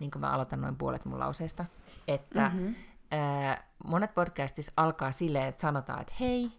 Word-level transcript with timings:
niin 0.00 0.10
kuin 0.10 0.20
mä 0.20 0.30
aloitan 0.30 0.60
noin 0.60 0.76
puolet 0.76 1.04
mun 1.04 1.18
lauseesta, 1.18 1.64
että 2.08 2.48
mm-hmm. 2.48 2.74
ää, 3.10 3.68
monet 3.84 4.14
podcastissa 4.14 4.72
alkaa 4.76 5.10
silleen, 5.12 5.44
että 5.44 5.60
sanotaan, 5.60 6.00
että 6.00 6.14
hei, 6.20 6.52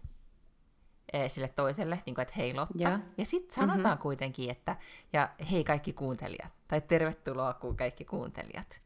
ää, 1.12 1.28
sille 1.28 1.48
toiselle, 1.48 2.02
niin 2.06 2.14
kuin, 2.14 2.22
että 2.22 2.34
hei 2.36 2.54
Lotta. 2.54 2.74
Ja, 2.78 2.98
ja 3.18 3.24
sitten 3.24 3.54
sanotaan 3.54 3.82
mm-hmm. 3.82 3.98
kuitenkin, 3.98 4.50
että 4.50 4.76
ja 5.12 5.30
hei 5.50 5.64
kaikki 5.64 5.92
kuuntelijat, 5.92 6.52
tai 6.68 6.80
tervetuloa 6.80 7.58
kaikki 7.76 8.04
kuuntelijat. 8.04 8.80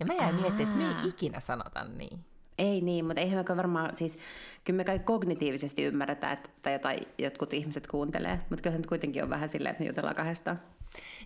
Ja 0.00 0.06
mä 0.06 0.14
jäin 0.14 0.34
miettimään, 0.34 0.68
että 0.68 0.94
me 0.94 1.00
ei 1.02 1.08
ikinä 1.08 1.40
sanota 1.40 1.84
niin. 1.84 2.24
Ei 2.60 2.80
niin, 2.80 3.04
mutta 3.04 3.20
eihän 3.20 3.44
me 3.48 3.56
varmaan, 3.56 3.96
siis 3.96 4.18
kyllä 4.64 4.76
me 4.76 4.84
kaikki 4.84 5.04
kognitiivisesti 5.04 5.84
ymmärretään, 5.84 6.32
että 6.32 6.70
jotain 6.70 7.00
jotkut 7.18 7.52
ihmiset 7.52 7.86
kuuntelee, 7.86 8.40
mutta 8.50 8.62
kyllä 8.62 8.76
nyt 8.76 8.86
kuitenkin 8.86 9.22
on 9.22 9.30
vähän 9.30 9.48
silleen, 9.48 9.70
että 9.70 9.82
me 9.82 9.86
jutellaan 9.86 10.16
kahdestaan. 10.16 10.60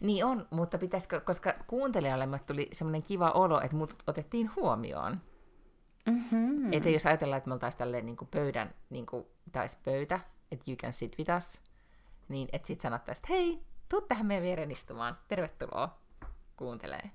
Niin 0.00 0.24
on, 0.24 0.46
mutta 0.50 0.78
pitäisikö, 0.78 1.20
koska 1.20 1.54
kuuntelijalle 1.66 2.40
tuli 2.46 2.68
semmoinen 2.72 3.02
kiva 3.02 3.30
olo, 3.30 3.60
että 3.60 3.76
mut 3.76 4.02
otettiin 4.06 4.50
huomioon. 4.56 5.20
Mm-hmm. 6.06 6.72
Että 6.72 6.90
jos 6.90 7.06
ajatellaan, 7.06 7.38
että 7.38 7.48
me 7.48 7.54
oltaisiin 7.54 7.78
tälleen 7.78 8.06
niin 8.06 8.16
pöydän, 8.30 8.74
niin 8.90 9.06
kuin 9.06 9.26
taisi 9.52 9.78
pöytä, 9.84 10.20
että 10.52 10.70
you 10.70 10.76
can 10.76 10.92
sit 10.92 11.18
with 11.18 11.30
us, 11.36 11.60
niin 12.28 12.48
että 12.52 12.66
sitten 12.66 12.82
sanottaisiin, 12.82 13.24
että 13.24 13.34
hei, 13.34 13.60
tuu 13.88 14.00
tähän 14.00 14.26
meidän 14.26 14.44
viereen 14.44 14.70
istumaan, 14.70 15.18
tervetuloa, 15.28 15.98
kuuntelee. 16.56 17.10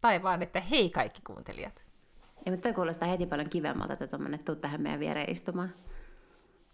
Tai 0.00 0.22
vaan, 0.22 0.42
että 0.42 0.60
hei 0.60 0.90
kaikki 0.90 1.22
kuuntelijat. 1.26 1.89
Ei, 2.46 2.52
mutta 2.52 2.62
toi 2.62 2.74
kuulostaa 2.74 3.08
heti 3.08 3.26
paljon 3.26 3.50
kivemmalta, 3.50 3.92
että 3.92 4.06
tuommoinen, 4.06 4.44
tuu 4.44 4.56
tähän 4.56 4.82
meidän 4.82 5.00
viereen 5.00 5.30
istumaan. 5.30 5.74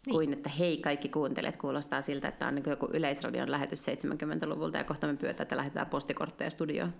Niin. 0.06 0.14
Kuin 0.14 0.32
että 0.32 0.48
hei 0.48 0.80
kaikki 0.80 1.08
kuuntelijat, 1.08 1.56
kuulostaa 1.56 2.02
siltä, 2.02 2.28
että 2.28 2.46
on 2.46 2.54
niin 2.54 2.70
joku 2.70 2.88
yleisradion 2.92 3.50
lähetys 3.50 3.86
70-luvulta 3.86 4.78
ja 4.78 4.84
kohta 4.84 5.06
me 5.06 5.16
pyötään, 5.16 5.44
että 5.44 5.56
lähetetään 5.56 5.86
postikortteja 5.86 6.50
studioon. 6.50 6.94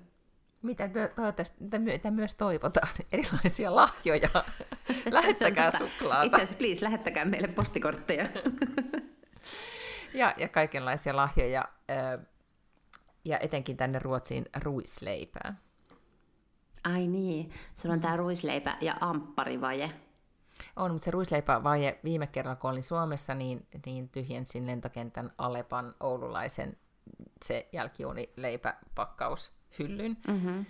Mitä 0.62 0.90
toivottavasti 1.16 1.64
mitä 1.78 2.10
myös 2.10 2.34
toivotaan, 2.34 2.88
erilaisia 3.12 3.76
lahjoja. 3.76 4.28
Lähettäkää 5.10 5.70
suklaata. 5.70 6.22
Itse 6.22 6.36
asiassa, 6.36 6.54
please, 6.54 6.84
lähettäkää 6.84 7.24
meille 7.24 7.48
postikortteja. 7.48 8.26
ja, 10.14 10.34
ja 10.36 10.48
kaikenlaisia 10.48 11.16
lahjoja, 11.16 11.68
ja 13.24 13.38
etenkin 13.38 13.76
tänne 13.76 13.98
Ruotsiin 13.98 14.44
ruisleipää. 14.62 15.65
Ai 16.92 17.06
niin, 17.06 17.50
sulla 17.74 17.92
on 17.92 18.00
tämä 18.00 18.16
ruisleipä 18.16 18.76
ja 18.80 18.96
ampparivaje. 19.00 19.90
On, 20.76 20.90
mutta 20.90 21.04
se 21.04 21.10
ruisleipävaje 21.10 22.00
viime 22.04 22.26
kerralla, 22.26 22.56
kun 22.56 22.70
olin 22.70 22.82
Suomessa, 22.82 23.34
niin, 23.34 23.66
niin 23.86 24.08
tyhjensin 24.08 24.66
lentokentän 24.66 25.32
Alepan 25.38 25.94
oululaisen 26.00 26.76
se 27.44 27.68
jälkijuunileipäpakkaus 27.72 29.52
hyllyn, 29.78 30.16
mm-hmm. 30.28 30.66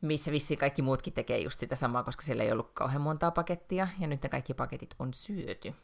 missä 0.00 0.32
vissiin 0.32 0.58
kaikki 0.58 0.82
muutkin 0.82 1.12
tekee 1.12 1.38
just 1.38 1.60
sitä 1.60 1.76
samaa, 1.76 2.04
koska 2.04 2.22
siellä 2.22 2.42
ei 2.42 2.52
ollut 2.52 2.70
kauhean 2.74 3.02
montaa 3.02 3.30
pakettia, 3.30 3.88
ja 3.98 4.06
nyt 4.06 4.22
ne 4.22 4.28
kaikki 4.28 4.54
paketit 4.54 4.94
on 4.98 5.14
syöty. 5.14 5.74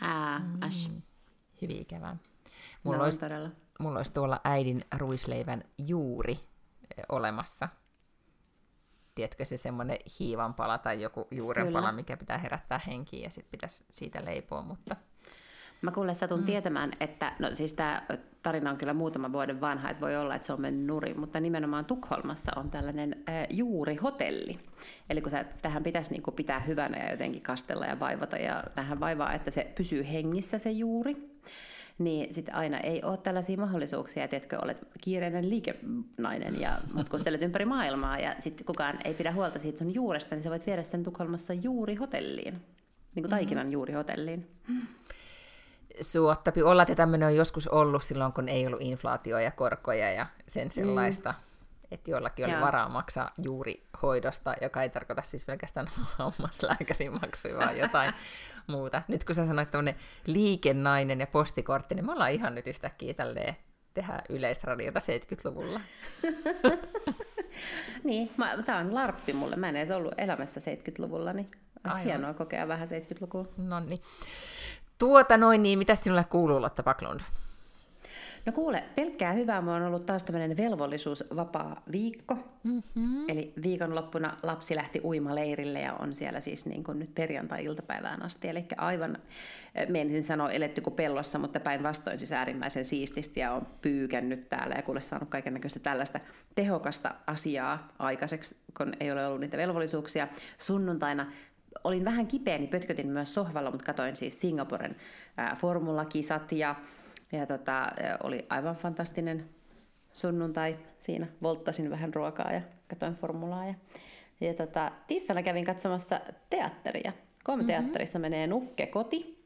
Ää, 0.00 0.38
mm. 0.38 0.52
ash. 0.60 0.90
Hyvin 1.62 1.80
ikävää. 1.80 2.16
Mulla, 2.82 2.98
no, 2.98 3.04
olisi, 3.04 3.20
todella. 3.20 3.50
mulla 3.78 3.98
olisi 3.98 4.12
tuolla 4.12 4.40
äidin 4.44 4.84
ruisleivän 4.96 5.64
juuri 5.78 6.32
eh, 6.32 7.04
olemassa, 7.08 7.68
tiedätkö, 9.18 9.44
se 9.44 9.56
semmoinen 9.56 9.98
hiivanpala 10.20 10.78
tai 10.78 11.02
joku 11.02 11.28
juurenpala, 11.30 11.92
mikä 11.92 12.16
pitää 12.16 12.38
herättää 12.38 12.80
henkiin 12.86 13.22
ja 13.22 13.30
sitten 13.30 13.50
pitäisi 13.50 13.84
siitä 13.90 14.24
leipoa, 14.24 14.62
mutta... 14.62 14.96
Mä 15.82 15.90
kuulen 15.90 16.14
satun 16.14 16.40
mm. 16.40 16.44
tietämään, 16.46 16.92
että 17.00 17.32
no 17.38 17.48
siis 17.52 17.74
tämä 17.74 18.02
tarina 18.42 18.70
on 18.70 18.76
kyllä 18.76 18.94
muutama 18.94 19.32
vuoden 19.32 19.60
vanha, 19.60 19.90
että 19.90 20.00
voi 20.00 20.16
olla, 20.16 20.34
että 20.34 20.46
se 20.46 20.52
on 20.52 20.60
mennyt 20.60 20.86
nurin, 20.86 21.20
mutta 21.20 21.40
nimenomaan 21.40 21.84
Tukholmassa 21.84 22.52
on 22.56 22.70
tällainen 22.70 23.24
äh, 23.28 23.46
juurihotelli. 23.50 24.58
Eli 25.10 25.20
kun 25.20 25.30
sä, 25.30 25.44
tähän 25.62 25.82
pitäisi 25.82 26.12
niin 26.12 26.22
pitää 26.36 26.60
hyvänä 26.60 26.98
ja 26.98 27.10
jotenkin 27.10 27.42
kastella 27.42 27.86
ja 27.86 28.00
vaivata 28.00 28.36
ja 28.36 28.64
tähän 28.74 29.00
vaivaa, 29.00 29.32
että 29.32 29.50
se 29.50 29.72
pysyy 29.74 30.06
hengissä 30.12 30.58
se 30.58 30.70
juuri, 30.70 31.27
niin 31.98 32.34
sitten 32.34 32.54
aina 32.54 32.80
ei 32.80 33.02
ole 33.02 33.16
tällaisia 33.16 33.56
mahdollisuuksia, 33.56 34.24
että 34.24 34.36
etkö 34.36 34.58
olet 34.62 34.88
kiireinen 35.00 35.50
liikenainen 35.50 36.60
ja 36.60 36.70
matkustelet 36.92 37.42
ympäri 37.42 37.64
maailmaa 37.64 38.18
ja 38.18 38.34
sitten 38.38 38.66
kukaan 38.66 38.98
ei 39.04 39.14
pidä 39.14 39.32
huolta 39.32 39.58
siitä 39.58 39.78
sun 39.78 39.94
juuresta, 39.94 40.34
niin 40.34 40.42
sä 40.42 40.50
voit 40.50 40.66
viedä 40.66 40.82
sen 40.82 41.04
Tukholmassa 41.04 41.52
juuri 41.52 41.94
hotelliin, 41.94 42.54
niin 43.14 43.22
kuin 43.22 43.30
taikinan 43.30 43.64
mm-hmm. 43.64 43.72
juuri 43.72 43.92
hotelliin. 43.92 44.50
Suottapi 46.00 46.62
olla, 46.62 46.82
että 46.82 46.94
tämmöinen 46.94 47.28
on 47.28 47.36
joskus 47.36 47.68
ollut 47.68 48.02
silloin, 48.02 48.32
kun 48.32 48.48
ei 48.48 48.66
ollut 48.66 48.82
inflaatio 48.82 49.38
ja 49.38 49.50
korkoja 49.50 50.12
ja 50.12 50.26
sen 50.46 50.70
sellaista. 50.70 51.30
Mm 51.30 51.48
että 51.90 52.10
joillakin 52.10 52.44
oli 52.44 52.52
Joo. 52.52 52.62
varaa 52.62 52.88
maksaa 52.88 53.30
juuri 53.42 53.86
hoidosta, 54.02 54.54
joka 54.62 54.82
ei 54.82 54.88
tarkoita 54.88 55.22
siis 55.22 55.44
pelkästään 55.44 55.88
hammaslääkärin 56.18 57.12
maksuja, 57.12 57.56
vaan 57.56 57.78
jotain 57.78 58.14
muuta. 58.68 59.02
Nyt 59.08 59.24
kun 59.24 59.34
sä 59.34 59.46
sanoit 59.46 59.70
tämmöinen 59.70 59.96
liikennainen 60.26 61.20
ja 61.20 61.26
postikortti, 61.26 61.94
niin 61.94 62.06
me 62.06 62.12
ollaan 62.12 62.32
ihan 62.32 62.54
nyt 62.54 62.66
yhtäkkiä 62.66 63.14
tälleen 63.14 63.56
tehdä 63.94 64.22
yleisradiota 64.28 65.00
70-luvulla. 65.00 65.80
niin, 68.04 68.30
tämä 68.64 68.78
on 68.78 68.94
larppi 68.94 69.32
mulle. 69.32 69.56
Mä 69.56 69.68
en 69.68 69.76
edes 69.76 69.90
ollut 69.90 70.14
elämässä 70.18 70.60
70-luvulla, 70.60 71.32
niin 71.32 71.50
olisi 71.86 72.04
hienoa 72.04 72.34
kokea 72.34 72.68
vähän 72.68 72.88
70-lukua. 72.88 73.46
No 73.56 73.80
niin. 73.80 74.02
Tuota 74.98 75.36
noin, 75.36 75.62
niin 75.62 75.78
mitä 75.78 75.94
sinulle 75.94 76.24
kuuluu, 76.24 76.62
Lotta 76.62 76.82
Paklund? 76.82 77.20
No 78.48 78.52
kuule, 78.52 78.84
pelkkää 78.94 79.32
hyvää. 79.32 79.60
Mulla 79.60 79.76
on 79.76 79.82
ollut 79.82 80.06
taas 80.06 80.24
tämmöinen 80.24 80.56
velvollisuusvapaa 80.56 81.82
viikko. 81.92 82.38
Mm-hmm. 82.64 83.28
Eli 83.28 83.52
viikonloppuna 83.62 84.38
lapsi 84.42 84.76
lähti 84.76 85.00
uimaleirille 85.04 85.80
ja 85.80 85.94
on 85.94 86.14
siellä 86.14 86.40
siis 86.40 86.66
niin 86.66 86.84
kuin 86.84 86.98
nyt 86.98 87.14
perjantai-iltapäivään 87.14 88.22
asti. 88.22 88.48
Eli 88.48 88.64
aivan, 88.76 89.18
eh, 89.74 89.88
menisin 89.88 90.22
sanoa 90.22 90.50
eletty 90.50 90.80
kuin 90.80 90.94
pellossa, 90.94 91.38
mutta 91.38 91.60
päinvastoin 91.60 92.18
siis 92.18 92.32
äärimmäisen 92.32 92.84
siististi 92.84 93.40
ja 93.40 93.52
on 93.52 93.66
pyykännyt 93.82 94.48
täällä 94.48 94.74
ja 94.74 94.82
kuule 94.82 95.00
saanut 95.00 95.28
kaiken 95.28 95.54
näköistä 95.54 95.80
tällaista 95.80 96.20
tehokasta 96.54 97.14
asiaa 97.26 97.88
aikaiseksi, 97.98 98.56
kun 98.76 98.92
ei 99.00 99.12
ole 99.12 99.26
ollut 99.26 99.40
niitä 99.40 99.56
velvollisuuksia. 99.56 100.28
Sunnuntaina 100.58 101.32
olin 101.84 102.04
vähän 102.04 102.26
kipeä, 102.26 102.58
niin 102.58 102.70
pötkötin 102.70 103.08
myös 103.08 103.34
sohvalla, 103.34 103.70
mutta 103.70 103.86
katoin 103.86 104.16
siis 104.16 104.40
Singaporen 104.40 104.96
formulakisat 105.56 106.52
ja 106.52 106.74
ja 107.32 107.46
tota, 107.46 107.90
oli 108.22 108.46
aivan 108.48 108.74
fantastinen 108.74 109.48
sunnuntai 110.12 110.78
siinä. 110.98 111.26
Volttasin 111.42 111.90
vähän 111.90 112.14
ruokaa 112.14 112.52
ja 112.52 112.60
katsoin 112.88 113.14
formulaa. 113.14 113.66
Ja, 113.66 113.74
ja 114.40 114.54
tota, 114.54 114.92
tiistaina 115.06 115.42
kävin 115.42 115.64
katsomassa 115.64 116.20
teatteria. 116.50 117.12
Kolme 117.44 117.62
mm-hmm. 117.62 117.82
teatterissa 117.82 118.18
menee 118.18 118.46
Nukke 118.46 118.86
koti. 118.86 119.44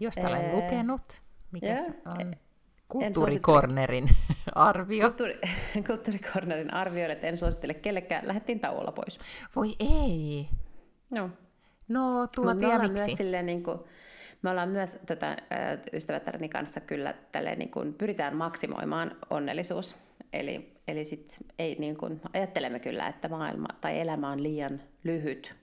Josta 0.00 0.28
olen 0.28 0.44
ee, 0.44 0.54
lukenut. 0.54 1.22
Mikä 1.52 1.76
se 1.76 1.90
on? 2.06 2.34
Kulttuurikornerin 2.88 4.08
arvio. 4.54 5.08
Kulttuuri, 5.08 5.40
kulttuurikornerin 5.86 6.74
arvio, 6.74 7.10
että 7.10 7.26
en 7.26 7.36
suosittele 7.36 7.74
kellekään. 7.74 8.28
Lähdettiin 8.28 8.60
tauolla 8.60 8.92
pois. 8.92 9.18
Voi 9.56 9.74
ei. 9.80 10.48
No. 11.10 11.30
No, 11.88 12.26
tuo 12.34 12.54
miksi? 12.54 12.92
Myös 12.92 13.16
silleen, 13.16 13.46
niin 13.46 13.62
kuin, 13.62 13.78
me 14.42 14.50
ollaan 14.50 14.68
myös 14.68 14.98
tota, 15.06 15.36
ystävättäreni 15.92 16.48
kanssa 16.48 16.80
kyllä 16.80 17.14
tälleen, 17.32 17.58
niin 17.58 17.70
kuin, 17.70 17.94
pyritään 17.94 18.36
maksimoimaan 18.36 19.16
onnellisuus. 19.30 19.96
Eli, 20.32 20.76
eli 20.88 21.04
sit 21.04 21.38
ei, 21.58 21.76
niin 21.78 21.96
kuin, 21.96 22.20
ajattelemme 22.34 22.78
kyllä, 22.78 23.06
että 23.06 23.28
maailma 23.28 23.68
tai 23.80 24.00
elämä 24.00 24.30
on 24.30 24.42
liian 24.42 24.80
lyhyt 25.04 25.54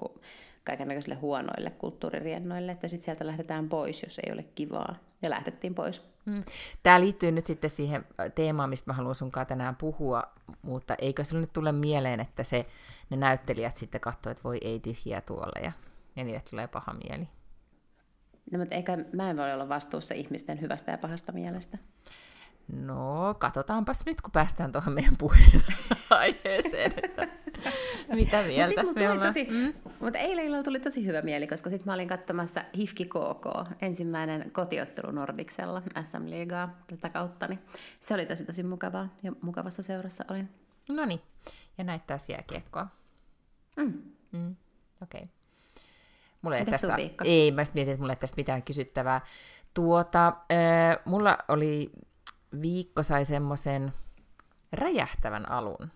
niin 0.00 0.20
kaikenlaisille 0.64 1.14
huonoille 1.14 1.70
kulttuuririennoille, 1.70 2.72
että 2.72 2.88
sitten 2.88 3.04
sieltä 3.04 3.26
lähdetään 3.26 3.68
pois, 3.68 4.02
jos 4.02 4.18
ei 4.26 4.32
ole 4.32 4.42
kivaa. 4.42 4.94
Ja 5.22 5.30
lähdettiin 5.30 5.74
pois. 5.74 6.10
Mm. 6.24 6.44
Tämä 6.82 7.00
liittyy 7.00 7.32
nyt 7.32 7.46
sitten 7.46 7.70
siihen 7.70 8.04
teemaan, 8.34 8.70
mistä 8.70 8.90
mä 8.90 8.94
haluan 8.94 9.14
sunkaan 9.14 9.46
tänään 9.46 9.76
puhua, 9.76 10.22
mutta 10.62 10.94
eikö 10.98 11.24
sinulle 11.24 11.46
nyt 11.46 11.52
tule 11.52 11.72
mieleen, 11.72 12.20
että 12.20 12.42
se, 12.42 12.66
ne 13.10 13.16
näyttelijät 13.16 13.76
sitten 13.76 14.00
katsoo, 14.00 14.30
että 14.30 14.44
voi 14.44 14.58
ei 14.62 14.80
tyhjiä 14.80 15.20
tuolla 15.20 15.60
ja, 15.62 15.72
ja 16.16 16.24
niille 16.24 16.42
tulee 16.50 16.66
paha 16.66 16.94
mieli? 16.94 17.28
No, 18.50 18.58
mutta 18.58 18.74
eikä 18.74 18.98
mä 19.12 19.30
en 19.30 19.36
voi 19.36 19.52
olla 19.52 19.68
vastuussa 19.68 20.14
ihmisten 20.14 20.60
hyvästä 20.60 20.90
ja 20.90 20.98
pahasta 20.98 21.32
mielestä. 21.32 21.78
No, 22.72 23.34
katsotaanpas 23.38 24.06
nyt, 24.06 24.20
kun 24.20 24.30
päästään 24.32 24.72
tuohon 24.72 24.92
meidän 24.92 25.16
puheen 25.18 25.62
aiheeseen, 26.10 26.92
että 27.02 27.28
mitä 28.14 28.42
mieltä 28.42 28.82
Mut 28.82 28.94
me 28.94 29.10
ollaan. 29.10 29.28
Tosi, 29.28 29.46
mm? 29.50 29.74
Mutta 30.00 30.18
eilen 30.18 30.44
illalla 30.44 30.64
tuli 30.64 30.80
tosi 30.80 31.06
hyvä 31.06 31.22
mieli, 31.22 31.46
koska 31.46 31.70
sitten 31.70 31.86
mä 31.86 31.94
olin 31.94 32.08
katsomassa 32.08 32.64
HIFKI 32.76 33.04
KK, 33.04 33.46
ensimmäinen 33.82 34.50
kotiottelu 34.50 35.10
Nordiksella, 35.10 35.82
SM 36.02 36.30
Liigaa 36.30 36.78
tätä 36.86 37.08
kautta, 37.08 37.46
niin 37.46 37.58
se 38.00 38.14
oli 38.14 38.26
tosi 38.26 38.44
tosi 38.44 38.62
mukavaa 38.62 39.08
ja 39.22 39.32
mukavassa 39.40 39.82
seurassa 39.82 40.24
olin. 40.30 40.48
No 40.88 41.04
niin, 41.04 41.20
ja 41.78 41.84
näitä 41.84 42.04
taas 42.06 42.28
jääkiekkoa. 42.28 42.86
Mm. 43.76 44.02
Mm. 44.32 44.56
Okei. 45.02 45.20
Okay. 45.22 45.37
Mulla 46.42 46.56
ei 46.56 46.66
tästä, 46.66 46.96
ei, 47.24 47.50
mä 47.50 47.62
mietin, 47.74 47.92
että 47.92 48.00
mulla 48.00 48.12
ei 48.12 48.16
tästä 48.16 48.36
mitään 48.36 48.62
kysyttävää. 48.62 49.20
Tuota, 49.74 50.26
äh, 50.28 50.98
mulla 51.04 51.38
oli 51.48 51.92
viikko 52.62 53.02
sai 53.02 53.24
semmoisen 53.24 53.92
räjähtävän 54.72 55.50
alun. 55.50 55.90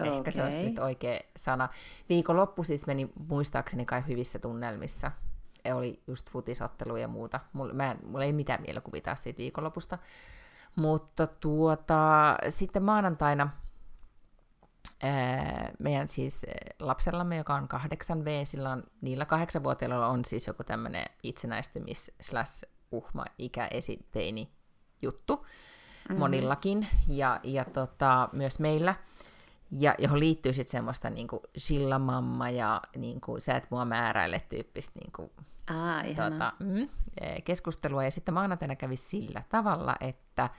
Okay. 0.00 0.14
Ehkä 0.14 0.30
se 0.30 0.44
olisi 0.44 0.62
nyt 0.62 0.78
oikea 0.78 1.20
sana. 1.36 1.68
Viikonloppu 2.08 2.64
siis 2.64 2.86
meni 2.86 3.08
muistaakseni 3.28 3.84
kai 3.84 4.02
hyvissä 4.08 4.38
tunnelmissa. 4.38 5.12
E 5.64 5.74
oli 5.74 6.02
just 6.06 6.30
futisottelu 6.30 6.96
ja 6.96 7.08
muuta. 7.08 7.40
Mulla, 7.52 7.74
mä 7.74 7.90
en, 7.90 7.98
mulla 8.06 8.24
ei 8.24 8.32
mitään 8.32 8.62
mielikuvia 8.62 9.00
taas 9.00 9.22
siitä 9.22 9.38
viikonlopusta. 9.38 9.98
Mutta 10.76 11.26
tuota, 11.26 12.36
sitten 12.48 12.82
maanantaina 12.82 13.50
meidän 15.78 16.08
siis 16.08 16.46
lapsellamme, 16.80 17.36
joka 17.36 17.54
on 17.54 17.68
8V, 17.74 18.44
sillä 18.44 18.70
on, 18.70 18.82
niillä 19.00 19.24
kahdeksanvuotiailla 19.24 20.06
on 20.06 20.24
siis 20.24 20.46
joku 20.46 20.64
tämmöinen 20.64 21.06
itsenäistymis 21.22 22.12
slash 22.20 22.64
uhma 22.92 23.24
ikäesiteini 23.38 24.50
juttu 25.02 25.36
mm-hmm. 25.36 26.18
monillakin, 26.18 26.86
ja, 27.08 27.40
ja 27.42 27.64
tota, 27.64 28.28
myös 28.32 28.58
meillä, 28.58 28.94
ja 29.70 29.94
johon 29.98 30.20
liittyy 30.20 30.52
sitten 30.52 30.72
semmoista 30.72 31.10
niinku 31.10 31.42
mamma 31.98 32.50
ja 32.50 32.82
niinku, 32.96 33.40
sä 33.40 33.56
et 33.56 33.70
mua 33.70 33.84
määräile 33.84 34.42
tyyppistä 34.48 35.00
niinku, 35.00 35.32
Aa, 35.66 36.02
tota, 36.16 36.52
mm, 36.58 36.88
e, 37.20 37.40
keskustelua. 37.40 38.04
Ja 38.04 38.10
sitten 38.10 38.34
maanantaina 38.34 38.76
kävi 38.76 38.96
sillä 38.96 39.42
tavalla, 39.48 39.94
että 40.00 40.50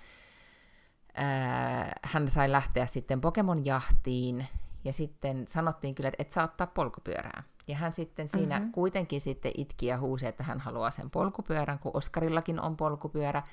ää, 1.18 2.00
hän 2.04 2.30
sai 2.30 2.52
lähteä 2.52 2.86
sitten 2.86 3.22
Pokemon-jahtiin, 3.22 4.46
ja 4.84 4.94
sitten 4.94 5.48
sanottiin 5.48 5.96
kyllä, 5.96 6.08
että 6.08 6.22
et 6.22 6.32
saa 6.32 6.44
ottaa 6.44 6.68
polkupyörää. 6.68 7.44
Ja 7.68 7.76
hän 7.76 7.94
sitten 7.94 8.28
siinä 8.28 8.58
mm-hmm. 8.58 8.72
kuitenkin 8.72 9.22
sitten 9.22 9.52
itki 9.58 9.86
ja 9.86 9.98
huusi, 9.98 10.28
että 10.28 10.44
hän 10.44 10.60
haluaa 10.60 10.92
sen 10.92 11.10
polkupyörän, 11.10 11.80
kun 11.80 11.92
Oskarillakin 11.94 12.62
on 12.62 12.78
polkupyörä. 12.78 13.44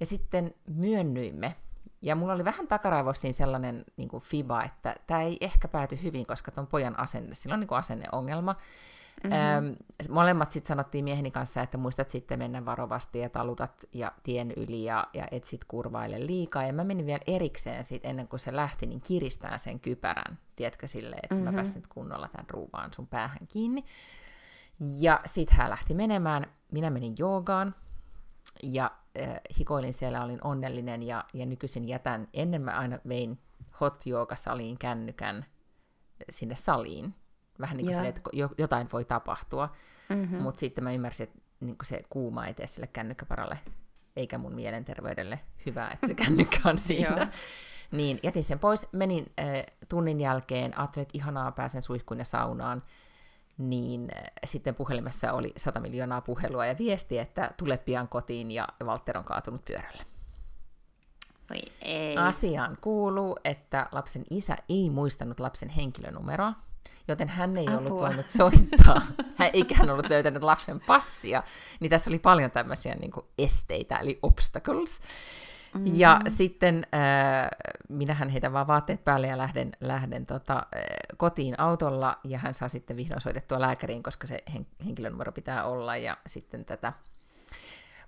Ja 0.00 0.06
sitten 0.06 0.54
myönnyimme. 0.66 1.56
Ja 2.02 2.14
mulla 2.14 2.32
oli 2.32 2.44
vähän 2.44 2.68
takaraivossa 2.68 3.32
sellainen 3.32 3.84
niin 3.96 4.08
kuin 4.08 4.22
fiba, 4.22 4.62
että 4.62 4.94
tämä 5.06 5.22
ei 5.22 5.36
ehkä 5.40 5.68
pääty 5.68 5.98
hyvin, 6.02 6.26
koska 6.26 6.50
tuon 6.50 6.66
pojan 6.66 6.98
asenne, 6.98 7.34
sillä 7.34 7.54
on 7.54 7.60
niin 7.60 7.68
kuin 7.68 7.78
asenneongelma. 7.78 8.56
Mm-hmm. 9.24 9.68
Öm, 9.68 9.76
molemmat 10.10 10.50
sitten 10.50 10.68
sanottiin 10.68 11.04
mieheni 11.04 11.30
kanssa, 11.30 11.62
että 11.62 11.78
muistat 11.78 12.10
sitten 12.10 12.38
mennä 12.38 12.64
varovasti 12.64 13.18
ja 13.18 13.28
talutat 13.28 13.84
ja 13.92 14.12
tien 14.22 14.52
yli 14.56 14.84
ja, 14.84 15.06
ja 15.14 15.28
et 15.30 15.44
sit 15.44 15.64
kurvaile 15.64 16.26
liikaa. 16.26 16.66
Ja 16.66 16.72
mä 16.72 16.84
menin 16.84 17.06
vielä 17.06 17.22
erikseen 17.26 17.84
sit 17.84 18.04
ennen 18.04 18.28
kuin 18.28 18.40
se 18.40 18.56
lähti, 18.56 18.86
niin 18.86 19.00
kiristään 19.00 19.58
sen 19.58 19.80
kypärän, 19.80 20.38
tiedätkö, 20.56 20.88
silleen, 20.88 21.20
että 21.22 21.34
mm-hmm. 21.34 21.50
mä 21.50 21.52
pääsin 21.52 21.74
nyt 21.74 21.86
kunnolla 21.86 22.28
tämän 22.28 22.50
ruuvaan 22.50 22.92
sun 22.92 23.06
päähän 23.06 23.46
kiinni. 23.48 23.84
Ja 24.80 25.20
sitten 25.26 25.56
hän 25.56 25.70
lähti 25.70 25.94
menemään, 25.94 26.46
minä 26.72 26.90
menin 26.90 27.14
joogaan, 27.18 27.74
ja 28.62 28.90
äh, 29.20 29.40
hikoilin 29.58 29.94
siellä, 29.94 30.24
olin 30.24 30.38
onnellinen 30.44 31.02
ja, 31.02 31.24
ja 31.34 31.46
nykyisin 31.46 31.88
jätän, 31.88 32.28
ennen 32.34 32.64
mä 32.64 32.70
aina 32.70 32.98
vein 33.08 33.38
hot 33.80 34.04
saliin 34.34 34.78
kännykän 34.78 35.46
sinne 36.30 36.54
saliin. 36.54 37.14
Vähän 37.60 37.76
niin 37.76 37.86
kuin 37.86 37.94
se, 37.94 38.08
että 38.08 38.20
jotain 38.58 38.88
voi 38.92 39.04
tapahtua, 39.04 39.74
mm-hmm. 40.08 40.42
mutta 40.42 40.60
sitten 40.60 40.84
mä 40.84 40.92
ymmärsin, 40.92 41.24
että 41.24 41.38
niin 41.60 41.76
se 41.82 42.02
kuuma 42.10 42.46
ei 42.46 42.54
tee 42.54 42.66
sille 42.66 42.86
kännykkäparalle 42.86 43.58
eikä 44.16 44.38
mun 44.38 44.54
mielenterveydelle 44.54 45.40
hyvää, 45.66 45.90
että 45.90 46.06
se 46.06 46.14
kännykkä 46.24 46.60
on 46.64 46.78
siinä. 46.78 47.28
niin 47.90 48.20
jätin 48.22 48.44
sen 48.44 48.58
pois, 48.58 48.88
menin 48.92 49.32
äh, 49.40 49.46
tunnin 49.88 50.20
jälkeen, 50.20 50.78
ajattelin, 50.78 51.02
että 51.02 51.18
ihanaa, 51.18 51.52
pääsen 51.52 51.82
suihkuun 51.82 52.18
ja 52.18 52.24
saunaan 52.24 52.82
niin 53.58 54.08
äh, 54.16 54.22
sitten 54.44 54.74
puhelimessa 54.74 55.32
oli 55.32 55.52
100 55.56 55.80
miljoonaa 55.80 56.20
puhelua 56.20 56.66
ja 56.66 56.78
viesti, 56.78 57.18
että 57.18 57.50
tule 57.56 57.78
pian 57.78 58.08
kotiin 58.08 58.50
ja 58.50 58.68
Walter 58.84 59.18
on 59.18 59.24
kaatunut 59.24 59.64
pyörälle. 59.64 60.02
Oi 61.50 61.62
ei. 61.82 62.16
Asiaan 62.16 62.78
kuuluu, 62.80 63.36
että 63.44 63.88
lapsen 63.92 64.24
isä 64.30 64.56
ei 64.68 64.90
muistanut 64.90 65.40
lapsen 65.40 65.68
henkilönumeroa, 65.68 66.52
joten 67.08 67.28
hän 67.28 67.56
ei 67.56 67.66
Apua. 67.66 67.78
ollut 67.78 67.92
voinut 67.92 68.30
soittaa, 68.30 69.02
hän, 69.38 69.50
eikä 69.52 69.74
hän 69.74 69.90
ollut 69.90 70.08
löytänyt 70.10 70.42
lapsen 70.42 70.80
passia, 70.80 71.42
niin 71.80 71.90
tässä 71.90 72.10
oli 72.10 72.18
paljon 72.18 72.50
tämmöisiä 72.50 72.94
niin 72.94 73.10
kuin 73.10 73.26
esteitä, 73.38 73.96
eli 73.96 74.18
obstacles. 74.22 75.00
Mm-hmm. 75.74 75.92
Ja 75.94 76.20
sitten 76.28 76.86
äh, 76.94 77.48
minähän 77.88 78.28
heitän 78.28 78.52
vaan 78.52 78.66
vaatteet 78.66 79.04
päälle 79.04 79.26
ja 79.26 79.38
lähden, 79.38 79.72
lähden 79.80 80.26
tota, 80.26 80.56
äh, 80.56 80.82
kotiin 81.16 81.60
autolla, 81.60 82.18
ja 82.24 82.38
hän 82.38 82.54
saa 82.54 82.68
sitten 82.68 82.96
vihdoin 82.96 83.20
soitettua 83.20 83.60
lääkäriin, 83.60 84.02
koska 84.02 84.26
se 84.26 84.42
hen- 84.50 84.84
henkilönumero 84.84 85.32
pitää 85.32 85.64
olla, 85.64 85.96
ja 85.96 86.16
sitten 86.26 86.64
tätä 86.64 86.92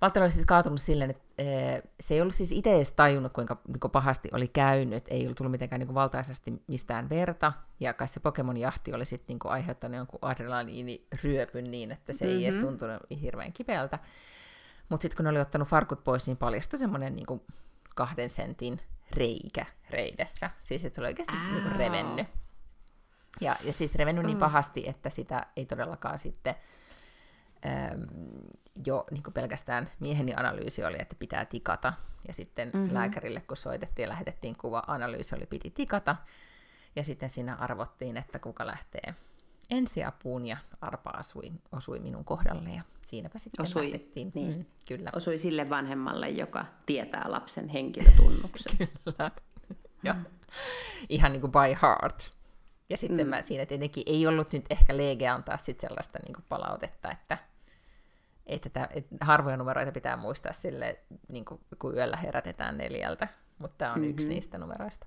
Valtteri 0.01 0.25
oli 0.25 0.31
siis 0.31 0.47
kaatunut 0.47 0.81
silleen, 0.81 1.11
että 1.11 1.25
äh, 1.41 1.83
se 2.01 2.15
ei 2.15 2.21
ollut 2.21 2.35
siis 2.35 2.53
itse 2.53 2.77
edes 2.77 2.91
tajunnut, 2.91 3.33
kuinka 3.33 3.61
niin 3.69 3.91
pahasti 3.93 4.29
oli 4.33 4.49
käynyt. 4.49 5.05
Ei 5.09 5.25
ollut 5.25 5.37
tullut 5.37 5.51
mitenkään 5.51 5.81
niin 5.81 5.95
valtaisesti 5.95 6.63
mistään 6.69 7.09
verta. 7.09 7.53
Ja 7.81 7.93
kai 7.93 8.09
se 8.09 8.21
Pokemon-jahti 8.21 8.95
oli 8.95 9.05
sitten 9.05 9.37
niin 9.37 9.53
aiheuttanut 9.53 9.97
jonkun 9.97 10.19
adrenaliiniryöpyn 10.23 11.71
niin, 11.71 11.93
että 11.93 12.13
se 12.13 12.25
mm-hmm. 12.25 12.39
ei 12.39 12.45
edes 12.45 12.55
mm-hmm. 12.55 12.69
tuntunut 12.69 13.03
hirveän 13.21 13.53
kipeältä. 13.53 13.99
Mutta 14.89 15.03
sitten 15.03 15.17
kun 15.17 15.25
ne 15.25 15.31
oli 15.31 15.41
ottanut 15.41 15.69
farkut 15.69 16.05
pois, 16.05 16.27
niin 16.27 16.37
paljastui 16.37 16.79
semmoinen 16.79 17.17
niin 17.17 17.41
kahden 17.95 18.31
sentin 18.31 18.81
reikä 19.13 19.67
reidessä. 19.91 20.51
Siis 20.59 20.85
että 20.85 20.95
se 20.95 21.01
oli 21.01 21.09
oikeasti 21.09 21.35
niin 21.53 21.63
kuin 21.63 21.77
revennyt. 21.77 22.27
Ja, 23.41 23.57
ja 23.65 23.73
siis 23.73 23.95
revennyt 23.95 24.25
niin 24.25 24.37
mm. 24.37 24.41
pahasti, 24.41 24.89
että 24.89 25.11
sitä 25.11 25.47
ei 25.57 25.67
todellakaan 25.67 26.19
sitten 26.19 26.55
jo 28.87 29.05
niin 29.11 29.23
kuin 29.23 29.35
pelkästään 29.35 29.91
mieheni 30.01 30.35
analyysi 30.35 30.85
oli, 30.85 30.97
että 31.01 31.15
pitää 31.19 31.45
tikata. 31.45 31.93
Ja 32.29 32.35
sitten 32.35 32.71
mm-hmm. 32.75 32.95
lääkärille, 32.95 33.41
kun 33.41 33.57
soitettiin 33.57 34.05
ja 34.05 34.09
lähetettiin 34.09 34.57
kuva, 34.57 34.83
analyysi 34.87 35.35
oli, 35.37 35.47
piti 35.47 35.71
tikata. 35.71 36.17
Ja 36.97 37.05
sitten 37.05 37.29
siinä 37.29 37.55
arvottiin, 37.55 38.17
että 38.17 38.39
kuka 38.39 38.67
lähtee 38.67 39.15
ensiapuun 39.71 40.47
ja 40.47 40.57
arpa 40.81 41.11
asui, 41.11 41.53
osui 41.73 41.99
minun 41.99 42.25
kohdalle 42.25 42.71
ja 42.71 42.83
siinäpä 43.07 43.39
sitten 43.39 43.63
osui, 43.63 43.85
lähdettiin. 43.85 44.33
Niin. 44.35 44.59
Mm, 44.59 44.65
kyllä. 44.89 45.11
Osui 45.15 45.39
sille 45.39 45.71
vanhemmalle, 45.71 46.29
joka 46.29 46.67
tietää 46.87 47.25
lapsen 47.27 47.69
henkilötunnuksen. 47.69 48.77
kyllä. 48.79 49.31
ja, 50.05 50.17
ihan 51.09 51.33
niin 51.33 51.41
kuin 51.41 51.53
by 51.53 51.77
heart. 51.83 52.31
Ja 52.91 52.97
sitten 52.97 53.27
mm. 53.27 53.31
mä 53.31 53.43
siinä 53.43 53.67
tietenkin 53.67 54.05
ei 54.07 54.27
ollut 54.27 54.53
nyt 54.53 54.65
ehkä 54.71 54.97
lege 54.97 55.29
antaa 55.29 55.57
sit 55.57 55.81
sellaista 55.81 56.19
niin 56.23 56.35
kuin 56.35 56.45
palautetta, 56.49 57.11
että, 57.11 57.39
että, 58.47 58.69
tätä, 58.69 58.89
että 58.95 59.17
harvoja 59.21 59.57
numeroita 59.57 59.93
pitää 59.93 60.17
muistaa 60.17 60.53
sille, 60.53 61.01
niin 61.29 61.45
kuin, 61.45 61.61
kun 61.79 61.95
yöllä 61.95 62.17
herätetään 62.17 62.79
neljältä, 62.79 63.29
mutta 63.59 63.77
tämä 63.79 63.93
on 63.93 63.99
mm-hmm. 63.99 64.11
yksi 64.11 64.29
niistä 64.29 64.59
numeroista. 64.59 65.07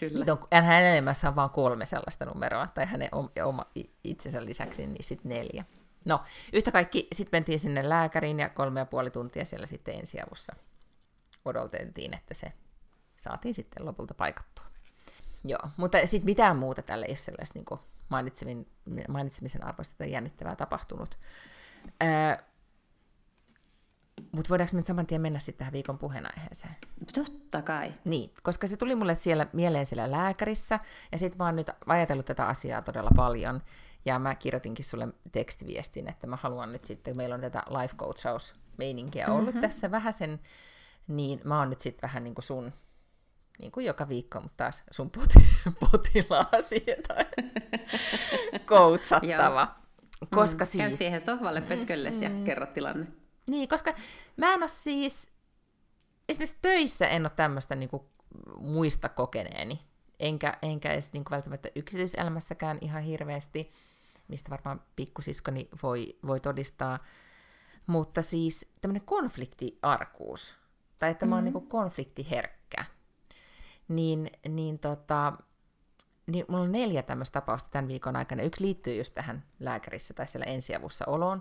Kyllä. 0.00 0.24
on, 0.32 0.64
hänen 0.64 0.92
elämässä 0.92 1.28
on 1.28 1.36
vain 1.36 1.50
kolme 1.50 1.86
sellaista 1.86 2.24
numeroa, 2.24 2.66
tai 2.74 2.86
hänen 2.86 3.08
oma 3.44 3.66
itsensä 4.04 4.44
lisäksi, 4.44 4.86
niin 4.86 5.04
sitten 5.04 5.28
neljä. 5.28 5.64
No, 6.06 6.20
yhtä 6.52 6.72
kaikki, 6.72 7.08
sitten 7.12 7.38
mentiin 7.38 7.60
sinne 7.60 7.88
lääkäriin 7.88 8.38
ja 8.40 8.48
kolme 8.48 8.80
ja 8.80 8.86
puoli 8.86 9.10
tuntia 9.10 9.44
siellä 9.44 9.66
sitten 9.66 9.94
ensiavussa 9.94 10.56
odoteltiin, 11.44 12.14
että 12.14 12.34
se 12.34 12.52
saatiin 13.16 13.54
sitten 13.54 13.86
lopulta 13.86 14.14
paikattua. 14.14 14.64
Joo, 15.44 15.68
mutta 15.76 16.06
sitten 16.06 16.24
mitään 16.24 16.56
muuta 16.56 16.82
tälle 16.82 17.06
ei 17.06 17.10
ole 17.10 17.16
sellaista 17.16 17.58
niin 17.58 18.66
mainitsemisen 19.08 19.64
arvoista 19.64 19.94
tai 19.98 20.12
jännittävää 20.12 20.56
tapahtunut. 20.56 21.18
Öö, 22.02 22.36
mutta 24.32 24.48
voidaanko 24.48 24.76
nyt 24.76 24.86
saman 24.86 25.06
tien 25.06 25.20
mennä 25.20 25.38
sitten 25.38 25.58
tähän 25.58 25.72
viikon 25.72 25.98
puheenaiheeseen? 25.98 26.76
Totta 27.14 27.62
kai. 27.62 27.94
Niin, 28.04 28.34
koska 28.42 28.66
se 28.66 28.76
tuli 28.76 28.94
mulle 28.94 29.14
siellä 29.14 29.46
mieleen 29.52 29.86
siellä 29.86 30.10
lääkärissä, 30.10 30.80
ja 31.12 31.18
sitten 31.18 31.38
mä 31.38 31.44
oon 31.44 31.56
nyt 31.56 31.70
ajatellut 31.86 32.26
tätä 32.26 32.46
asiaa 32.46 32.82
todella 32.82 33.10
paljon, 33.16 33.62
ja 34.04 34.18
mä 34.18 34.34
kirjoitinkin 34.34 34.84
sulle 34.84 35.08
tekstiviestin, 35.32 36.08
että 36.08 36.26
mä 36.26 36.36
haluan 36.36 36.72
nyt 36.72 36.84
sitten, 36.84 37.16
meillä 37.16 37.34
on 37.34 37.40
tätä 37.40 37.62
life 37.68 37.96
coachaus-meininkiä 37.96 39.28
ollut 39.28 39.46
mm-hmm. 39.46 39.60
tässä 39.60 39.90
vähän 39.90 40.12
sen, 40.12 40.40
niin 41.08 41.40
mä 41.44 41.58
oon 41.58 41.70
nyt 41.70 41.80
sitten 41.80 42.02
vähän 42.02 42.24
niin 42.24 42.34
kuin 42.34 42.44
sun, 42.44 42.72
niin 43.58 43.72
kuin 43.72 43.86
joka 43.86 44.08
viikko, 44.08 44.40
mutta 44.40 44.56
taas 44.56 44.84
sun 44.90 45.10
poti- 45.10 45.48
potilaasi 45.90 46.84
tai 47.08 47.24
coachattava. 48.66 49.87
Koska 50.34 50.64
mm, 50.64 50.68
siis... 50.68 50.84
Käy 50.84 50.96
siihen 50.96 51.20
sohvalle 51.20 51.60
pötkölles 51.60 52.16
mm, 52.16 52.22
ja 52.22 52.44
kerro 52.44 52.66
tilanne. 52.66 53.06
Niin, 53.46 53.68
koska 53.68 53.94
mä 54.36 54.54
en 54.54 54.62
ole 54.62 54.68
siis... 54.68 55.30
esimerkiksi 56.28 56.58
töissä 56.62 57.06
en 57.06 57.22
ole 57.22 57.32
tämmöistä 57.36 57.74
niin 57.74 57.88
kuin, 57.88 58.02
muista 58.60 59.08
kokeneeni, 59.08 59.80
enkä, 60.20 60.58
enkä 60.62 60.92
edes 60.92 61.12
niin 61.12 61.24
kuin, 61.24 61.30
välttämättä 61.30 61.68
yksityiselämässäkään 61.74 62.78
ihan 62.80 63.02
hirveästi, 63.02 63.72
mistä 64.28 64.50
varmaan 64.50 64.82
pikkusiskoni 64.96 65.68
voi, 65.82 66.18
voi 66.26 66.40
todistaa, 66.40 66.98
mutta 67.86 68.22
siis 68.22 68.72
tämmöinen 68.80 69.06
konfliktiarkuus, 69.06 70.54
tai 70.98 71.10
että 71.10 71.26
mä 71.26 71.34
oon 71.34 71.44
niin 71.44 71.68
konfliktiherkkä, 71.68 72.84
niin, 73.88 74.30
niin 74.48 74.78
tota, 74.78 75.32
niin 76.28 76.44
mulla 76.48 76.64
on 76.64 76.72
neljä 76.72 77.02
tämmöistä 77.02 77.40
tapausta 77.40 77.68
tämän 77.70 77.88
viikon 77.88 78.16
aikana. 78.16 78.42
Yksi 78.42 78.64
liittyy 78.64 78.96
just 78.96 79.14
tähän 79.14 79.44
lääkärissä 79.60 80.14
tai 80.14 80.26
siellä 80.26 80.46
ensiavussa 80.46 81.04
oloon, 81.06 81.40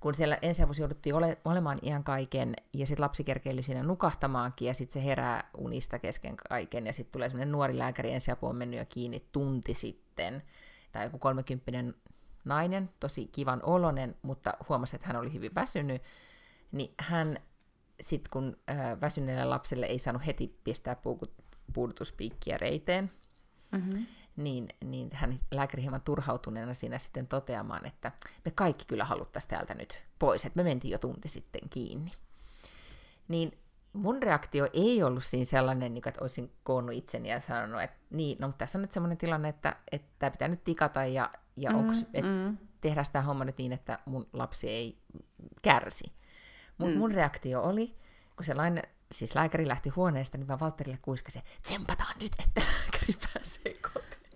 kun 0.00 0.14
siellä 0.14 0.38
ensiavussa 0.42 0.82
jouduttiin 0.82 1.14
ole, 1.14 1.38
olemaan 1.44 1.78
ihan 1.82 2.04
kaiken, 2.04 2.56
ja 2.72 2.86
sitten 2.86 3.02
lapsi 3.02 3.24
kerkeili 3.24 3.62
siinä 3.62 3.82
nukahtamaankin, 3.82 4.68
ja 4.68 4.74
sitten 4.74 5.02
se 5.02 5.08
herää 5.08 5.50
unista 5.56 5.98
kesken 5.98 6.36
kaiken, 6.36 6.86
ja 6.86 6.92
sitten 6.92 7.12
tulee 7.12 7.28
semmoinen 7.28 7.52
nuori 7.52 7.78
lääkäri, 7.78 8.12
ensiapu 8.12 8.46
on 8.46 8.58
mennyt 8.58 8.78
jo 8.78 8.86
kiinni 8.88 9.26
tunti 9.32 9.74
sitten, 9.74 10.42
tai 10.92 11.04
joku 11.04 11.18
kolmekymppinen 11.18 11.94
nainen, 12.44 12.90
tosi 13.00 13.26
kivan 13.26 13.60
olonen, 13.62 14.16
mutta 14.22 14.54
huomasi, 14.68 14.96
että 14.96 15.08
hän 15.08 15.16
oli 15.16 15.32
hyvin 15.32 15.54
väsynyt, 15.54 16.02
niin 16.72 16.94
hän 16.98 17.38
sitten 18.00 18.30
kun 18.30 18.56
äh, 18.70 19.00
väsyneelle 19.00 19.44
lapselle 19.44 19.86
ei 19.86 19.98
saanut 19.98 20.26
heti 20.26 20.60
pistää 20.64 20.96
puudutuspiikkiä 21.72 22.58
reiteen, 22.58 23.10
mm-hmm 23.72 24.06
niin, 24.44 24.68
niin 24.84 25.10
hän 25.12 25.38
lääkäri 25.50 25.82
hieman 25.82 26.02
turhautuneena 26.02 26.74
siinä 26.74 26.98
sitten 26.98 27.26
toteamaan, 27.26 27.86
että 27.86 28.12
me 28.44 28.50
kaikki 28.50 28.84
kyllä 28.86 29.04
haluttaisiin 29.04 29.50
täältä 29.50 29.74
nyt 29.74 30.02
pois, 30.18 30.44
että 30.44 30.56
me 30.56 30.62
mentiin 30.62 30.92
jo 30.92 30.98
tunti 30.98 31.28
sitten 31.28 31.68
kiinni. 31.70 32.12
Niin 33.28 33.58
mun 33.92 34.22
reaktio 34.22 34.68
ei 34.72 35.02
ollut 35.02 35.24
siinä 35.24 35.44
sellainen, 35.44 35.94
niin 35.94 36.08
että 36.08 36.20
olisin 36.20 36.52
koonnut 36.62 36.94
itseni 36.94 37.30
ja 37.30 37.40
sanonut, 37.40 37.82
että 37.82 37.96
niin, 38.10 38.38
no 38.40 38.52
tässä 38.58 38.78
on 38.78 38.82
nyt 38.82 38.92
sellainen 38.92 39.18
tilanne, 39.18 39.48
että, 39.48 39.76
että 39.92 40.08
tämä 40.18 40.30
pitää 40.30 40.48
nyt 40.48 40.64
tikata 40.64 41.04
ja, 41.04 41.30
ja 41.56 41.70
mm, 41.70 41.78
onks, 41.78 42.06
et 42.14 42.24
mm. 42.24 42.58
tehdään 42.80 43.06
tämä 43.12 43.22
homma 43.22 43.44
nyt 43.44 43.58
niin, 43.58 43.72
että 43.72 43.98
mun 44.04 44.28
lapsi 44.32 44.68
ei 44.68 44.98
kärsi. 45.62 46.12
Mutta 46.78 46.94
mm. 46.94 46.98
mun 46.98 47.10
reaktio 47.12 47.62
oli, 47.62 47.96
kun 48.36 48.44
se 48.44 48.54
lainen, 48.54 48.82
siis 49.12 49.34
lääkäri 49.34 49.68
lähti 49.68 49.88
huoneesta, 49.88 50.38
niin 50.38 50.46
mä 50.46 50.58
Valterille 50.60 50.98
kuiskasin, 51.02 51.42
tsempataan 51.62 52.14
nyt, 52.20 52.32
että 52.46 52.60
lääkäri 52.60 53.14
pääsee 53.34 53.74
kotiin. 53.92 54.29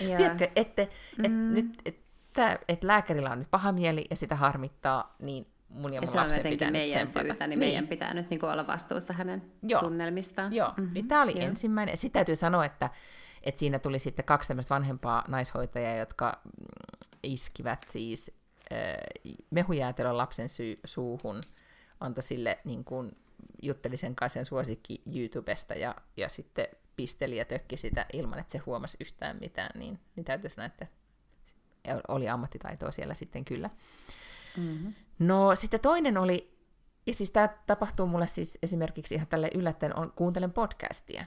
Yeah. 0.00 0.16
Tiedätkö, 0.16 0.48
että 0.56 0.86
mm. 1.18 1.24
et, 1.24 1.32
nyt, 1.32 1.82
että 1.84 2.58
et 2.68 2.84
lääkärillä 2.84 3.30
on 3.30 3.38
nyt 3.38 3.50
paha 3.50 3.72
mieli 3.72 4.06
ja 4.10 4.16
sitä 4.16 4.36
harmittaa, 4.36 5.16
niin 5.22 5.46
mun 5.68 5.94
ja 5.94 6.00
mun 6.00 6.10
ja 6.14 6.20
lapsen 6.20 6.42
pitää 6.42 6.70
meidän 6.70 7.06
syytä, 7.06 7.46
niin, 7.46 7.48
niin 7.48 7.58
meidän 7.58 7.88
pitää 7.88 8.14
nyt 8.14 8.30
niinku 8.30 8.46
olla 8.46 8.66
vastuussa 8.66 9.12
hänen 9.12 9.42
Joo. 9.62 9.80
tunnelmistaan. 9.80 10.52
Joo, 10.52 10.68
mm-hmm. 10.76 10.94
niin 10.94 11.08
tämä 11.08 11.22
oli 11.22 11.32
Joo. 11.36 11.48
ensimmäinen. 11.48 11.96
Sitten 11.96 12.18
täytyy 12.18 12.36
sanoa, 12.36 12.64
että, 12.64 12.90
että 13.42 13.58
siinä 13.58 13.78
tuli 13.78 13.98
sitten 13.98 14.24
kaksi 14.24 14.48
tämmöistä 14.48 14.74
vanhempaa 14.74 15.24
naishoitajaa, 15.28 15.96
jotka 15.96 16.40
mm, 16.44 16.50
iskivät 17.22 17.86
siis 17.88 18.32
äh, 18.72 18.78
mehujäätelön 19.50 20.18
lapsen 20.18 20.48
sy- 20.48 20.80
suuhun, 20.84 21.40
antoi 22.00 22.22
sille 22.22 22.58
niin 22.64 22.84
kuin, 22.84 23.12
jutteli 23.62 23.96
sen 23.96 24.16
kanssa 24.16 24.34
sen 24.34 24.46
suosikki 24.46 25.02
YouTubesta 25.16 25.74
ja, 25.74 25.94
ja 26.16 26.28
sitten 26.28 26.66
pisteli 26.98 27.36
ja 27.36 27.44
tökki 27.44 27.76
sitä 27.76 28.06
ilman, 28.12 28.38
että 28.38 28.52
se 28.52 28.58
huomasi 28.58 28.96
yhtään 29.00 29.38
mitään, 29.40 29.80
niin, 29.80 30.00
niin 30.16 30.24
täytyy 30.24 30.50
sanoa, 30.50 30.66
että 30.66 30.86
oli 32.08 32.28
ammattitaitoa 32.28 32.90
siellä 32.90 33.14
sitten 33.14 33.44
kyllä. 33.44 33.70
Mm-hmm. 34.56 34.94
No 35.18 35.56
sitten 35.56 35.80
toinen 35.80 36.18
oli, 36.18 36.58
ja 37.06 37.14
siis 37.14 37.30
tämä 37.30 37.48
tapahtuu 37.66 38.06
mulle 38.06 38.26
siis 38.26 38.58
esimerkiksi 38.62 39.14
ihan 39.14 39.26
tälle 39.26 39.50
yllättäen, 39.54 39.98
on, 39.98 40.12
kuuntelen 40.12 40.52
podcastia, 40.52 41.24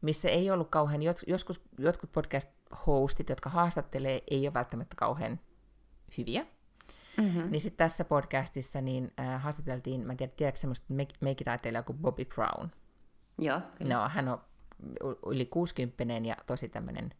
missä 0.00 0.28
ei 0.28 0.50
ollut 0.50 0.70
kauhean, 0.70 1.02
joskus 1.26 1.60
jotkut 1.78 2.12
podcast-hostit, 2.12 3.28
jotka 3.28 3.50
haastattelee, 3.50 4.22
ei 4.30 4.46
ole 4.46 4.54
välttämättä 4.54 4.96
kauhean 4.96 5.40
hyviä. 6.18 6.46
Mm-hmm. 7.16 7.50
Niin 7.50 7.60
sitten 7.60 7.78
tässä 7.78 8.04
podcastissa 8.04 8.80
niin 8.80 9.12
äh, 9.20 9.42
haastateltiin, 9.42 10.06
mä 10.06 10.12
en 10.12 10.16
tiedä, 10.16 10.32
tiedätkö 10.36 10.60
semmoista 10.60 10.94
meikitaiteilijaa 11.20 11.82
kuin 11.82 11.98
Bobby 11.98 12.24
Brown? 12.24 12.70
Joo. 13.38 13.60
Kyllä. 13.78 13.94
No, 13.94 14.08
hän 14.08 14.28
on 14.28 14.40
yli 15.26 15.46
60 15.46 16.28
ja 16.28 16.36
tosi 16.46 16.68
tämmöinen 16.68 17.14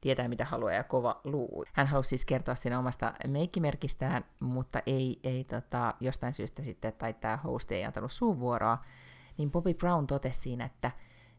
tietää 0.00 0.28
mitä 0.28 0.44
haluaa 0.44 0.72
ja 0.72 0.84
kova 0.84 1.20
luu. 1.24 1.64
Hän 1.72 1.86
halusi 1.86 2.08
siis 2.08 2.24
kertoa 2.24 2.54
siinä 2.54 2.78
omasta 2.78 3.12
meikkimerkistään, 3.26 4.24
mutta 4.40 4.82
ei, 4.86 5.20
ei 5.24 5.44
tota, 5.44 5.94
jostain 6.00 6.34
syystä 6.34 6.62
sitten, 6.62 6.92
tai 6.92 7.14
tämä 7.14 7.36
host 7.36 7.72
ei 7.72 7.84
antanut 7.84 8.12
suuvuoroa, 8.12 8.78
niin 9.38 9.50
Bobby 9.50 9.74
Brown 9.74 10.06
totesi 10.06 10.40
siinä, 10.40 10.64
että 10.64 10.90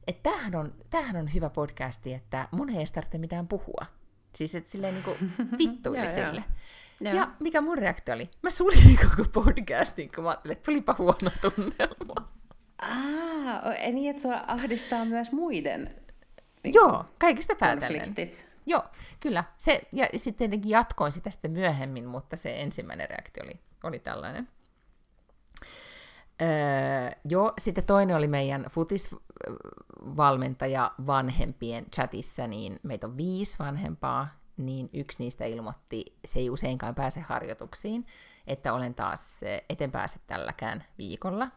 että 0.08 0.30
tämähän 0.30 0.56
on, 0.56 0.74
tämähän 0.90 1.16
on 1.16 1.34
hyvä 1.34 1.50
podcasti, 1.50 2.14
että 2.14 2.48
mun 2.52 2.70
ei 2.70 2.86
tarvitse 2.94 3.18
mitään 3.18 3.48
puhua. 3.48 3.86
Siis 4.36 4.56
että 4.56 4.70
silleen 4.70 4.94
niin 5.06 5.58
vittuili 5.58 6.10
sille. 6.10 6.44
Ja. 7.00 7.28
mikä 7.40 7.62
mun 7.62 7.78
reaktio 7.78 8.16
oli? 8.16 8.30
Mä 8.42 8.50
sulin 8.50 9.00
koko 9.02 9.30
podcastin, 9.34 10.12
kun 10.16 10.24
mä 10.24 10.30
ajattelin, 10.30 10.58
että 10.58 10.66
tulipa 10.66 10.96
huono 10.98 11.32
tunnelma. 11.42 12.23
Ah, 12.84 13.92
niin 13.92 14.10
että 14.10 14.22
sua 14.22 14.44
ahdistaa 14.48 15.06
myös 15.06 15.32
muiden 15.32 16.04
niin 16.64 16.74
Joo, 16.74 17.06
kaikista 17.20 17.56
päätellen. 17.56 18.16
Joo, 18.66 18.84
kyllä. 19.20 19.44
Se, 19.58 19.82
ja 19.92 20.08
sitten 20.16 20.38
tietenkin 20.38 20.72
jatkoin 20.72 21.12
sitä 21.12 21.30
sitten 21.30 21.52
myöhemmin, 21.52 22.06
mutta 22.06 22.38
se 22.38 22.62
ensimmäinen 22.62 23.10
reaktio 23.10 23.44
oli, 23.44 23.60
oli 23.84 24.00
tällainen. 24.00 24.48
Öö, 26.42 26.48
joo, 27.30 27.54
sitten 27.58 27.84
toinen 27.84 28.16
oli 28.16 28.28
meidän 28.28 28.66
futisvalmentaja 28.72 30.92
vanhempien 31.08 31.86
chatissa, 31.96 32.48
niin 32.48 32.80
meitä 32.84 33.08
on 33.08 33.18
viisi 33.18 33.60
vanhempaa, 33.60 34.28
niin 34.58 34.90
yksi 34.94 35.24
niistä 35.24 35.46
ilmoitti, 35.46 36.18
se 36.26 36.40
ei 36.40 36.50
useinkaan 36.50 36.96
pääse 36.96 37.20
harjoituksiin, 37.20 38.06
että 38.48 38.74
olen 38.74 38.96
taas, 38.96 39.40
eten 39.70 39.92
pääse 39.92 40.20
tälläkään 40.28 40.84
viikolla. 40.98 41.48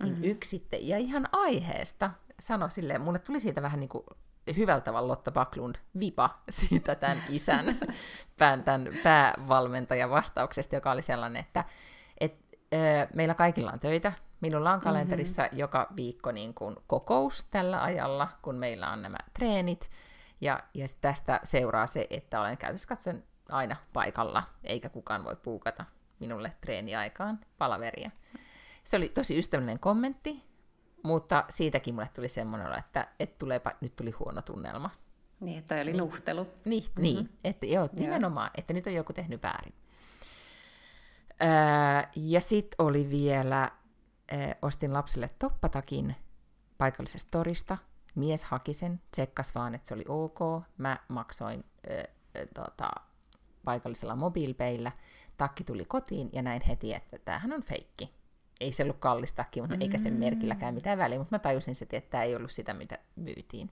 Niin 0.00 0.12
mm-hmm. 0.12 0.30
yksi 0.30 0.50
sitten, 0.50 0.88
ja 0.88 0.98
ihan 0.98 1.28
aiheesta 1.32 2.10
sanoi 2.38 2.70
silleen, 2.70 3.00
mulle 3.00 3.18
tuli 3.18 3.40
siitä 3.40 3.62
vähän 3.62 3.80
niin 3.80 3.88
kuin 3.88 4.04
hyvältä 4.56 4.84
tavalla 4.84 5.08
Lotta 5.08 5.30
Backlund 5.30 5.76
vipa 6.00 6.38
siitä 6.50 6.94
tämän 6.94 7.22
isän, 7.28 7.78
pään, 8.38 8.64
tämän 8.64 8.88
päävalmentajan 9.02 10.10
vastauksesta, 10.10 10.74
joka 10.74 10.90
oli 10.90 11.02
sellainen, 11.02 11.40
että 11.40 11.64
et, 12.20 12.34
ö, 12.74 12.76
meillä 13.14 13.34
kaikilla 13.34 13.72
on 13.72 13.80
töitä, 13.80 14.12
minulla 14.40 14.72
on 14.72 14.80
kalenterissa 14.80 15.42
mm-hmm. 15.42 15.58
joka 15.58 15.86
viikko 15.96 16.32
niin 16.32 16.54
kuin 16.54 16.76
kokous 16.86 17.44
tällä 17.44 17.82
ajalla, 17.82 18.28
kun 18.42 18.54
meillä 18.54 18.90
on 18.90 19.02
nämä 19.02 19.18
treenit, 19.34 19.90
ja, 20.40 20.60
ja 20.74 20.86
tästä 21.00 21.40
seuraa 21.44 21.86
se, 21.86 22.06
että 22.10 22.40
olen 22.40 22.58
käytössä 22.58 22.88
katson 22.88 23.22
aina 23.48 23.76
paikalla, 23.92 24.42
eikä 24.64 24.88
kukaan 24.88 25.24
voi 25.24 25.36
puukata 25.36 25.84
minulle 26.18 26.52
treeniaikaan 26.60 27.38
palaveria. 27.58 28.10
Se 28.84 28.96
oli 28.96 29.08
tosi 29.08 29.38
ystävällinen 29.38 29.80
kommentti, 29.80 30.44
mutta 31.02 31.44
siitäkin 31.48 31.94
mulle 31.94 32.08
tuli 32.14 32.28
semmoinen 32.28 32.78
että, 32.78 33.08
että 33.20 33.38
tuleepa, 33.38 33.72
nyt 33.80 33.96
tuli 33.96 34.10
huono 34.10 34.42
tunnelma. 34.42 34.90
Niin, 35.40 35.58
että 35.58 35.74
toi 35.74 35.82
oli 35.82 35.90
niin. 35.90 35.98
nuhtelu. 35.98 36.46
Niin, 36.64 36.84
mm-hmm. 36.84 37.02
niin 37.02 37.38
että 37.44 37.66
joo, 37.66 37.88
nimenomaan, 37.92 38.50
että 38.56 38.72
nyt 38.72 38.86
on 38.86 38.94
joku 38.94 39.12
tehnyt 39.12 39.42
väärin. 39.42 39.74
Öö, 41.42 42.10
ja 42.16 42.40
sitten 42.40 42.86
oli 42.86 43.10
vielä, 43.10 43.70
öö, 44.32 44.38
ostin 44.62 44.92
lapselle 44.92 45.30
toppatakin 45.38 46.16
paikallisesta 46.78 47.30
torista. 47.30 47.78
Mies 48.14 48.44
haki 48.44 48.74
sen, 48.74 49.00
tsekkas 49.10 49.54
vaan, 49.54 49.74
että 49.74 49.88
se 49.88 49.94
oli 49.94 50.04
ok. 50.08 50.38
Mä 50.78 50.96
maksoin 51.08 51.64
öö, 51.90 52.04
tota, 52.54 52.90
paikallisella 53.64 54.16
mobiilpeillä. 54.16 54.92
Takki 55.36 55.64
tuli 55.64 55.84
kotiin 55.84 56.30
ja 56.32 56.42
näin 56.42 56.62
heti, 56.62 56.94
että 56.94 57.18
tämähän 57.18 57.52
on 57.52 57.62
feikki 57.62 58.19
ei 58.60 58.72
se 58.72 58.82
ollut 58.82 58.96
kallis 58.98 59.32
takki, 59.32 59.60
mutta 59.60 59.74
mm-hmm. 59.74 59.82
eikä 59.82 59.98
sen 59.98 60.12
merkilläkään 60.12 60.74
mitään 60.74 60.98
väliä, 60.98 61.18
mutta 61.18 61.34
mä 61.34 61.38
tajusin 61.38 61.74
sitten, 61.74 61.98
että 61.98 62.10
tämä 62.10 62.24
ei 62.24 62.36
ollut 62.36 62.50
sitä, 62.50 62.74
mitä 62.74 62.98
myytiin. 63.16 63.70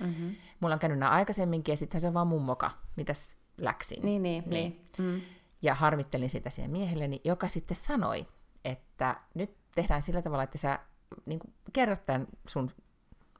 Mm-hmm. 0.00 0.36
Mulla 0.60 0.74
on 0.74 0.78
käynyt 0.78 0.98
nämä 0.98 1.12
aikaisemminkin, 1.12 1.72
ja 1.72 1.76
sittenhän 1.76 2.00
se 2.00 2.08
on 2.08 2.14
vaan 2.14 2.26
mummoka, 2.26 2.70
mitäs 2.96 3.36
läksin. 3.56 4.02
Niin, 4.02 4.22
niin, 4.22 4.44
niin. 4.46 4.86
niin. 4.98 5.12
Mm. 5.14 5.20
Ja 5.62 5.74
harmittelin 5.74 6.30
sitä 6.30 6.50
siihen 6.50 6.70
miehelleni, 6.70 7.20
joka 7.24 7.48
sitten 7.48 7.76
sanoi, 7.76 8.26
että 8.64 9.16
nyt 9.34 9.56
tehdään 9.74 10.02
sillä 10.02 10.22
tavalla, 10.22 10.42
että 10.42 10.58
sä 10.58 10.78
niin 11.26 11.38
kuin, 11.38 11.54
kerrot 11.72 12.06
tämän 12.06 12.26
sun 12.46 12.70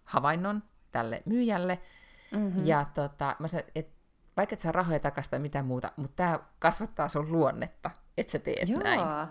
havainnon 0.05 0.63
tälle 0.93 1.23
myyjälle, 1.27 1.79
mm-hmm. 2.33 2.67
ja 2.67 2.87
tota, 2.95 3.37
mä 3.39 3.49
sanoin, 3.49 3.71
että 3.75 3.99
vaikka 4.37 4.55
et 4.55 4.59
saa 4.61 4.73
rahoja 4.73 5.01
takaisin 5.01 5.31
tai 5.31 5.39
mitään 5.39 5.67
muuta, 5.67 5.93
mutta 5.97 6.17
tämä 6.17 6.39
kasvattaa 6.59 7.09
sun 7.09 7.33
luonnetta, 7.33 7.91
että 8.19 8.31
sä 8.31 8.39
teet 8.39 8.69
Joo. 8.69 8.83
näin. 8.83 9.29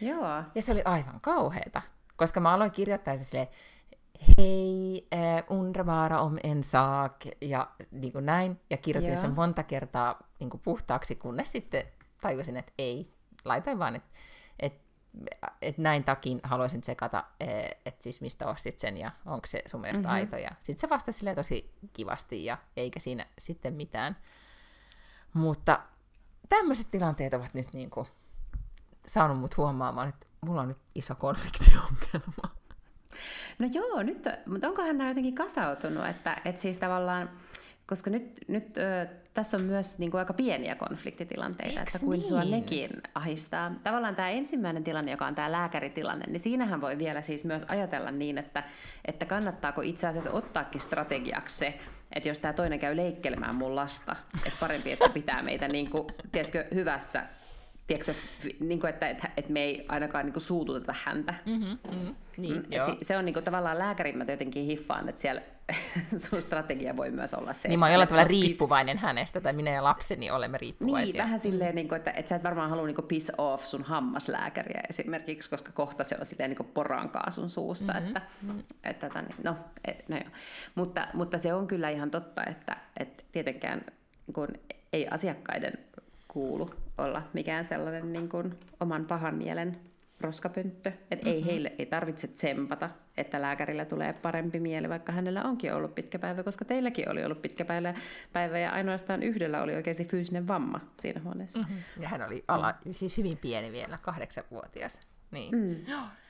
Joo. 0.00 0.42
Ja 0.54 0.62
se 0.62 0.72
oli 0.72 0.82
aivan 0.84 1.20
kauheeta, 1.20 1.82
koska 2.16 2.40
mä 2.40 2.54
aloin 2.54 2.70
kirjoittaa 2.70 3.16
se 3.16 3.24
silleen, 3.24 3.48
hei, 4.38 5.08
äh, 5.14 5.44
undra 5.50 6.20
om 6.20 6.36
en 6.42 6.62
sak, 6.62 7.16
ja 7.40 7.70
niin 7.90 8.12
kuin 8.12 8.26
näin, 8.26 8.60
ja 8.70 8.76
kirjoitin 8.76 9.12
Joo. 9.12 9.20
sen 9.20 9.34
monta 9.34 9.62
kertaa 9.62 10.18
niin 10.40 10.50
kuin 10.50 10.60
puhtaaksi, 10.60 11.14
kunnes 11.14 11.52
sitten 11.52 11.84
tajusin, 12.20 12.56
että 12.56 12.72
ei, 12.78 13.12
laitoin 13.44 13.78
vaan, 13.78 13.96
että, 13.96 14.14
että 14.60 14.88
et 15.62 15.78
näin 15.78 16.04
takin 16.04 16.40
haluaisin 16.42 16.80
tsekata, 16.80 17.24
että 17.86 18.02
siis 18.02 18.20
mistä 18.20 18.48
ostit 18.48 18.78
sen 18.78 18.96
ja 18.96 19.10
onko 19.26 19.46
se 19.46 19.62
sun 19.66 19.80
mielestä 19.80 20.02
mm-hmm. 20.02 20.14
aito. 20.14 20.36
Ja 20.36 20.50
sitten 20.60 20.80
se 20.80 20.88
vastasi 20.88 21.18
sille 21.18 21.34
tosi 21.34 21.74
kivasti 21.92 22.44
ja 22.44 22.58
eikä 22.76 23.00
siinä 23.00 23.26
sitten 23.38 23.74
mitään. 23.74 24.16
Mutta 25.34 25.80
tämmöiset 26.48 26.90
tilanteet 26.90 27.34
ovat 27.34 27.54
nyt 27.54 27.74
niin 27.74 27.90
kuin 27.90 28.06
saanut 29.06 29.38
mut 29.38 29.56
huomaamaan, 29.56 30.08
että 30.08 30.26
mulla 30.40 30.60
on 30.60 30.68
nyt 30.68 30.78
iso 30.94 31.14
konfliktiongelma. 31.14 32.58
No 33.58 33.68
joo, 33.72 34.02
nyt, 34.02 34.24
mutta 34.46 34.68
onkohan 34.68 34.98
nämä 34.98 35.10
jotenkin 35.10 35.34
kasautunut, 35.34 36.06
että, 36.06 36.36
että 36.44 36.60
siis 36.60 36.78
tavallaan, 36.78 37.30
koska 37.86 38.10
nyt, 38.10 38.40
nyt 38.48 38.78
ö, 38.78 39.06
tässä 39.34 39.56
on 39.56 39.62
myös 39.62 39.98
niin 39.98 40.10
kuin 40.10 40.18
aika 40.18 40.32
pieniä 40.32 40.74
konfliktitilanteita, 40.74 41.80
Eks 41.80 41.94
että 41.94 42.06
kuin 42.06 42.20
niin? 42.20 42.28
sua 42.28 42.44
nekin 42.44 42.90
ahistaa. 43.14 43.72
Tavallaan 43.82 44.16
tämä 44.16 44.28
ensimmäinen 44.28 44.84
tilanne, 44.84 45.10
joka 45.10 45.26
on 45.26 45.34
tämä 45.34 45.52
lääkäritilanne, 45.52 46.24
niin 46.28 46.40
siinähän 46.40 46.80
voi 46.80 46.98
vielä 46.98 47.22
siis 47.22 47.44
myös 47.44 47.62
ajatella 47.68 48.10
niin, 48.10 48.38
että, 48.38 48.62
että 49.04 49.26
kannattaako 49.26 49.80
itse 49.80 50.06
asiassa 50.06 50.30
ottaakin 50.30 50.80
strategiaksi 50.80 51.56
se, 51.56 51.80
että 52.12 52.28
jos 52.28 52.38
tämä 52.38 52.52
toinen 52.52 52.78
käy 52.78 52.96
leikkelemään 52.96 53.54
mun 53.54 53.76
lasta, 53.76 54.16
että 54.46 54.58
parempi, 54.60 54.92
että 54.92 55.06
se 55.06 55.12
pitää 55.12 55.42
meitä 55.42 55.68
niin 55.68 55.90
kuin, 55.90 56.06
tiedätkö, 56.32 56.64
hyvässä 56.74 57.24
tiedätkö, 57.88 58.14
niin 58.60 58.80
kuin, 58.80 58.90
että, 58.90 59.08
että, 59.08 59.30
että 59.36 59.52
me 59.52 59.60
ei 59.60 59.86
ainakaan 59.88 60.24
niin 60.24 60.32
kuin, 60.32 60.42
suututeta 60.42 60.94
häntä. 61.04 61.34
Mm-hmm, 61.46 61.78
mm-hmm. 61.90 62.14
Niin, 62.36 62.56
mm, 62.56 62.62
se, 62.86 62.96
se 63.02 63.16
on 63.16 63.24
niin 63.24 63.32
kuin, 63.32 63.44
tavallaan 63.44 63.78
lääkärin 63.78 64.18
mä 64.18 64.24
jotenkin 64.28 64.64
hiffaan, 64.64 65.08
että 65.08 65.20
siellä 65.20 65.42
sun 66.28 66.42
strategia 66.42 66.96
voi 66.96 67.10
myös 67.10 67.34
olla 67.34 67.52
se. 67.52 67.68
Niin 67.68 67.78
mä 67.78 67.84
oon 67.84 67.92
jollain 67.92 68.08
tavalla 68.08 68.28
riippuvainen 68.28 68.96
pis... 68.96 69.02
hänestä, 69.02 69.40
tai 69.40 69.52
minä 69.52 69.70
ja 69.70 69.84
lapseni 69.84 70.30
olemme 70.30 70.58
riippuvaisia. 70.58 71.12
Niin, 71.12 71.22
vähän 71.22 71.40
silleen, 71.40 71.74
niin 71.74 71.88
kuin, 71.88 71.96
että, 71.96 72.10
että 72.10 72.28
sä 72.28 72.36
et 72.36 72.44
varmaan 72.44 72.70
halua 72.70 72.86
niin 72.86 72.96
piss 73.08 73.32
off 73.38 73.64
sun 73.64 73.82
hammaslääkäriä 73.82 74.80
esimerkiksi, 74.88 75.50
koska 75.50 75.72
kohta 75.72 76.04
se 76.04 76.16
on 76.20 76.26
silleen 76.26 76.50
niin 76.50 76.70
porankaa 76.74 77.30
sun 77.30 77.50
suussa. 77.50 77.92
Mm-hmm. 77.92 78.06
Että, 78.08 78.22
mm-hmm. 78.42 78.60
että, 78.84 79.06
että, 79.06 79.22
niin, 79.22 79.34
no, 79.44 79.56
et, 79.84 80.08
no 80.08 80.16
joo. 80.16 80.30
Mutta, 80.74 81.06
mutta 81.14 81.38
se 81.38 81.54
on 81.54 81.66
kyllä 81.66 81.90
ihan 81.90 82.10
totta, 82.10 82.44
että, 82.44 82.76
että 83.00 83.24
tietenkään 83.32 83.80
kun 84.32 84.48
ei 84.92 85.08
asiakkaiden 85.08 85.72
kuulu 86.28 86.70
olla 86.98 87.22
mikään 87.32 87.64
sellainen 87.64 88.12
niin 88.12 88.28
kuin 88.28 88.54
oman 88.80 89.04
pahan 89.04 89.34
mielen 89.34 89.80
roskapönttö. 90.20 90.92
Että 91.10 91.26
mm-hmm. 91.26 91.32
ei 91.32 91.44
heille 91.44 91.72
ei 91.78 91.86
tarvitse 91.86 92.28
tsempata, 92.28 92.90
että 93.16 93.42
lääkärillä 93.42 93.84
tulee 93.84 94.12
parempi 94.12 94.60
mieli, 94.60 94.88
vaikka 94.88 95.12
hänellä 95.12 95.42
onkin 95.42 95.74
ollut 95.74 95.94
pitkä 95.94 96.18
päivä, 96.18 96.42
koska 96.42 96.64
teilläkin 96.64 97.10
oli 97.10 97.24
ollut 97.24 97.42
pitkä 97.42 97.64
päivä 98.32 98.58
ja 98.58 98.70
ainoastaan 98.70 99.22
yhdellä 99.22 99.62
oli 99.62 99.74
oikeasti 99.74 100.04
fyysinen 100.04 100.48
vamma 100.48 100.80
siinä 100.94 101.20
huoneessa. 101.24 101.58
Mm-hmm. 101.58 102.02
Ja 102.02 102.08
hän 102.08 102.22
oli 102.22 102.44
ala, 102.48 102.74
siis 102.92 103.18
hyvin 103.18 103.38
pieni 103.38 103.72
vielä, 103.72 103.98
kahdeksanvuotias. 104.02 105.00
Niin. 105.30 105.56
Mm, 105.56 105.76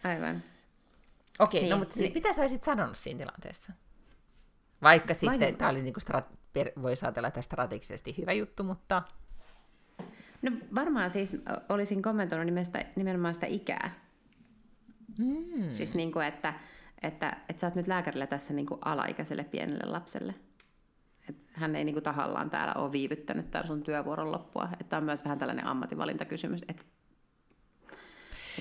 aivan. 0.05 0.43
Okei, 1.39 1.61
no 1.61 1.65
niin, 1.65 1.71
no 1.71 1.79
mutta 1.79 1.95
siis 1.95 2.15
niin. 2.15 2.23
mitä 2.23 2.33
sä 2.33 2.41
olisit 2.41 2.63
sanonut 2.63 2.97
siinä 2.97 3.19
tilanteessa? 3.19 3.73
Vaikka 4.83 5.15
sitten, 5.15 5.57
tämä 5.57 5.71
oli 5.71 5.83
niinku 5.83 6.01
strat- 6.01 6.37
per, 6.53 6.71
voisi 6.83 7.05
ajatella, 7.05 7.29
että 7.29 7.43
strategisesti 7.43 8.15
hyvä 8.19 8.33
juttu, 8.33 8.65
mutta 8.65 9.03
No 10.43 10.51
varmaan 10.75 11.11
siis 11.11 11.37
olisin 11.69 12.03
kommentoinut 12.03 12.47
nimestä, 12.47 12.85
nimenomaan 12.97 13.35
sitä 13.35 13.47
ikää. 13.47 13.91
Mm. 15.19 15.71
Siis 15.71 15.95
niin 15.95 16.13
kuin, 16.13 16.27
että, 16.27 16.55
että, 17.03 17.37
että 17.49 17.61
sä 17.61 17.67
oot 17.67 17.75
nyt 17.75 17.89
lääkärillä 17.89 18.27
tässä 18.27 18.55
niin 18.55 18.67
kuin 18.67 18.79
alaikäiselle 18.85 19.45
pienelle 19.45 19.93
lapselle. 19.93 20.35
Et 21.29 21.37
hän 21.53 21.77
ei 21.77 21.85
niin 21.85 21.95
kuin 21.95 22.03
tahallaan 22.03 22.51
täällä 22.51 22.75
ole 22.75 22.93
viivyttänyt 22.93 23.51
täällä 23.51 23.67
sun 23.67 23.83
työvuoron 23.83 24.33
loppua. 24.33 24.69
Että 24.81 24.97
on 24.97 25.05
myös 25.05 25.25
vähän 25.25 25.39
tällainen 25.39 25.67
ammatinvalintakysymys, 25.67 26.63
että 26.69 26.85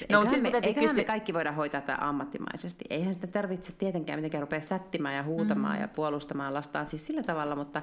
No, 0.10 0.22
eiköhän, 0.22 0.42
me, 0.42 0.48
eiköhän 0.48 0.90
kysy... 0.90 0.96
me 0.96 1.04
kaikki 1.04 1.34
voida 1.34 1.52
hoitaa 1.52 1.82
tätä 1.82 2.08
ammattimaisesti. 2.08 2.86
Eihän 2.90 3.14
sitä 3.14 3.28
tarvitse 3.28 3.72
tietenkään 3.72 4.20
mitenkään 4.20 4.42
rupea 4.42 4.62
sättimään 4.62 5.16
ja 5.16 5.24
huutamaan 5.24 5.76
mm. 5.76 5.82
ja 5.82 5.88
puolustamaan 5.88 6.54
lastaan 6.54 6.88
siis 6.88 7.08
sillä 7.08 7.24
tavalla, 7.24 7.56
mutta, 7.56 7.82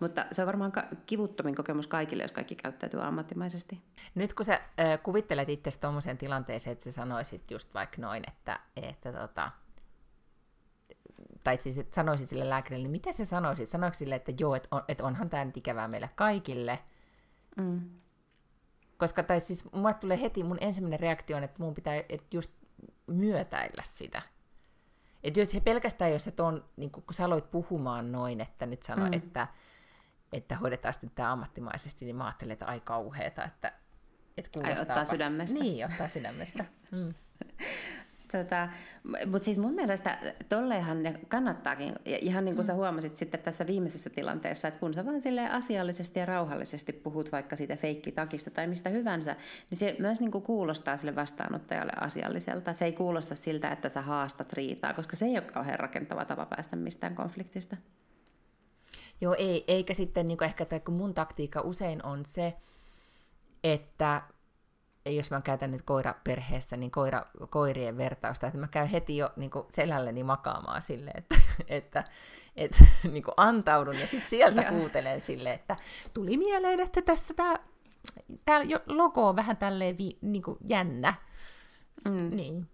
mutta 0.00 0.26
se 0.32 0.42
on 0.42 0.46
varmaan 0.46 0.72
kivuttomin 1.06 1.54
kokemus 1.54 1.86
kaikille, 1.86 2.22
jos 2.22 2.32
kaikki 2.32 2.54
käyttäytyy 2.54 3.02
ammattimaisesti. 3.02 3.82
Nyt 4.14 4.34
kun 4.34 4.44
sä 4.44 4.54
äh, 4.54 5.02
kuvittelet 5.02 5.48
itse 5.48 5.70
tuommoiseen 5.80 6.18
tilanteeseen, 6.18 6.72
että 6.72 6.84
sä 6.84 6.92
sanoisit 6.92 7.50
just 7.50 7.74
vaikka 7.74 8.02
noin, 8.02 8.22
että, 8.28 8.60
että 8.76 9.12
tota, 9.12 9.50
tai 11.44 11.56
siis 11.56 11.78
että 11.78 11.94
sanoisit 11.94 12.28
sille 12.28 12.48
lääkärille, 12.48 12.82
niin 12.82 12.90
mitä 12.90 13.12
sä 13.12 13.24
sanoisit? 13.24 13.68
Sanoiko 13.68 13.94
sille, 13.94 14.14
että 14.14 14.32
joo, 14.38 14.54
että, 14.54 14.68
on, 14.70 14.82
että 14.88 15.04
onhan 15.04 15.30
tämä 15.30 15.44
nyt 15.44 15.56
ikävää 15.56 15.88
meille 15.88 16.08
kaikille, 16.14 16.78
mm. 17.56 17.80
Koska, 19.00 19.22
tai 19.22 19.40
siis 19.40 19.72
mulle 19.72 19.94
tulee 19.94 20.20
heti, 20.20 20.44
mun 20.44 20.58
ensimmäinen 20.60 21.00
reaktio 21.00 21.36
on, 21.36 21.44
että 21.44 21.62
mun 21.62 21.74
pitää 21.74 21.94
että 21.94 22.26
just 22.30 22.50
myötäillä 23.06 23.82
sitä. 23.84 24.22
Että 25.22 25.40
pelkästään, 25.64 26.12
jos 26.12 26.26
et 26.26 26.40
on, 26.40 26.64
niin 26.76 26.90
kun 26.90 27.04
sä 27.10 27.24
aloit 27.24 27.50
puhumaan 27.50 28.12
noin, 28.12 28.40
että 28.40 28.66
nyt 28.66 28.82
sano, 28.82 29.06
mm. 29.06 29.12
että, 29.12 29.48
että 30.32 30.56
hoidetaan 30.56 30.94
sitten 30.94 31.10
tämä 31.14 31.32
ammattimaisesti, 31.32 32.04
niin 32.04 32.16
mä 32.16 32.24
ajattelin, 32.24 32.52
että 32.52 32.66
ai 32.66 32.80
kauheeta, 32.80 33.44
että, 33.44 33.72
että 34.38 34.50
kuulostaa... 34.54 34.76
Ai 34.76 34.82
ottaa 34.82 35.04
sydämestä. 35.04 35.58
Niin, 35.58 35.86
ottaa 35.86 36.08
sydämestä. 36.08 36.64
Mm. 36.90 37.14
Tota, 38.32 38.68
Mutta 39.26 39.44
siis 39.44 39.58
mun 39.58 39.74
mielestä 39.74 40.18
tolleenhan 40.48 41.02
ne 41.02 41.20
kannattaakin, 41.28 41.94
ihan 42.04 42.44
niin 42.44 42.54
kuin 42.54 42.64
mm. 42.64 42.66
sä 42.66 42.74
huomasit 42.74 43.16
sitten 43.16 43.40
tässä 43.40 43.66
viimeisessä 43.66 44.10
tilanteessa, 44.10 44.68
että 44.68 44.80
kun 44.80 44.94
sä 44.94 45.06
vaan 45.06 45.20
sille 45.20 45.48
asiallisesti 45.48 46.20
ja 46.20 46.26
rauhallisesti 46.26 46.92
puhut 46.92 47.32
vaikka 47.32 47.56
siitä 47.56 47.76
feikkitakista 47.76 48.50
tai 48.50 48.66
mistä 48.66 48.90
hyvänsä, 48.90 49.36
niin 49.70 49.78
se 49.78 49.96
myös 49.98 50.20
niin 50.20 50.30
kuin 50.30 50.44
kuulostaa 50.44 50.96
sille 50.96 51.16
vastaanottajalle 51.16 51.92
asialliselta. 52.00 52.72
Se 52.72 52.84
ei 52.84 52.92
kuulosta 52.92 53.34
siltä, 53.34 53.70
että 53.70 53.88
sä 53.88 54.02
haastat 54.02 54.52
riitaa, 54.52 54.94
koska 54.94 55.16
se 55.16 55.24
ei 55.26 55.34
ole 55.34 55.40
kauhean 55.40 55.80
rakentava 55.80 56.24
tapa 56.24 56.46
päästä 56.46 56.76
mistään 56.76 57.14
konfliktista. 57.14 57.76
Joo, 59.20 59.34
ei, 59.38 59.64
eikä 59.68 59.94
sitten 59.94 60.28
niin 60.28 60.38
kuin 60.38 60.46
ehkä, 60.46 60.62
että 60.62 60.80
kun 60.80 60.94
mun 60.94 61.14
taktiikka 61.14 61.60
usein 61.60 62.06
on 62.06 62.26
se, 62.26 62.56
että 63.64 64.22
jos 65.06 65.30
mä 65.30 65.40
käytän 65.40 65.70
nyt 65.70 65.82
koiraperheessä, 65.82 66.76
niin 66.76 66.90
koira, 66.90 67.26
koirien 67.50 67.96
vertausta, 67.96 68.46
että 68.46 68.58
mä 68.58 68.68
käyn 68.68 68.88
heti 68.88 69.16
jo 69.16 69.30
niin 69.36 69.50
selälleni 69.70 70.22
makaamaan 70.22 70.82
sille, 70.82 71.10
että, 71.14 71.34
että, 71.68 72.04
että 72.56 72.84
niin 73.12 73.24
antaudun 73.36 73.98
ja 73.98 74.06
sitten 74.06 74.30
sieltä 74.30 74.62
kuuntelen 74.62 75.20
sille, 75.20 75.52
että 75.52 75.76
tuli 76.14 76.36
mieleen, 76.36 76.80
että 76.80 77.02
tässä 77.02 77.34
tämä 77.34 77.56
tää 78.44 78.60
logo 78.86 79.28
on 79.28 79.36
vähän 79.36 79.56
tälleen 79.56 79.98
vi, 79.98 80.18
niin 80.20 80.42
jännä. 80.68 81.14
Mm. 82.04 82.36
Niin. 82.36 82.68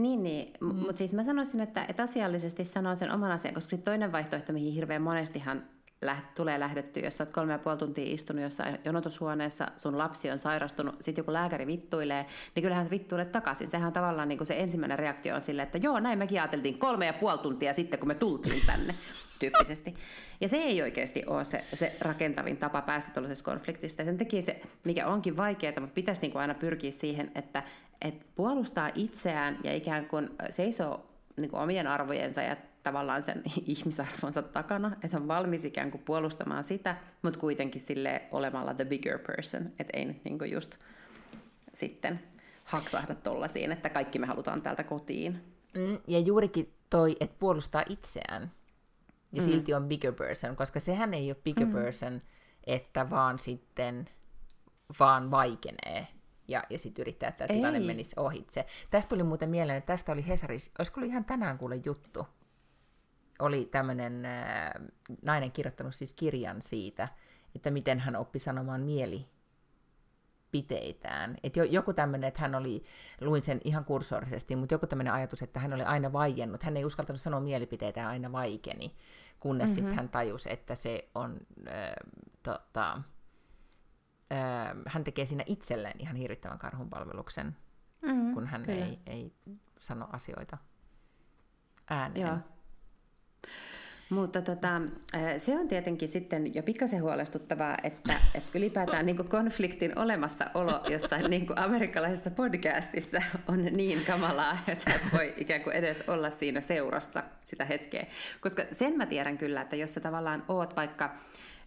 Niin, 0.00 0.22
niin. 0.22 0.52
Mm. 0.60 0.74
mutta 0.76 0.98
siis 0.98 1.12
mä 1.12 1.24
sanoisin, 1.24 1.60
että, 1.60 1.84
että 1.88 2.02
asiallisesti 2.02 2.64
sanoo 2.64 2.94
sen 2.94 3.12
oman 3.12 3.32
asian, 3.32 3.54
koska 3.54 3.70
sitten 3.70 3.92
toinen 3.92 4.12
vaihtoehto, 4.12 4.52
mihin 4.52 4.72
hirveän 4.72 5.02
monestihan 5.02 5.64
läht, 6.02 6.34
tulee 6.34 6.60
lähdetty, 6.60 7.00
jos 7.00 7.20
olet 7.20 7.32
kolme 7.32 7.52
ja 7.52 7.58
puoli 7.58 7.78
tuntia 7.78 8.04
istunut 8.14 8.42
jossain 8.42 8.78
jonotushuoneessa, 8.84 9.68
sun 9.76 9.98
lapsi 9.98 10.30
on 10.30 10.38
sairastunut, 10.38 10.96
sitten 11.00 11.22
joku 11.22 11.32
lääkäri 11.32 11.66
vittuilee, 11.66 12.26
niin 12.54 12.62
kyllähän 12.62 12.84
se 12.84 12.90
vittuilee 12.90 13.24
takaisin. 13.24 13.66
Sehän 13.66 13.86
on 13.86 13.92
tavallaan 13.92 14.28
niin 14.28 14.38
kuin 14.38 14.46
se 14.46 14.58
ensimmäinen 14.58 14.98
reaktio 14.98 15.34
on 15.34 15.42
sille, 15.42 15.62
että 15.62 15.78
joo, 15.78 16.00
näin 16.00 16.18
mekin 16.18 16.40
ajateltiin 16.40 16.78
kolme 16.78 17.06
ja 17.06 17.12
puoli 17.12 17.38
tuntia 17.38 17.72
sitten, 17.72 17.98
kun 17.98 18.08
me 18.08 18.14
tultiin 18.14 18.66
tänne 18.66 18.94
tyyppisesti. 19.40 19.94
Ja 20.40 20.48
se 20.48 20.56
ei 20.56 20.82
oikeasti 20.82 21.22
ole 21.26 21.44
se, 21.44 21.64
se 21.74 21.96
rakentavin 22.00 22.56
tapa 22.56 22.82
päästä 22.82 23.12
tuollaisesta 23.12 23.50
konfliktista. 23.50 24.02
Ja 24.02 24.06
sen 24.06 24.18
takia 24.18 24.42
se, 24.42 24.62
mikä 24.84 25.06
onkin 25.06 25.36
vaikeaa, 25.36 25.80
mutta 25.80 25.94
pitäisi 25.94 26.20
niin 26.20 26.32
kuin 26.32 26.42
aina 26.42 26.54
pyrkiä 26.54 26.90
siihen, 26.90 27.32
että, 27.34 27.62
että 28.00 28.26
puolustaa 28.34 28.90
itseään 28.94 29.58
ja 29.64 29.74
ikään 29.74 30.06
kuin 30.06 30.30
seisoo 30.50 31.06
niin 31.36 31.50
kuin 31.50 31.60
omien 31.60 31.86
arvojensa 31.86 32.42
ja 32.42 32.56
tavallaan 32.82 33.22
sen 33.22 33.42
ihmisarvonsa 33.66 34.42
takana, 34.42 34.96
että 35.04 35.16
on 35.16 35.28
valmis 35.28 35.64
ikään 35.64 35.90
kuin 35.90 36.02
puolustamaan 36.04 36.64
sitä, 36.64 36.96
mutta 37.22 37.40
kuitenkin 37.40 37.80
sille 37.80 38.22
olemalla 38.32 38.74
the 38.74 38.84
bigger 38.84 39.18
person, 39.18 39.66
että 39.78 39.98
ei 39.98 40.04
nyt 40.04 40.24
niinku 40.24 40.44
just 40.44 40.76
sitten 41.74 42.20
haksahda 42.64 43.14
tollaisiin, 43.14 43.72
että 43.72 43.88
kaikki 43.88 44.18
me 44.18 44.26
halutaan 44.26 44.62
täältä 44.62 44.84
kotiin. 44.84 45.40
Mm, 45.76 45.98
ja 46.06 46.18
juurikin 46.18 46.72
toi, 46.90 47.16
että 47.20 47.36
puolustaa 47.38 47.84
itseään 47.88 48.50
ja 49.32 49.42
mm. 49.42 49.46
silti 49.46 49.74
on 49.74 49.88
bigger 49.88 50.12
person, 50.12 50.56
koska 50.56 50.80
sehän 50.80 51.14
ei 51.14 51.30
ole 51.30 51.36
bigger 51.44 51.66
mm. 51.66 51.72
person, 51.72 52.20
että 52.66 53.10
vaan 53.10 53.38
sitten 53.38 54.08
vaan 55.00 55.30
vaikenee 55.30 56.06
ja, 56.48 56.62
ja 56.70 56.78
sitten 56.78 57.02
yrittää, 57.02 57.28
että 57.28 57.48
tilanne 57.48 57.80
menisi 57.80 58.14
ohitse. 58.16 58.66
Tästä 58.90 59.08
tuli 59.08 59.22
muuten 59.22 59.50
mieleen, 59.50 59.78
että 59.78 59.92
tästä 59.92 60.12
oli 60.12 60.26
Hesaris, 60.26 60.72
olisiko 60.78 61.00
ollut 61.00 61.10
ihan 61.10 61.24
tänään 61.24 61.58
kuule 61.58 61.76
juttu, 61.84 62.26
oli 63.38 63.64
tämmöinen 63.64 64.24
äh, 64.24 64.70
nainen 65.22 65.52
kirjoittanut 65.52 65.94
siis 65.94 66.14
kirjan 66.14 66.62
siitä, 66.62 67.08
että 67.54 67.70
miten 67.70 67.98
hän 67.98 68.16
oppi 68.16 68.38
sanomaan 68.38 68.86
mielipiteitään. 70.52 71.36
Että 71.42 71.64
joku 71.64 71.92
tämmöinen, 71.92 72.28
että 72.28 72.40
hän 72.40 72.54
oli, 72.54 72.84
luin 73.20 73.42
sen 73.42 73.60
ihan 73.64 73.84
kursorisesti, 73.84 74.56
mutta 74.56 74.74
joku 74.74 74.86
tämmöinen 74.86 75.12
ajatus, 75.12 75.42
että 75.42 75.60
hän 75.60 75.72
oli 75.72 75.82
aina 75.82 76.12
vaiennut, 76.12 76.62
hän 76.62 76.76
ei 76.76 76.84
uskaltanut 76.84 77.20
sanoa 77.20 77.40
mielipiteitä 77.40 78.08
aina 78.08 78.32
vaikeni, 78.32 78.94
kunnes 79.40 79.70
mm-hmm. 79.70 79.74
sitten 79.74 79.96
hän 79.96 80.08
tajusi, 80.08 80.52
että 80.52 80.74
se 80.74 81.08
on, 81.14 81.36
äh, 81.68 81.92
tota, 82.42 82.92
äh, 84.32 84.76
hän 84.86 85.04
tekee 85.04 85.26
siinä 85.26 85.44
itselleen 85.46 86.00
ihan 86.00 86.16
hirvittävän 86.16 86.58
karhunpalveluksen. 86.58 87.56
Mm-hmm. 88.02 88.34
kun 88.34 88.46
hän 88.46 88.70
ei, 88.70 88.98
ei 89.06 89.32
sano 89.78 90.08
asioita 90.12 90.58
ääneen. 91.90 92.26
Joo. 92.26 92.38
Mutta 94.10 94.42
tota, 94.42 94.80
se 95.38 95.58
on 95.58 95.68
tietenkin 95.68 96.08
sitten 96.08 96.54
jo 96.54 96.62
pikkasen 96.62 97.02
huolestuttavaa, 97.02 97.76
että, 97.82 98.14
että 98.34 98.58
ylipäätään 98.58 99.06
niin 99.06 99.28
konfliktin 99.28 99.98
olemassaolo 99.98 100.80
jossain 100.88 101.30
niin 101.30 101.46
amerikkalaisessa 101.58 102.30
podcastissa 102.30 103.22
on 103.48 103.64
niin 103.64 104.04
kamalaa, 104.06 104.58
että 104.68 104.84
sä 104.84 104.90
et 104.94 105.06
voi 105.12 105.34
ikään 105.36 105.60
kuin 105.60 105.76
edes 105.76 106.04
olla 106.06 106.30
siinä 106.30 106.60
seurassa 106.60 107.22
sitä 107.44 107.64
hetkeä. 107.64 108.06
Koska 108.40 108.62
sen 108.72 108.96
mä 108.96 109.06
tiedän 109.06 109.38
kyllä, 109.38 109.60
että 109.60 109.76
jos 109.76 109.94
sä 109.94 110.00
tavallaan 110.00 110.44
oot 110.48 110.76
vaikka 110.76 111.14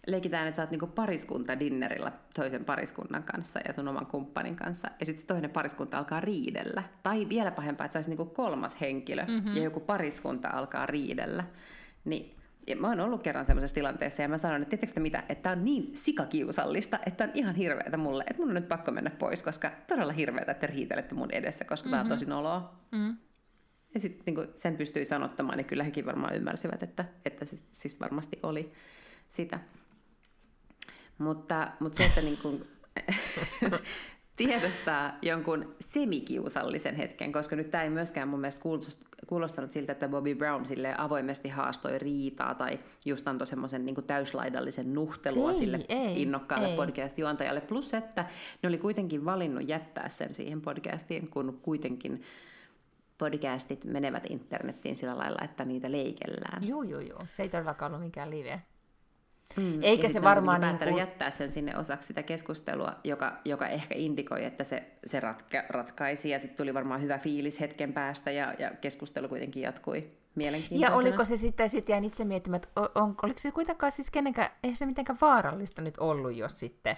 leikitään, 0.06 0.48
että 0.48 0.56
sä 0.56 0.62
oot 0.62 0.70
niinku 0.70 0.86
pariskunta 0.86 1.58
dinnerillä 1.58 2.12
toisen 2.34 2.64
pariskunnan 2.64 3.22
kanssa 3.22 3.60
ja 3.66 3.72
sun 3.72 3.88
oman 3.88 4.06
kumppanin 4.06 4.56
kanssa, 4.56 4.88
ja 5.00 5.06
sitten 5.06 5.26
toinen 5.26 5.50
pariskunta 5.50 5.98
alkaa 5.98 6.20
riidellä. 6.20 6.82
Tai 7.02 7.28
vielä 7.28 7.50
pahempaa, 7.50 7.84
että 7.84 8.02
sä 8.02 8.08
niinku 8.08 8.24
kolmas 8.24 8.80
henkilö 8.80 9.24
mm-hmm. 9.28 9.56
ja 9.56 9.62
joku 9.62 9.80
pariskunta 9.80 10.48
alkaa 10.48 10.86
riidellä. 10.86 11.44
Niin 12.04 12.34
ja 12.66 12.76
mä 12.76 12.88
oon 12.88 13.00
ollut 13.00 13.22
kerran 13.22 13.46
semmoisessa 13.46 13.74
tilanteessa 13.74 14.22
ja 14.22 14.28
mä 14.28 14.38
sanoin, 14.38 14.62
että 14.62 14.76
tietysti 14.76 15.00
mitä, 15.00 15.24
että 15.28 15.42
tämä 15.42 15.52
on 15.52 15.64
niin 15.64 15.90
sikakiusallista, 15.96 16.98
että 17.06 17.24
on 17.24 17.30
ihan 17.34 17.54
hirveätä 17.54 17.96
mulle, 17.96 18.24
että 18.26 18.42
mun 18.42 18.48
on 18.48 18.54
nyt 18.54 18.68
pakko 18.68 18.90
mennä 18.90 19.10
pois, 19.10 19.42
koska 19.42 19.70
todella 19.86 20.12
hirveätä, 20.12 20.52
että 20.52 20.66
riitelette 20.66 21.14
mun 21.14 21.30
edessä, 21.32 21.64
koska 21.64 21.86
mm-hmm. 21.86 21.90
tämä 21.90 22.02
on 22.02 22.08
tosi 22.08 22.26
noloa. 22.26 22.76
Mm-hmm. 22.92 23.16
Ja 23.94 24.00
sitten 24.00 24.34
niin 24.34 24.48
sen 24.54 24.76
pystyi 24.76 25.04
sanottamaan, 25.04 25.56
niin 25.56 25.66
kyllä 25.66 25.84
hekin 25.84 26.06
varmaan 26.06 26.36
ymmärsivät, 26.36 26.82
että, 26.82 27.04
että 27.24 27.44
siis, 27.44 27.64
siis 27.72 28.00
varmasti 28.00 28.38
oli 28.42 28.72
sitä. 29.28 29.60
Mutta, 31.18 31.72
mutta 31.80 31.96
se, 31.96 32.04
että 32.04 32.20
niin 32.30 32.38
kuin, 32.42 32.64
tiedostaa 34.36 35.18
jonkun 35.22 35.74
semikiusallisen 35.80 36.94
hetken, 36.94 37.32
koska 37.32 37.56
nyt 37.56 37.70
tämä 37.70 37.84
ei 37.84 37.90
myöskään 37.90 38.28
mun 38.28 38.40
mielestä 38.40 38.62
kuulostanut 39.26 39.72
siltä, 39.72 39.92
että 39.92 40.08
Bobby 40.08 40.34
Brown 40.34 40.66
sille 40.66 40.94
avoimesti 40.98 41.48
haastoi 41.48 41.98
riitaa 41.98 42.54
tai 42.54 42.78
just 43.04 43.28
antoi 43.28 43.46
semmoisen 43.46 43.86
niin 43.86 44.04
täyslaidallisen 44.06 44.94
nuhtelua 44.94 45.50
ei, 45.50 45.56
sille 45.56 45.84
ei, 45.88 46.22
innokkaalle 46.22 46.76
podcast-juontajalle. 46.76 47.60
Plus, 47.60 47.94
että 47.94 48.26
ne 48.62 48.68
oli 48.68 48.78
kuitenkin 48.78 49.24
valinnut 49.24 49.68
jättää 49.68 50.08
sen 50.08 50.34
siihen 50.34 50.60
podcastiin, 50.60 51.30
kun 51.30 51.58
kuitenkin 51.62 52.22
podcastit 53.18 53.84
menevät 53.84 54.24
internettiin 54.30 54.96
sillä 54.96 55.18
lailla, 55.18 55.44
että 55.44 55.64
niitä 55.64 55.92
leikellään. 55.92 56.68
Joo, 56.68 56.82
joo, 56.82 57.00
joo. 57.00 57.26
Se 57.32 57.42
ei 57.42 57.48
todellakaan 57.48 57.92
ollut 57.92 58.06
mikään 58.06 58.30
live. 58.30 58.62
Mm. 59.56 59.82
Eikä 59.82 60.08
se 60.08 60.22
varmaan... 60.22 60.60
Niin 60.60 60.78
kuin... 60.78 60.96
jättää 60.96 61.30
sen 61.30 61.52
sinne 61.52 61.78
osaksi 61.78 62.06
sitä 62.06 62.22
keskustelua, 62.22 62.92
joka, 63.04 63.32
joka 63.44 63.68
ehkä 63.68 63.94
indikoi, 63.98 64.44
että 64.44 64.64
se, 64.64 64.92
se 65.06 65.20
ratka, 65.20 65.62
ratkaisi. 65.68 66.30
Ja 66.30 66.38
sitten 66.38 66.56
tuli 66.56 66.74
varmaan 66.74 67.02
hyvä 67.02 67.18
fiilis 67.18 67.60
hetken 67.60 67.92
päästä 67.92 68.30
ja, 68.30 68.54
ja 68.58 68.70
keskustelu 68.80 69.28
kuitenkin 69.28 69.62
jatkui 69.62 70.10
mielenkiintoisena. 70.34 70.90
Ja 70.90 70.96
oliko 70.96 71.24
se 71.24 71.36
sitten, 71.36 71.70
sit 71.70 71.88
jäin 71.88 72.04
itse 72.04 72.24
miettimään, 72.24 72.56
että 72.56 72.68
on, 72.94 73.14
oliko 73.22 73.38
se 73.38 73.52
kuitenkaan 73.52 73.92
siis 73.92 74.10
kenenkään, 74.10 74.50
eihän 74.62 74.76
se 74.76 74.86
mitenkään 74.86 75.18
vaarallista 75.20 75.82
nyt 75.82 75.98
ollut, 75.98 76.36
jos 76.36 76.58
sitten, 76.58 76.96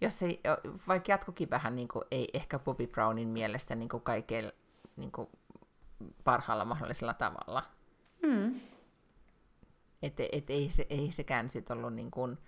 jos 0.00 0.18
se, 0.18 0.40
vaikka 0.88 1.12
jatkukin 1.12 1.50
vähän 1.50 1.76
niin 1.76 1.88
kuin, 1.88 2.04
ei 2.10 2.28
ehkä 2.34 2.58
Bobby 2.58 2.86
Brownin 2.86 3.28
mielestä 3.28 3.74
niin 3.74 3.88
kuin 3.88 4.02
kaikkein 4.02 4.52
niin 4.96 5.12
kuin 5.12 5.28
parhaalla 6.24 6.64
mahdollisella 6.64 7.14
tavalla. 7.14 7.62
Mm. 8.22 8.60
Että 10.02 10.22
et 10.32 10.50
ei, 10.50 10.70
se, 10.70 10.86
ei 10.90 11.12
sekään 11.12 11.50
sitten 11.50 11.76
ollut 11.76 11.94
niin 11.94 12.10
kuin 12.10 12.38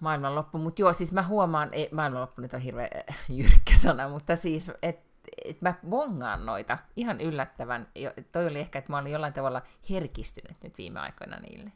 maailmanloppu. 0.00 0.58
Mutta 0.58 0.82
joo, 0.82 0.92
siis 0.92 1.12
mä 1.12 1.22
huomaan, 1.22 1.68
ei, 1.72 1.88
maailmanloppu 1.92 2.40
nyt 2.40 2.54
on 2.54 2.60
hirveän 2.60 2.88
äh, 3.10 3.16
jyrkkä 3.28 3.74
sana, 3.82 4.08
mutta 4.08 4.36
siis, 4.36 4.70
että 4.82 5.08
et 5.44 5.62
mä 5.62 5.74
bongaan 5.88 6.46
noita 6.46 6.78
ihan 6.96 7.20
yllättävän. 7.20 7.88
Jo, 7.94 8.12
toi 8.32 8.46
oli 8.46 8.58
ehkä, 8.58 8.78
että 8.78 8.92
mä 8.92 8.98
olin 8.98 9.12
jollain 9.12 9.32
tavalla 9.32 9.62
herkistynyt 9.90 10.56
nyt 10.62 10.78
viime 10.78 11.00
aikoina 11.00 11.36
niille. 11.36 11.72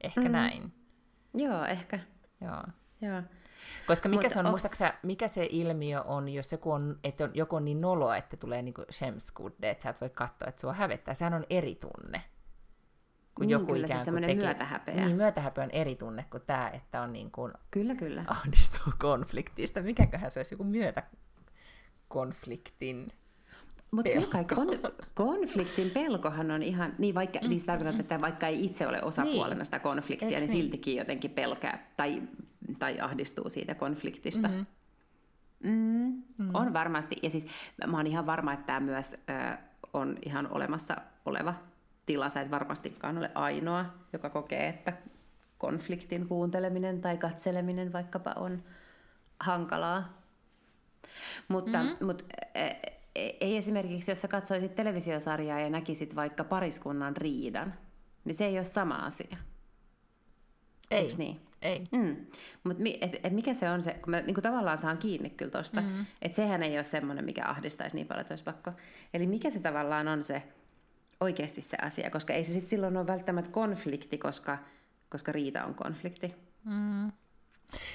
Ehkä 0.00 0.20
mm. 0.20 0.32
näin. 0.32 0.72
Joo, 1.34 1.64
ehkä. 1.64 1.98
Joo. 2.40 2.62
Joo. 3.00 3.22
Koska 3.86 4.08
mikä 4.08 4.28
se 4.28 4.38
on, 4.38 4.46
onks... 4.46 4.62
mikä 5.02 5.28
se 5.28 5.46
ilmiö 5.50 6.02
on, 6.02 6.28
jos 6.28 6.52
joku 6.52 6.72
on, 6.72 6.98
että 7.04 7.24
on, 7.24 7.30
joku 7.34 7.56
on 7.56 7.64
niin 7.64 7.80
noloa, 7.80 8.16
että 8.16 8.36
tulee 8.36 8.62
niinku 8.62 8.84
shemskudde, 8.90 9.70
että 9.70 9.82
sä 9.82 9.90
et 9.90 10.00
voi 10.00 10.10
katsoa, 10.10 10.48
että 10.48 10.60
sua 10.60 10.72
hävettää. 10.72 11.14
Sehän 11.14 11.34
on 11.34 11.44
eri 11.50 11.74
tunne 11.74 12.22
kun 13.34 13.46
niin, 13.46 13.50
joku 13.50 13.72
kyllä, 13.72 13.86
ikään 13.86 14.04
kuin 14.04 14.22
teki... 14.22 14.34
myötähäpeä. 14.34 14.94
Niin, 14.94 15.16
myötähäpeä 15.16 15.64
on 15.64 15.70
eri 15.70 15.94
tunne 15.94 16.24
kuin 16.30 16.42
tämä, 16.46 16.68
että 16.68 17.02
on 17.02 17.12
niin 17.12 17.30
kuin 17.30 17.52
kyllä, 17.70 17.94
kyllä. 17.94 18.24
ahdistuu 18.26 18.92
konfliktista. 18.98 19.82
Mikäköhän 19.82 20.30
se 20.30 20.38
olisi 20.38 20.54
joku 20.54 20.64
myötäkonfliktin 20.64 23.06
mutta 23.90 24.10
kyllä 24.10 24.26
kai 24.26 24.42
kon- 24.42 24.92
konfliktin 25.14 25.90
pelkohan 25.90 26.50
on 26.50 26.62
ihan, 26.62 26.94
niin 26.98 27.14
vaikka, 27.14 27.38
mm, 27.42 27.48
niin 27.48 27.60
se 27.60 27.66
tarkoittaa, 27.66 28.00
että 28.00 28.20
vaikka 28.20 28.46
ei 28.46 28.64
itse 28.64 28.86
ole 28.86 29.02
osapuolena 29.02 29.54
niin. 29.54 29.64
sitä 29.64 29.78
konfliktia, 29.78 30.28
Eks 30.28 30.40
niin, 30.40 30.50
niin 30.50 30.62
siltikin 30.62 30.96
jotenkin 30.96 31.30
pelkää 31.30 31.90
tai, 31.96 32.22
tai 32.78 33.00
ahdistuu 33.00 33.50
siitä 33.50 33.74
konfliktista. 33.74 34.48
Mm-hmm. 34.48 34.66
Mm, 35.62 36.22
mm. 36.38 36.50
On 36.54 36.72
varmasti, 36.72 37.16
ja 37.22 37.30
siis 37.30 37.46
mä 37.86 37.96
oon 37.96 38.06
ihan 38.06 38.26
varma, 38.26 38.52
että 38.52 38.66
tämä 38.66 38.80
myös 38.80 39.14
ö, 39.14 39.56
on 39.92 40.18
ihan 40.26 40.52
olemassa 40.52 40.96
oleva 41.26 41.54
tila. 42.06 42.28
Sä 42.28 42.40
et 42.40 42.50
varmastikaan 42.50 43.18
ole 43.18 43.30
ainoa, 43.34 43.84
joka 44.12 44.30
kokee, 44.30 44.68
että 44.68 44.92
konfliktin 45.58 46.28
kuunteleminen 46.28 47.00
tai 47.00 47.16
katseleminen 47.16 47.92
vaikkapa 47.92 48.32
on 48.36 48.62
hankalaa. 49.40 50.22
Mutta, 51.48 51.82
mm-hmm. 51.82 52.06
mutta 52.06 52.24
e, 52.54 52.64
e, 53.14 53.36
ei 53.40 53.56
esimerkiksi, 53.56 54.10
jos 54.10 54.20
sä 54.20 54.28
katsoisit 54.28 54.74
televisiosarjaa 54.74 55.60
ja 55.60 55.70
näkisit 55.70 56.16
vaikka 56.16 56.44
pariskunnan 56.44 57.16
riidan, 57.16 57.74
niin 58.24 58.34
se 58.34 58.44
ei 58.44 58.58
ole 58.58 58.64
sama 58.64 58.94
asia. 58.94 59.36
Ei. 60.90 60.98
Eiks 60.98 61.18
niin? 61.18 61.40
Ei. 61.62 61.84
Mm. 61.92 62.16
Mutta 62.64 62.82
et, 63.00 63.20
et 63.24 63.32
mikä 63.32 63.54
se 63.54 63.70
on 63.70 63.82
se, 63.82 63.92
kun 63.92 64.10
mä 64.10 64.20
niinku 64.20 64.40
tavallaan 64.40 64.78
saan 64.78 64.98
kiinni 64.98 65.30
kyllä 65.30 65.50
tosta, 65.50 65.80
mm. 65.80 66.06
että 66.22 66.36
sehän 66.36 66.62
ei 66.62 66.76
ole 66.76 66.84
semmoinen, 66.84 67.24
mikä 67.24 67.48
ahdistaisi 67.48 67.96
niin 67.96 68.06
paljon, 68.06 68.20
että 68.20 68.32
olisi 68.32 68.44
pakko. 68.44 68.72
Eli 69.14 69.26
mikä 69.26 69.50
se 69.50 69.60
tavallaan 69.60 70.08
on 70.08 70.22
se, 70.22 70.42
oikeasti 71.22 71.60
se 71.60 71.76
asia, 71.82 72.10
koska 72.10 72.32
ei 72.32 72.44
se 72.44 72.52
sit 72.52 72.66
silloin 72.66 72.96
ole 72.96 73.06
välttämättä 73.06 73.50
konflikti, 73.50 74.18
koska, 74.18 74.58
koska 75.08 75.32
riita 75.32 75.64
on 75.64 75.74
konflikti. 75.74 76.34
Mm. 76.64 77.12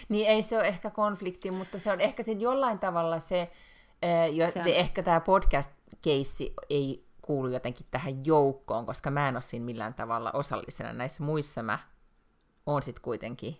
Niin 0.09 0.27
ei 0.27 0.41
se 0.41 0.57
ole 0.57 0.67
ehkä 0.67 0.89
konflikti, 0.89 1.51
mutta 1.51 1.79
se 1.79 1.91
on 1.91 2.01
ehkä 2.01 2.23
sitten 2.23 2.41
jollain 2.41 2.79
tavalla 2.79 3.19
se, 3.19 3.51
jo, 4.33 4.51
se 4.51 4.59
on... 4.59 4.67
ehkä 4.67 5.03
tämä 5.03 5.19
podcast-keissi 5.19 6.53
ei 6.69 7.07
kuulu 7.21 7.47
jotenkin 7.47 7.85
tähän 7.91 8.25
joukkoon, 8.25 8.85
koska 8.85 9.11
mä 9.11 9.27
en 9.27 9.35
ole 9.35 9.41
siinä 9.41 9.65
millään 9.65 9.93
tavalla 9.93 10.31
osallisena. 10.31 10.93
Näissä 10.93 11.23
muissa 11.23 11.63
mä 11.63 11.79
oon 12.65 12.83
sitten 12.83 13.01
kuitenkin 13.01 13.57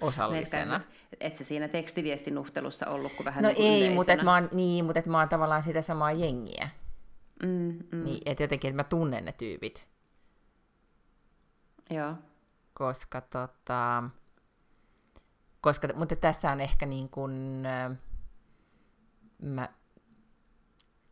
osallisena. 0.00 0.80
Et 1.20 1.36
se 1.36 1.44
siinä 1.44 1.68
tekstiviestinuhtelussa 1.68 2.86
ollut 2.86 3.12
kuin 3.12 3.24
vähän 3.24 3.44
No 3.44 3.48
niin 3.48 3.82
ei, 3.82 3.94
mutta 3.94 4.24
mä 4.24 4.34
oon, 4.34 4.48
niin, 4.52 4.84
mutta 4.84 4.98
et 4.98 5.06
mä 5.06 5.18
oon 5.18 5.28
tavallaan 5.28 5.62
sitä 5.62 5.82
samaa 5.82 6.12
jengiä. 6.12 6.68
Mm, 7.42 7.78
mm. 7.92 8.04
Niin, 8.04 8.22
että 8.26 8.42
jotenkin, 8.42 8.68
että 8.68 8.76
mä 8.76 8.84
tunnen 8.84 9.24
ne 9.24 9.32
tyypit. 9.32 9.86
Joo. 11.90 12.14
Koska 12.74 13.20
tota... 13.20 14.02
Koska, 15.60 15.88
mutta 15.94 16.16
tässä 16.16 16.52
on 16.52 16.60
ehkä 16.60 16.86
niin 16.86 17.08
kuin... 17.08 17.62
Mä, 19.42 19.68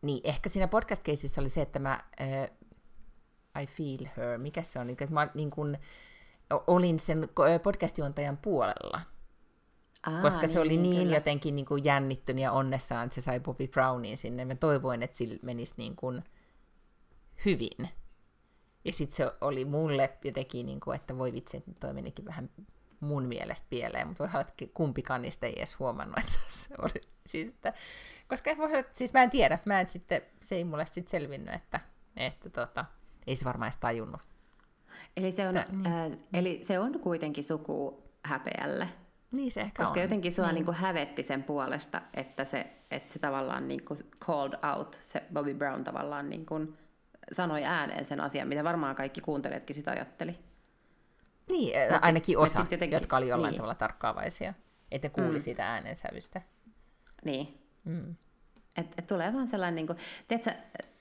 niin, 0.01 0.21
ehkä 0.23 0.49
siinä 0.49 0.67
podcast 0.67 1.03
oli 1.39 1.49
se, 1.49 1.61
että 1.61 1.79
mä... 1.79 2.03
Uh, 2.21 2.59
I 3.61 3.67
feel 3.67 4.09
her. 4.17 4.37
Mikä 4.37 4.63
se 4.63 4.79
on? 4.79 4.89
Että 4.89 5.07
mä 5.09 5.27
niin 5.33 5.49
kuin, 5.49 5.77
olin 6.67 6.99
sen 6.99 7.29
podcast-juontajan 7.63 8.37
puolella. 8.37 9.01
Aa, 10.03 10.21
koska 10.21 10.41
niin, 10.41 10.49
se 10.49 10.59
oli 10.59 10.77
niin, 10.77 10.81
niin 10.81 11.11
jotenkin 11.11 11.55
niin 11.55 11.65
kuin 11.65 11.85
jännittynyt 11.85 12.43
ja 12.43 12.51
onnessaan, 12.51 13.05
että 13.05 13.15
se 13.15 13.21
sai 13.21 13.39
Bobby 13.39 13.67
Brownin 13.67 14.17
sinne. 14.17 14.45
Mä 14.45 14.55
toivoin, 14.55 15.03
että 15.03 15.17
sillä 15.17 15.39
menisi 15.41 15.73
niin 15.77 15.95
kuin 15.95 16.23
hyvin. 17.45 17.89
Ja 18.85 18.93
sitten 18.93 19.17
se 19.17 19.31
oli 19.41 19.65
mulle 19.65 20.19
jotenkin, 20.23 20.65
niin 20.65 20.79
kuin, 20.79 20.95
että 20.95 21.17
voi 21.17 21.33
vitsi, 21.33 21.57
että 21.57 21.71
toi 21.79 21.93
menikin 21.93 22.25
vähän 22.25 22.49
mun 22.99 23.23
mielestä 23.23 23.67
pieleen, 23.69 24.07
mutta 24.07 24.23
voi 24.23 24.29
olla, 24.33 24.41
että 24.41 24.65
kumpikaan 24.73 25.21
niistä 25.21 25.47
ei 25.47 25.53
edes 25.57 25.79
huomannut, 25.79 26.17
että 26.17 26.31
se 26.49 26.75
oli 26.77 27.01
siis, 27.25 27.49
että, 27.49 27.73
koska 28.27 28.57
voi, 28.57 28.69
siis 28.91 29.13
mä 29.13 29.23
en 29.23 29.29
tiedä, 29.29 29.59
mä 29.65 29.79
en 29.79 29.87
sitten, 29.87 30.21
se 30.41 30.55
ei 30.55 30.63
mulle 30.63 30.85
sitten 30.85 31.07
selvinnyt, 31.07 31.55
että, 31.55 31.79
että 32.15 32.49
tota, 32.49 32.85
ei 33.27 33.35
se 33.35 33.45
varmaan 33.45 33.67
edes 33.67 33.77
tajunnut. 33.77 34.21
Eli 35.17 35.31
se 35.31 35.47
on, 35.47 35.57
että, 35.57 35.73
niin. 35.73 35.87
äh, 35.87 36.17
eli 36.33 36.59
se 36.63 36.79
on 36.79 36.99
kuitenkin 36.99 37.43
suku 37.43 38.03
häpeälle. 38.23 38.89
Niin 39.31 39.51
se 39.51 39.61
ehkä 39.61 39.83
Koska 39.83 39.99
on. 39.99 40.03
jotenkin 40.03 40.31
sua 40.31 40.45
niin. 40.45 40.55
Niin 40.55 40.65
kuin 40.65 40.77
hävetti 40.77 41.23
sen 41.23 41.43
puolesta, 41.43 42.01
että 42.13 42.43
se, 42.43 42.67
että 42.91 43.13
se 43.13 43.19
tavallaan 43.19 43.67
niin 43.67 43.85
kuin 43.85 43.99
called 44.25 44.59
out, 44.75 44.99
se 45.03 45.23
Bobby 45.33 45.53
Brown 45.53 45.83
tavallaan 45.83 46.29
niin 46.29 46.45
kuin 46.45 46.77
sanoi 47.31 47.63
ääneen 47.63 48.05
sen 48.05 48.21
asian, 48.21 48.47
mitä 48.47 48.63
varmaan 48.63 48.95
kaikki 48.95 49.21
kuuntelijatkin 49.21 49.75
sitä 49.75 49.91
ajatteli. 49.91 50.39
Niin, 51.49 51.91
Mut 51.91 52.03
ainakin 52.03 52.33
sit, 52.33 52.37
osa, 52.37 52.65
jotenkin, 52.71 52.95
jotka 52.95 53.17
oli 53.17 53.27
jollain 53.27 53.51
niin. 53.51 53.57
tavalla 53.57 53.75
tarkkaavaisia, 53.75 54.53
että 54.91 55.09
kuuli 55.09 55.33
mm. 55.33 55.41
siitä 55.41 55.71
äänensävystä. 55.71 56.41
Niin. 57.25 57.63
Mm. 57.85 58.15
Että 58.77 58.95
et 58.97 59.07
tulee 59.07 59.33
vaan 59.33 59.47
sellainen, 59.47 59.75
niin 59.75 59.87
kuin, 59.87 59.97
tiedätkö, 60.27 60.51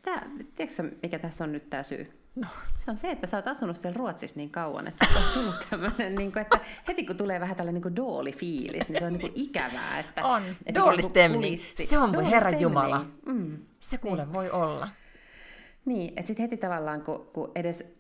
tää, 0.03 0.31
tiedätkö 0.55 0.83
mikä 1.03 1.19
tässä 1.19 1.45
on 1.45 1.53
nyt 1.53 1.71
tämä 1.71 1.83
syy? 1.83 2.28
No. 2.37 2.47
Se 2.79 2.91
on 2.91 2.97
se, 2.97 3.11
että 3.11 3.27
sä 3.27 3.37
oot 3.37 3.49
asunut 3.49 3.77
siellä 3.77 3.99
Ruotsissa 3.99 4.37
niin 4.37 4.51
kauan, 4.51 4.89
että 4.89 5.07
sä 5.07 5.19
on 5.19 5.25
tullut 5.35 5.67
tämmöinen, 5.71 6.15
niin 6.15 6.33
kuin, 6.33 6.43
että 6.43 6.61
heti 6.89 7.07
kun 7.07 7.17
tulee 7.17 7.41
vähän 7.41 7.57
tällainen 7.57 7.83
niin 7.83 7.97
dooli-fiilis, 7.97 8.89
niin 8.89 8.99
se 8.99 9.07
on 9.07 9.13
niin 9.13 9.21
kuin 9.21 9.33
ikävää. 9.35 9.99
Että, 9.99 10.25
on, 10.25 10.43
että 10.67 10.81
dooli 10.81 11.57
Se 11.57 11.99
on, 11.99 12.13
voi 12.13 12.31
Herra 12.31 12.51
Jumala. 12.51 13.07
Mm. 13.27 13.59
Se 13.81 13.99
kuule 13.99 14.23
niin. 14.25 14.33
voi 14.33 14.51
olla. 14.51 14.89
Niin, 15.85 16.09
että 16.09 16.27
sitten 16.27 16.43
heti 16.43 16.57
tavallaan, 16.57 17.03
kun, 17.03 17.31
kun 17.33 17.53
edes 17.55 17.99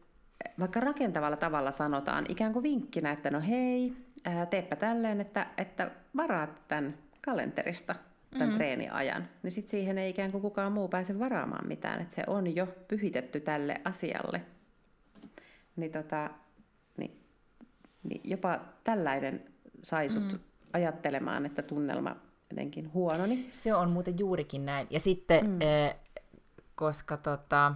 vaikka 0.61 0.81
rakentavalla 0.81 1.37
tavalla 1.37 1.71
sanotaan 1.71 2.25
ikään 2.29 2.53
kuin 2.53 2.63
vinkkinä, 2.63 3.13
että 3.13 3.31
no 3.31 3.41
hei, 3.49 3.93
ää, 4.25 4.47
teepä 4.47 4.77
tälleen, 4.77 5.21
että, 5.21 5.47
että 5.57 5.91
varaat 6.17 6.69
tämän 6.69 6.99
kalenterista 7.25 7.95
tämän 8.31 8.49
mm. 8.49 8.55
treeniajan, 8.55 9.29
niin 9.43 9.53
sitten 9.53 9.71
siihen 9.71 9.99
ei 9.99 10.11
ikään 10.11 10.33
kuin 10.33 10.43
kukaan 10.43 10.73
muu 10.73 10.89
pääse 10.89 11.19
varaamaan 11.19 11.69
mitään, 11.69 12.01
että 12.01 12.15
se 12.15 12.25
on 12.27 12.57
jo 12.57 12.67
pyhitetty 12.89 13.41
tälle 13.41 13.81
asialle. 13.85 14.43
Niin, 15.77 15.93
tota, 15.93 16.31
niin, 16.97 17.21
niin 18.03 18.21
jopa 18.25 18.61
tällainen 18.85 19.45
sai 19.83 20.09
sut 20.09 20.33
mm. 20.33 20.39
ajattelemaan, 20.73 21.47
että 21.47 21.63
tunnelma 21.63 22.17
jotenkin 22.51 22.93
huononi. 22.93 23.49
Se 23.51 23.75
on 23.75 23.91
muuten 23.91 24.19
juurikin 24.19 24.67
näin. 24.67 24.87
Ja 24.91 25.01
sitten, 25.01 25.51
mm. 25.51 25.61
eh, 25.61 25.97
koska 26.75 27.17
tota, 27.17 27.75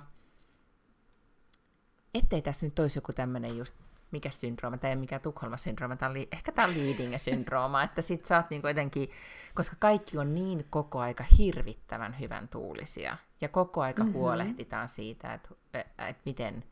ettei 2.15 2.43
tässä 2.43 2.67
nyt 2.67 2.79
olisi 2.79 2.99
joku 2.99 3.13
tämmöinen 3.13 3.57
just, 3.57 3.75
mikä 4.13 4.31
syndrooma, 4.31 4.79
tai 4.79 4.97
mikä 4.97 5.19
Tukholma-syndrooma, 5.19 5.97
tämä 5.97 6.11
oli, 6.11 6.29
ehkä 6.33 6.53
tämä 6.53 6.69
on 6.69 6.75
leading-syndrooma, 6.75 7.83
että 7.83 8.03
sit 8.03 8.27
sä 8.27 8.37
oot 8.37 8.51
niinku 8.51 8.69
jotenkin, 8.69 9.11
koska 9.55 9.77
kaikki 9.79 10.19
on 10.19 10.35
niin 10.35 10.67
koko 10.71 11.01
aika 11.01 11.25
hirvittävän 11.39 12.21
hyvän 12.21 12.49
tuulisia, 12.49 13.17
ja 13.41 13.49
koko 13.49 13.83
aika 13.83 14.03
mm-hmm. 14.03 14.19
huolehditaan 14.19 14.89
siitä, 14.89 15.35
että, 15.35 15.51
että 15.75 16.23
miten 16.25 16.65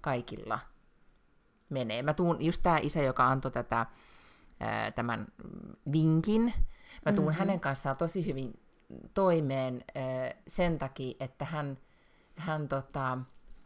kaikilla 0.00 0.58
menee. 1.68 2.02
Mä 2.02 2.14
tuun, 2.14 2.44
just 2.44 2.62
tämä 2.62 2.78
isä, 2.78 3.02
joka 3.02 3.26
antoi 3.26 3.50
tätä, 3.50 3.86
tämän 4.94 5.26
vinkin, 5.92 6.54
mä 7.06 7.12
tuun 7.12 7.28
mm-hmm. 7.28 7.38
hänen 7.38 7.60
kanssaan 7.60 7.96
tosi 7.96 8.26
hyvin 8.26 8.52
toimeen 9.14 9.84
sen 10.46 10.78
takia, 10.78 11.14
että 11.20 11.44
hän, 11.44 11.78
hän 12.36 12.68
tota, 12.68 13.18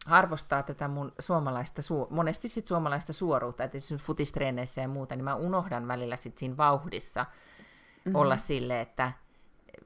arvostaa 0.07 0.63
tätä 0.63 0.87
mun 0.87 1.11
suomalaista, 1.19 1.81
su- 1.81 2.07
monesti 2.09 2.47
sit 2.47 2.67
suomalaista 2.67 3.13
suoruutta, 3.13 3.63
että 3.63 3.79
siis 3.79 4.01
futistreeneissä 4.01 4.81
ja 4.81 4.87
muuta, 4.87 5.15
niin 5.15 5.23
mä 5.23 5.35
unohdan 5.35 5.87
välillä 5.87 6.15
sit 6.15 6.37
siinä 6.37 6.57
vauhdissa 6.57 7.23
mm-hmm. 7.23 8.15
olla 8.15 8.37
sille, 8.37 8.81
että 8.81 9.11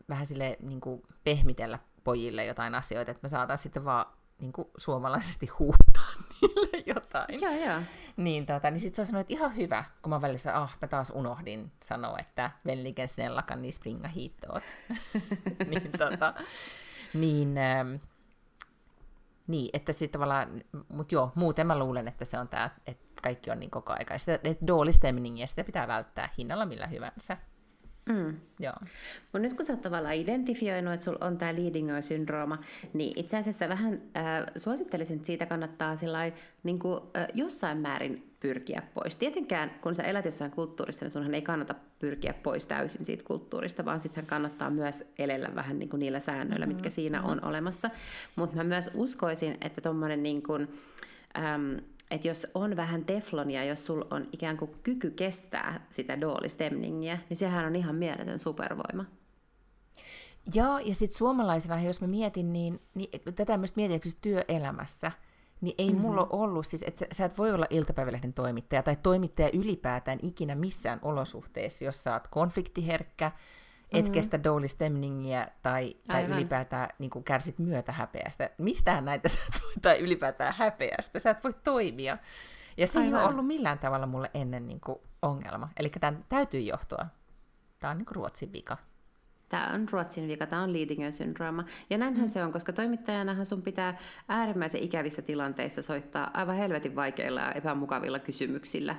vähän 0.09 0.27
sille 0.27 0.57
niin 0.61 0.81
kuin 0.81 1.03
pehmitellä 1.23 1.79
pojille 2.03 2.45
jotain 2.45 2.75
asioita, 2.75 3.11
että 3.11 3.23
me 3.23 3.29
saataisiin 3.29 3.63
sitten 3.63 3.85
vaan 3.85 4.05
niin 4.41 4.53
kuin 4.53 4.67
suomalaisesti 4.77 5.47
huutaa 5.47 6.11
niille 6.41 6.83
jotain. 6.85 7.41
Joo, 7.41 7.71
joo. 7.71 7.81
Niin, 8.17 8.45
tota, 8.45 8.71
niin 8.71 8.79
sitten 8.79 8.95
se 8.95 9.01
on 9.01 9.05
sanonut, 9.05 9.21
että 9.21 9.33
ihan 9.33 9.55
hyvä, 9.55 9.83
kun 10.01 10.09
mä 10.09 10.21
välissä, 10.21 10.57
ah, 10.57 10.77
mä 10.81 10.87
taas 10.87 11.11
unohdin 11.15 11.71
sanoa, 11.83 12.17
että 12.19 12.51
velliken 12.65 13.07
snellakan 13.07 13.61
niin 13.61 13.73
springa 13.73 14.07
hiittoot. 14.07 14.63
niin, 15.69 15.91
tota, 15.97 16.33
niin, 17.13 17.57
ähm, 17.57 17.95
niin, 19.51 19.69
että 19.73 19.93
sitten 19.93 20.11
tavallaan, 20.11 20.61
mutta 20.87 21.15
joo, 21.15 21.31
muuten 21.35 21.67
mä 21.67 21.79
luulen, 21.79 22.07
että 22.07 22.25
se 22.25 22.39
on 22.39 22.47
tämä, 22.47 22.69
että 22.87 23.21
kaikki 23.23 23.51
on 23.51 23.59
niin 23.59 23.71
koko 23.71 23.93
aika. 23.93 24.17
Sitä, 24.17 24.39
että 24.43 24.65
ja 25.37 25.47
sitä 25.47 25.63
pitää 25.63 25.87
välttää 25.87 26.29
hinnalla 26.37 26.65
millä 26.65 26.87
hyvänsä. 26.87 27.37
Mm. 28.09 28.39
Joo. 28.59 28.73
Mutta 29.23 29.39
nyt 29.39 29.53
kun 29.53 29.65
sä 29.65 29.73
oot 29.73 29.81
tavallaan 29.81 30.15
identifioinut, 30.15 30.93
että 30.93 31.03
sulla 31.03 31.25
on 31.25 31.37
tämä 31.37 31.55
leading 31.55 31.89
syndrooma, 32.01 32.57
niin 32.93 33.19
itse 33.19 33.37
asiassa 33.37 33.69
vähän 33.69 34.01
äh, 34.17 34.23
suosittelisin, 34.55 35.15
että 35.15 35.25
siitä 35.25 35.45
kannattaa 35.45 35.95
sillai, 35.95 36.33
niin 36.63 36.79
kuin, 36.79 36.99
äh, 37.17 37.27
jossain 37.33 37.77
määrin 37.77 38.30
pyrkiä 38.41 38.81
pois. 38.93 39.17
Tietenkään, 39.17 39.71
kun 39.81 39.95
sä 39.95 40.03
elät 40.03 40.25
jossain 40.25 40.51
kulttuurissa, 40.51 41.05
niin 41.05 41.11
sunhan 41.11 41.33
ei 41.33 41.41
kannata 41.41 41.75
pyrkiä 41.99 42.33
pois 42.33 42.65
täysin 42.65 43.05
siitä 43.05 43.23
kulttuurista, 43.23 43.85
vaan 43.85 43.99
sitten 43.99 44.25
kannattaa 44.25 44.69
myös 44.69 45.03
elellä 45.19 45.49
vähän 45.55 45.79
niin 45.79 45.89
kuin 45.89 45.99
niillä 45.99 46.19
säännöillä, 46.19 46.65
mm-hmm. 46.65 46.75
mitkä 46.75 46.89
siinä 46.89 47.17
mm-hmm. 47.17 47.31
on 47.31 47.45
olemassa. 47.45 47.89
Mutta 48.35 48.55
mä 48.55 48.63
myös 48.63 48.89
uskoisin, 48.93 49.57
että 49.61 49.81
tuommoinen 49.81 50.23
niin 50.23 50.43
kuin, 50.43 50.67
ähm, 51.37 51.77
että 52.11 52.27
jos 52.27 52.47
on 52.53 52.75
vähän 52.75 53.05
teflonia, 53.05 53.63
jos 53.63 53.85
sulla 53.85 54.07
on 54.09 54.27
ikään 54.31 54.57
kuin 54.57 54.71
kyky 54.83 55.09
kestää 55.11 55.87
sitä 55.89 56.21
doolistemningiä, 56.21 57.17
niin 57.29 57.37
sehän 57.37 57.65
on 57.65 57.75
ihan 57.75 57.95
mieletön 57.95 58.39
supervoima. 58.39 59.05
Joo, 60.53 60.77
ja 60.77 60.95
sitten 60.95 61.17
suomalaisena, 61.17 61.81
jos 61.81 62.01
mä 62.01 62.07
mietin, 62.07 62.53
niin, 62.53 62.79
niin 62.95 63.09
tätä 63.35 63.57
myös 63.57 63.75
mietin 63.75 64.01
työelämässä, 64.21 65.11
niin 65.61 65.75
ei 65.77 65.89
mm-hmm. 65.89 66.01
mulla 66.01 66.27
ollut, 66.29 66.67
siis 66.67 66.83
että 66.83 66.99
sä, 66.99 67.05
sä 67.11 67.25
et 67.25 67.37
voi 67.37 67.51
olla 67.51 67.65
iltapäivälehden 67.69 68.33
toimittaja 68.33 68.83
tai 68.83 68.95
toimittaja 69.03 69.49
ylipäätään 69.53 70.19
ikinä 70.21 70.55
missään 70.55 70.99
olosuhteessa, 71.01 71.85
jos 71.85 72.03
sä 72.03 72.13
oot 72.13 72.27
konfliktiherkkä, 72.27 73.31
et 73.91 74.05
mm-hmm. 74.05 74.13
kestä 74.13 74.43
doolistemningiä 74.43 75.47
tai, 75.61 75.95
tai 76.07 76.25
ylipäätään 76.25 76.89
niin 76.99 77.09
kuin 77.09 77.23
kärsit 77.23 77.55
häpeästä. 77.87 78.49
Mistään 78.57 79.05
näitä 79.05 79.29
sä 79.33 79.39
et 79.47 79.61
voi, 79.63 79.73
tai 79.81 79.99
ylipäätään 79.99 80.53
häpeästä, 80.57 81.19
sä 81.19 81.29
et 81.29 81.43
voi 81.43 81.53
toimia. 81.63 82.17
Ja 82.77 82.87
se 82.87 82.99
Aivan. 82.99 83.13
ei 83.13 83.23
ole 83.23 83.29
ollut 83.33 83.47
millään 83.47 83.79
tavalla 83.79 84.05
mulle 84.05 84.31
ennen 84.33 84.67
niin 84.67 84.81
kuin, 84.81 84.99
ongelma. 85.21 85.69
Eli 85.77 85.89
tämän 85.89 86.25
täytyy 86.29 86.61
johtua. 86.61 87.05
Tämä 87.79 87.91
on 87.91 87.97
niin 87.97 88.05
kuin 88.05 88.15
Ruotsin 88.15 88.53
vika. 88.53 88.77
Tämä 89.51 89.71
on 89.73 89.89
Ruotsin 89.91 90.27
vika, 90.27 90.47
tämä 90.47 90.61
on 90.61 90.73
leading 90.73 91.11
syndrooma. 91.11 91.65
Ja 91.89 91.97
näinhän 91.97 92.25
mm. 92.25 92.29
se 92.29 92.43
on, 92.43 92.51
koska 92.51 92.73
toimittajanahan 92.73 93.45
sun 93.45 93.61
pitää 93.61 93.97
äärimmäisen 94.27 94.81
ikävissä 94.81 95.21
tilanteissa 95.21 95.81
soittaa 95.81 96.31
aivan 96.33 96.55
helvetin 96.55 96.95
vaikeilla 96.95 97.41
ja 97.41 97.51
epämukavilla 97.51 98.19
kysymyksillä 98.19 98.95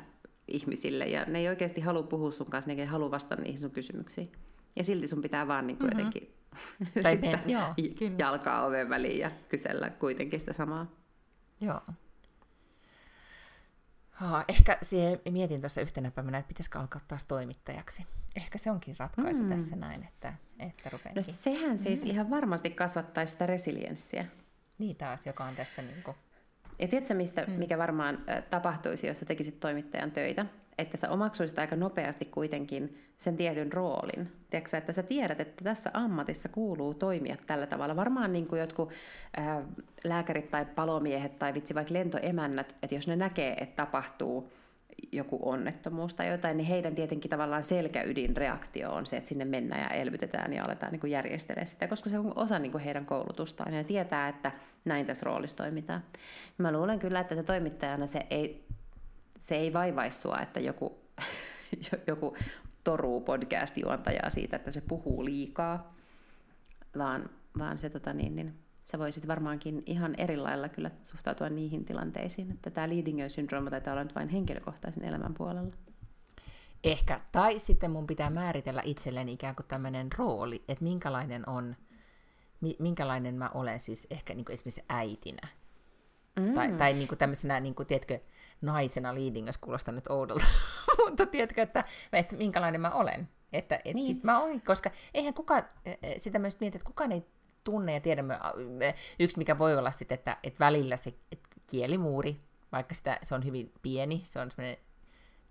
ihmisille. 0.49 1.05
Ja 1.05 1.25
ne 1.25 1.39
ei 1.39 1.49
oikeasti 1.49 1.81
halua 1.81 2.03
puhua 2.03 2.31
sun 2.31 2.51
kanssa, 2.51 2.71
ne 2.73 2.83
ei 2.83 2.87
halua 2.87 3.11
vastata 3.11 3.43
niihin 3.43 3.61
sun 3.61 3.71
kysymyksiin. 3.71 4.33
Ja 4.77 4.85
silti 4.85 5.07
sun 5.07 5.23
pitää 5.23 5.49
vaan 5.49 5.67
niin 5.67 5.79
kuin 5.79 5.91
mm-hmm. 5.91 6.07
jotenkin 6.07 6.35
tai 7.03 7.19
joo, 7.47 7.75
jalkaa 8.19 8.67
oven 8.67 8.89
väliin 8.89 9.19
ja 9.19 9.31
kysellä 9.49 9.91
kuitenkin 9.91 10.41
sitä 10.41 10.53
samaa. 10.53 10.87
Joo. 11.61 11.81
Ha, 14.29 14.45
ehkä 14.49 14.79
siihen 14.83 15.21
mietin 15.31 15.61
tuossa 15.61 15.81
yhtenä 15.81 16.11
päivänä, 16.11 16.39
että 16.39 16.49
pitäisikö 16.49 16.79
alkaa 16.79 17.01
taas 17.09 17.25
toimittajaksi. 17.25 18.07
Ehkä 18.37 18.59
se 18.59 18.71
onkin 18.71 18.97
ratkaisu 18.99 19.43
mm. 19.43 19.49
tässä 19.49 19.77
näin, 19.77 20.05
että, 20.05 20.35
että 20.59 20.91
rupeenkin. 20.91 21.21
No 21.27 21.33
sehän 21.33 21.79
siis 21.79 22.05
mm. 22.05 22.11
ihan 22.11 22.31
varmasti 22.31 22.71
kasvattaisi 22.71 23.31
sitä 23.31 23.47
resilienssiä. 23.47 24.27
Niin 24.79 24.97
taas, 24.97 25.27
joka 25.27 25.45
on 25.45 25.57
tässä 25.57 25.83
niin 25.83 26.03
kuin... 26.03 26.17
Ja 26.79 26.89
tiedätkö, 26.89 27.15
mistä, 27.15 27.45
mm. 27.47 27.53
mikä 27.53 27.79
varmaan 27.79 28.19
tapahtuisi, 28.51 29.07
jos 29.07 29.19
sä 29.19 29.25
tekisit 29.25 29.61
toimittajan 29.61 30.11
töitä? 30.11 30.47
Että 30.79 30.97
sä 30.97 31.11
omaksuisit 31.11 31.59
aika 31.59 31.77
nopeasti 31.77 32.25
kuitenkin 32.25 32.99
sen 33.19 33.37
tietyn 33.37 33.73
roolin. 33.73 34.33
Tiedätkö, 34.51 34.77
että 34.77 34.93
sä 34.93 35.03
tiedät, 35.03 35.41
että 35.41 35.65
tässä 35.65 35.91
ammatissa 35.95 36.49
kuuluu 36.49 36.95
toimia 36.95 37.37
tällä 37.47 37.67
tavalla. 37.67 37.97
Varmaan 37.97 38.33
niin 38.33 38.47
kuin 38.47 38.61
jotkut 38.61 38.91
ää, 39.37 39.63
lääkärit 40.05 40.51
tai 40.51 40.65
palomiehet 40.65 41.39
tai 41.39 41.55
vitsi 41.55 41.75
vaikka 41.75 41.95
lentoemännät, 41.95 42.77
että 42.83 42.95
jos 42.95 43.09
ne 43.09 43.17
näkee, 43.17 43.57
että 43.61 43.77
tapahtuu 43.77 44.53
joku 45.13 45.39
onnettomuus 45.43 46.15
tai 46.15 46.29
jotain, 46.29 46.57
niin 46.57 46.67
heidän 46.67 46.95
tietenkin 46.95 47.31
tavallaan 47.31 47.63
selkäydinreaktio 47.63 48.93
on 48.93 49.07
se, 49.07 49.17
että 49.17 49.29
sinne 49.29 49.45
mennään 49.45 49.83
ja 49.83 49.89
elvytetään 49.89 50.53
ja 50.53 50.65
aletaan 50.65 50.93
niin 50.93 51.01
kuin 51.01 51.13
sitä, 51.65 51.89
koska 51.89 52.11
se 52.11 52.19
on 52.19 52.33
osa 52.37 52.59
niin 52.59 52.73
kuin 52.73 52.85
heidän 52.85 53.07
koulutustaan 53.07 53.75
ja 53.75 53.85
tietää, 53.85 54.29
että 54.29 54.53
näin 54.85 55.07
tässä 55.07 55.25
roolissa 55.25 55.57
toimitaan. 55.57 56.03
Mä 56.59 56.73
luulen 56.73 56.99
kyllä, 56.99 57.21
että 57.21 57.35
se 57.35 57.43
toimittajana 57.43 58.07
se 58.07 58.27
ei 58.31 58.67
se 59.43 59.55
ei 59.55 59.73
vaivaisi 59.73 60.21
sua, 60.21 60.39
että 60.39 60.61
joku, 60.61 60.99
joku 62.07 62.37
toruu 62.85 63.21
podcast-juontajaa 63.21 64.31
siitä, 64.31 64.57
että 64.57 64.71
se 64.71 64.81
puhuu 64.81 65.25
liikaa, 65.25 65.95
vaan, 66.99 67.31
vaan 67.59 67.79
se, 67.79 67.91
tota 67.91 68.13
niin, 68.13 68.37
niin, 68.37 68.59
sä 68.85 68.99
voisit 68.99 69.29
varmaankin 69.29 69.83
ihan 69.87 70.15
eri 70.19 70.37
lailla 70.37 70.69
kyllä 70.69 70.91
suhtautua 71.05 71.49
niihin 71.49 71.85
tilanteisiin, 71.85 72.51
että 72.51 72.71
tämä 72.71 72.89
leading 72.89 73.29
syndrooma 73.29 73.71
taitaa 73.71 73.93
olla 73.93 74.05
nyt 74.05 74.15
vain 74.15 74.29
henkilökohtaisen 74.29 75.05
elämän 75.05 75.35
puolella. 75.35 75.73
Ehkä. 76.85 77.21
Tai 77.33 77.59
sitten 77.59 77.91
mun 77.91 78.07
pitää 78.07 78.31
määritellä 78.31 78.83
itselleni 78.85 79.33
ikään 79.33 79.57
kuin 79.57 79.67
tämmöinen 79.67 80.09
rooli, 80.19 80.65
että 80.69 80.85
minkälainen 80.85 81.49
on, 81.49 81.77
minkälainen 82.79 83.35
mä 83.35 83.51
olen 83.55 83.81
siis 83.81 84.07
ehkä 84.11 84.35
niin 84.35 84.45
kuin 84.45 84.55
esimerkiksi 84.55 84.85
äitinä. 84.89 85.49
Mm. 86.41 86.55
Tai, 86.55 86.73
tai 86.73 86.93
niin 86.93 87.09
kuin 87.09 87.19
tämmöisenä, 87.19 87.61
niin 87.61 87.75
kuin, 87.75 87.87
tiedätkö, 87.87 88.19
naisena 88.61 89.15
leading, 89.15 89.47
jos 89.47 89.59
kuulostaa 89.59 89.95
nyt 89.95 90.09
oudolta, 90.09 90.45
mutta 91.09 91.27
tiedätkö, 91.27 91.63
että, 91.63 91.85
että 92.13 92.37
minkälainen 92.37 92.81
mä 92.81 92.91
olen. 92.91 93.29
Että, 93.53 93.79
et 93.85 93.95
niin. 93.95 94.05
siis 94.05 94.23
mä 94.25 94.41
olen, 94.41 94.61
koska 94.61 94.91
eihän 95.15 95.35
kukaan, 95.35 95.63
e, 95.85 95.95
e, 96.03 96.19
sitä 96.19 96.39
myös 96.39 96.61
mietit, 96.61 96.75
että 96.75 96.87
kukaan 96.87 97.13
ei 97.13 97.27
tunne 97.65 97.95
ja 97.95 98.01
tiedä, 98.01 98.25
yksi 99.19 99.39
mikä 99.39 99.59
voi 99.59 99.77
olla 99.77 99.91
sitten, 99.91 100.15
että, 100.15 100.37
että 100.43 100.59
välillä 100.59 100.97
se 100.97 101.15
että 101.33 101.49
kielimuuri, 101.71 102.41
vaikka 102.73 102.95
sitä, 102.95 103.19
se 103.23 103.35
on 103.35 103.45
hyvin 103.45 103.73
pieni, 103.83 104.21
se 104.25 104.41
on 104.41 104.51
semmoinen 104.51 104.77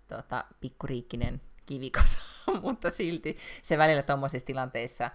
tota, 0.08 0.44
pikkuriikkinen 0.60 1.40
kivikasa, 1.66 2.18
mutta 2.62 2.90
silti 2.90 3.36
se 3.62 3.78
välillä 3.78 4.02
tuommoisissa 4.02 4.46
tilanteissa 4.46 5.10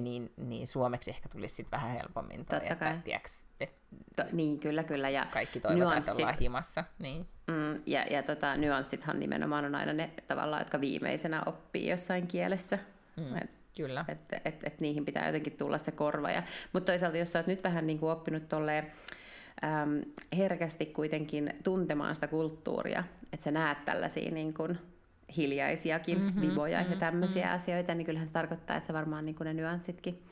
niin, 0.00 0.32
niin 0.36 0.66
suomeksi 0.66 1.10
ehkä 1.10 1.28
tulisi 1.28 1.54
sitten 1.54 1.78
vähän 1.78 1.90
helpommin 1.90 2.36
toi, 2.36 2.44
Totta 2.44 2.72
että, 2.72 2.84
kai. 2.84 2.98
tiiäks, 3.04 3.44
et 3.60 3.80
To, 4.16 4.24
niin, 4.32 4.58
kyllä, 4.58 4.84
kyllä. 4.84 5.10
Ja 5.10 5.26
kaikki 5.30 5.60
toivotaan, 5.60 5.98
että 5.98 6.12
ollaan 6.12 6.34
himassa. 6.40 6.84
Niin. 6.98 7.26
Mm, 7.46 7.82
ja 7.86 8.04
ja 8.10 8.22
tota, 8.22 8.56
nyanssithan 8.56 9.20
nimenomaan 9.20 9.64
on 9.64 9.74
aina 9.74 9.92
ne 9.92 10.10
tavallaan, 10.28 10.60
jotka 10.60 10.80
viimeisenä 10.80 11.42
oppii 11.46 11.88
jossain 11.88 12.26
kielessä. 12.26 12.78
Mm, 13.16 13.36
Et, 13.36 13.50
kyllä. 13.76 14.04
et, 14.08 14.18
et, 14.44 14.64
et 14.64 14.80
niihin 14.80 15.04
pitää 15.04 15.26
jotenkin 15.26 15.56
tulla 15.56 15.78
se 15.78 15.90
korva. 15.90 16.30
Ja, 16.30 16.42
mutta 16.72 16.92
toisaalta, 16.92 17.16
jos 17.18 17.32
sä 17.32 17.38
oot 17.38 17.46
nyt 17.46 17.64
vähän 17.64 17.86
niin 17.86 17.98
kuin 17.98 18.12
oppinut 18.12 18.48
tolleen, 18.48 18.92
äm, 19.64 20.00
herkästi 20.36 20.86
kuitenkin 20.86 21.54
tuntemaan 21.64 22.14
sitä 22.14 22.26
kulttuuria, 22.26 23.04
että 23.32 23.44
sä 23.44 23.50
näet 23.50 23.84
tällaisia 23.84 24.30
niin 24.30 24.54
kuin 24.54 24.78
hiljaisiakin 25.36 26.18
Mhm, 26.18 26.26
mm-hmm, 26.26 26.50
vivoja 26.50 26.80
mhm, 26.80 26.90
ja 26.90 26.98
tämmöisiä 26.98 27.42
mm-hmm. 27.44 27.56
asioita, 27.56 27.94
niin 27.94 28.06
kyllähän 28.06 28.26
se 28.26 28.32
tarkoittaa, 28.32 28.76
että 28.76 28.86
sä 28.86 28.92
varmaan 28.92 29.26
niin 29.26 29.34
kuin 29.34 29.44
ne 29.44 29.54
nyanssitkin 29.54 30.22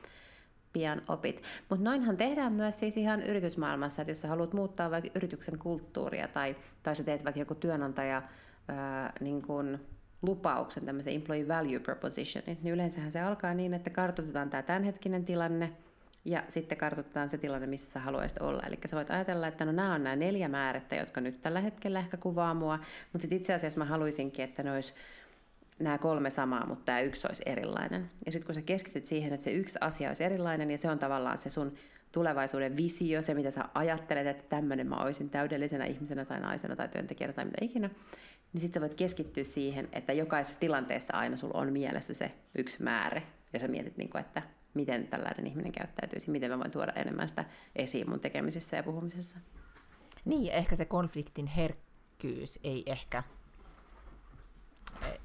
pian 0.78 1.02
opit. 1.08 1.42
Mutta 1.68 1.84
noinhan 1.84 2.16
tehdään 2.16 2.52
myös 2.52 2.78
siis 2.78 2.96
ihan 2.96 3.22
yritysmaailmassa, 3.22 4.02
että 4.02 4.10
jos 4.10 4.20
sä 4.20 4.28
haluat 4.28 4.54
muuttaa 4.54 4.90
vaikka 4.90 5.10
yrityksen 5.14 5.58
kulttuuria 5.58 6.28
tai, 6.28 6.56
tai 6.82 6.96
sä 6.96 7.04
teet 7.04 7.24
vaikka 7.24 7.40
joku 7.40 7.54
työnantaja 7.54 8.22
ää, 8.68 9.12
niin 9.20 9.42
kun 9.42 9.78
lupauksen, 10.22 10.84
tämmöisen 10.84 11.14
employee 11.14 11.48
value 11.48 11.78
propositionin, 11.78 12.58
niin 12.62 12.74
yleensähän 12.74 13.12
se 13.12 13.20
alkaa 13.20 13.54
niin, 13.54 13.74
että 13.74 13.90
kartoitetaan 13.90 14.50
tämä 14.50 14.62
tämänhetkinen 14.62 15.24
tilanne 15.24 15.72
ja 16.24 16.42
sitten 16.48 16.78
kartoitetaan 16.78 17.30
se 17.30 17.38
tilanne, 17.38 17.66
missä 17.66 17.90
sä 17.90 18.00
haluaisit 18.00 18.38
olla. 18.40 18.62
Eli 18.66 18.78
sä 18.86 18.96
voit 18.96 19.10
ajatella, 19.10 19.46
että 19.46 19.64
no 19.64 19.72
nämä 19.72 19.94
on 19.94 20.04
nämä 20.04 20.16
neljä 20.16 20.48
määrettä, 20.48 20.96
jotka 20.96 21.20
nyt 21.20 21.42
tällä 21.42 21.60
hetkellä 21.60 21.98
ehkä 21.98 22.16
kuvaa 22.16 22.54
mua, 22.54 22.78
mutta 23.12 23.22
sitten 23.22 23.38
itse 23.38 23.54
asiassa 23.54 23.78
mä 23.78 23.84
haluaisinkin, 23.84 24.44
että 24.44 24.62
ne 24.62 24.72
olisi 24.72 24.94
nämä 25.78 25.98
kolme 25.98 26.30
samaa, 26.30 26.66
mutta 26.66 26.84
tämä 26.84 27.00
yksi 27.00 27.26
olisi 27.26 27.42
erilainen. 27.46 28.10
Ja 28.26 28.32
sitten 28.32 28.46
kun 28.46 28.54
sä 28.54 28.62
keskityt 28.62 29.04
siihen, 29.04 29.32
että 29.32 29.44
se 29.44 29.52
yksi 29.52 29.78
asia 29.80 30.08
olisi 30.08 30.24
erilainen, 30.24 30.70
ja 30.70 30.78
se 30.78 30.90
on 30.90 30.98
tavallaan 30.98 31.38
se 31.38 31.50
sun 31.50 31.74
tulevaisuuden 32.12 32.76
visio, 32.76 33.22
se 33.22 33.34
mitä 33.34 33.50
sä 33.50 33.64
ajattelet, 33.74 34.26
että 34.26 34.44
tämmöinen 34.48 34.86
mä 34.86 34.96
olisin 34.96 35.30
täydellisenä 35.30 35.84
ihmisenä 35.84 36.24
tai 36.24 36.40
naisena 36.40 36.76
tai 36.76 36.88
työntekijänä 36.88 37.32
tai 37.32 37.44
mitä 37.44 37.58
ikinä, 37.60 37.90
niin 38.52 38.60
sitten 38.60 38.80
sä 38.80 38.80
voit 38.80 38.94
keskittyä 38.94 39.44
siihen, 39.44 39.88
että 39.92 40.12
jokaisessa 40.12 40.60
tilanteessa 40.60 41.16
aina 41.16 41.36
sulla 41.36 41.60
on 41.60 41.72
mielessä 41.72 42.14
se 42.14 42.32
yksi 42.58 42.82
määrä, 42.82 43.22
ja 43.52 43.58
sä 43.58 43.68
mietit, 43.68 43.96
niin 43.96 44.10
kuin, 44.10 44.20
että 44.20 44.42
miten 44.74 45.08
tällainen 45.08 45.46
ihminen 45.46 45.72
käyttäytyisi, 45.72 46.30
miten 46.30 46.50
mä 46.50 46.58
voin 46.58 46.70
tuoda 46.70 46.92
enemmän 46.92 47.28
sitä 47.28 47.44
esiin 47.76 48.10
mun 48.10 48.20
tekemisissä 48.20 48.76
ja 48.76 48.82
puhumisessa. 48.82 49.38
Niin, 50.24 50.44
ja 50.44 50.52
ehkä 50.52 50.76
se 50.76 50.84
konfliktin 50.84 51.46
herkkyys 51.46 52.58
ei 52.64 52.82
ehkä, 52.86 53.22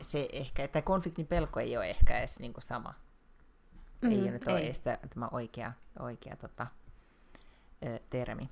se 0.02 0.30
ehkä, 0.32 0.68
tai 0.68 0.82
konfliktin 0.82 1.28
pelko 1.28 1.60
ei 1.60 1.78
ole 1.78 1.90
ehkä 1.90 2.20
edes 2.20 2.40
niin 2.40 2.54
kuin 2.54 2.64
sama. 2.64 2.94
Mm, 4.02 4.12
ei 4.12 4.32
nyt 4.32 4.48
ole 4.48 4.60
ei. 4.60 4.66
edes 4.66 4.82
tä- 4.82 5.00
tämä 5.14 5.28
oikea, 5.32 5.74
oikea 6.00 6.36
tota, 6.36 6.68
ö, 7.86 8.00
termi. 8.10 8.50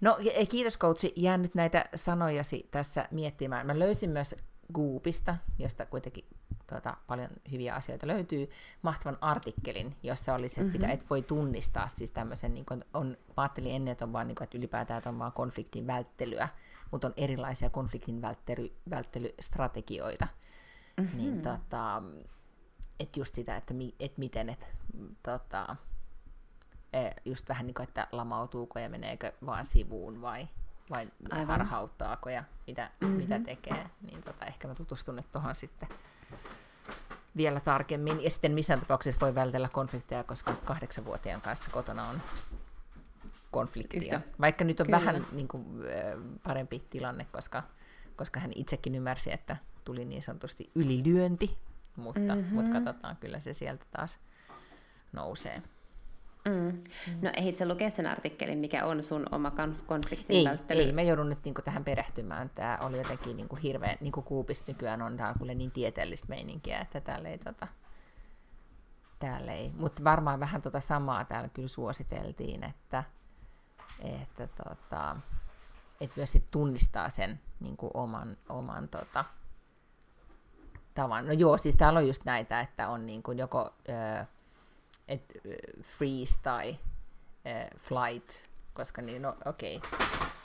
No, 0.00 0.18
kiitos 0.48 0.78
coachi, 0.78 1.12
jään 1.16 1.42
nyt 1.42 1.54
näitä 1.54 1.84
sanojasi 1.94 2.68
tässä 2.70 3.08
miettimään. 3.10 3.66
Mä 3.66 3.78
löysin 3.78 4.10
myös 4.10 4.34
Goopista, 4.74 5.36
josta 5.58 5.86
kuitenkin 5.86 6.24
tuota, 6.66 6.96
paljon 7.06 7.30
hyviä 7.52 7.74
asioita 7.74 8.06
löytyy, 8.06 8.50
mahtavan 8.82 9.18
artikkelin, 9.20 9.96
jossa 10.02 10.34
oli 10.34 10.48
se, 10.48 10.60
että 10.60 10.78
mm-hmm. 10.78 10.90
et 10.90 11.10
voi 11.10 11.22
tunnistaa 11.22 11.88
siis 11.88 12.10
tämmöisen, 12.10 12.54
niin 12.54 12.64
kuin 12.66 12.84
on, 12.94 13.06
mä 13.08 13.16
ajattelin 13.36 13.74
ennen, 13.74 13.92
että 13.92 14.04
on 14.04 14.12
vaan, 14.12 14.28
niin 14.28 14.36
kuin, 14.36 14.44
että 14.44 14.58
ylipäätään 14.58 14.98
että 14.98 15.10
on 15.10 15.18
vaan 15.18 15.32
konfliktin 15.32 15.86
välttelyä, 15.86 16.48
mutta 16.92 17.06
on 17.06 17.14
erilaisia 17.16 17.70
konfliktin 17.70 18.22
välttely, 18.22 18.76
välttelystrategioita. 18.90 20.26
Mm-hmm. 20.96 21.18
Niin 21.18 21.42
tota, 21.42 22.02
että 23.00 23.20
just 23.20 23.34
sitä, 23.34 23.56
että, 23.56 23.74
mi, 23.74 23.94
et 24.00 24.18
miten, 24.18 24.48
että 24.48 24.66
tota, 25.22 25.76
eh, 26.92 27.14
just 27.24 27.48
vähän 27.48 27.66
niin 27.66 27.74
kuin, 27.74 27.88
että 27.88 28.06
lamautuuko 28.12 28.78
ja 28.78 28.88
meneekö 28.88 29.32
vaan 29.46 29.66
sivuun 29.66 30.22
vai, 30.22 30.48
vai 30.90 31.08
Aivan. 31.30 31.46
harhauttaako 31.46 32.30
ja 32.30 32.44
mitä, 32.66 32.90
mm-hmm. 33.00 33.16
mitä 33.16 33.40
tekee, 33.40 33.90
niin 34.00 34.22
tota, 34.22 34.44
ehkä 34.46 34.68
mä 34.68 34.74
tutustun 34.74 35.16
nyt 35.16 35.32
tuohon 35.32 35.54
sitten 35.54 35.88
vielä 37.36 37.60
tarkemmin. 37.60 38.24
Ja 38.24 38.30
sitten 38.30 38.52
missään 38.52 38.80
tapauksessa 38.80 39.20
voi 39.20 39.34
vältellä 39.34 39.68
konflikteja, 39.68 40.24
koska 40.24 40.54
kahdeksanvuotiaan 40.64 41.40
kanssa 41.40 41.70
kotona 41.70 42.08
on 42.08 42.22
konfliktia. 43.52 44.02
Yhtä. 44.02 44.20
Vaikka 44.40 44.64
nyt 44.64 44.80
on 44.80 44.86
Kyllä. 44.86 44.98
vähän 44.98 45.26
niin 45.32 45.48
kuin, 45.48 45.66
parempi 46.42 46.82
tilanne, 46.90 47.26
koska, 47.32 47.62
koska 48.16 48.40
hän 48.40 48.52
itsekin 48.54 48.94
ymmärsi, 48.94 49.32
että 49.32 49.56
tuli 49.84 50.04
niin 50.04 50.22
sanotusti 50.22 50.70
ylilyönti, 50.74 51.58
mutta, 51.96 52.34
mm-hmm. 52.34 52.54
mutta 52.54 52.70
katsotaan, 52.70 53.16
kyllä 53.16 53.40
se 53.40 53.52
sieltä 53.52 53.84
taas 53.90 54.18
nousee. 55.12 55.62
Mm. 56.44 56.82
No 57.22 57.30
ehdit 57.36 57.56
sä 57.56 57.68
lukea 57.68 57.90
sen 57.90 58.06
artikkelin, 58.06 58.58
mikä 58.58 58.86
on 58.86 59.02
sun 59.02 59.26
oma 59.30 59.48
konf- 59.48 59.84
konfliktin 59.86 60.36
Ei, 60.36 60.44
välttely? 60.44 60.82
ei, 60.82 60.92
mä 60.92 61.02
joudun 61.02 61.28
nyt 61.28 61.44
niinku 61.44 61.62
tähän 61.62 61.84
perehtymään. 61.84 62.50
Tämä 62.54 62.78
oli 62.82 62.98
jotenkin 62.98 63.36
niinku 63.36 63.56
hirveän, 63.56 63.96
niin 64.00 64.12
kuin 64.12 64.24
Kuupis 64.24 64.66
nykyään 64.66 65.02
on 65.02 65.16
täällä 65.16 65.38
kuule 65.38 65.54
niin 65.54 65.70
tieteellistä 65.70 66.28
meininkiä, 66.28 66.78
että 66.80 67.00
täällä 67.00 67.28
ei, 67.28 67.38
tota, 67.38 67.66
täällä 69.18 69.52
ei. 69.52 69.72
Mutta 69.78 70.04
varmaan 70.04 70.40
vähän 70.40 70.62
tota 70.62 70.80
samaa 70.80 71.24
täällä 71.24 71.48
kyllä 71.48 71.68
suositeltiin, 71.68 72.64
että, 72.64 73.04
että, 74.00 74.46
tota, 74.46 75.16
että 76.00 76.14
myös 76.16 76.32
sit 76.32 76.46
tunnistaa 76.50 77.10
sen 77.10 77.40
niin 77.60 77.76
kuin 77.76 77.90
oman, 77.94 78.36
oman 78.48 78.88
tota, 78.88 79.24
tavan. 80.94 81.26
No 81.26 81.32
joo, 81.32 81.58
siis 81.58 81.76
täällä 81.76 81.98
on 81.98 82.06
just 82.06 82.24
näitä, 82.24 82.60
että 82.60 82.88
on 82.88 83.06
niin 83.06 83.22
kuin 83.22 83.38
joko 83.38 83.74
ö, 83.88 84.24
et, 85.08 85.32
freeze 85.82 86.40
tai 86.42 86.78
ö, 87.46 87.78
flight, 87.78 88.30
koska 88.74 89.02
niin, 89.02 89.22
no 89.22 89.36
okei, 89.44 89.76
okay. 89.76 89.98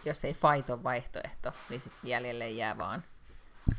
jos 0.05 0.25
ei 0.25 0.33
fight 0.33 0.69
ole 0.69 0.83
vaihtoehto, 0.83 1.51
niin 1.69 1.81
sitten 1.81 2.09
jäljelle 2.09 2.49
jää 2.49 2.77
vaan 2.77 3.03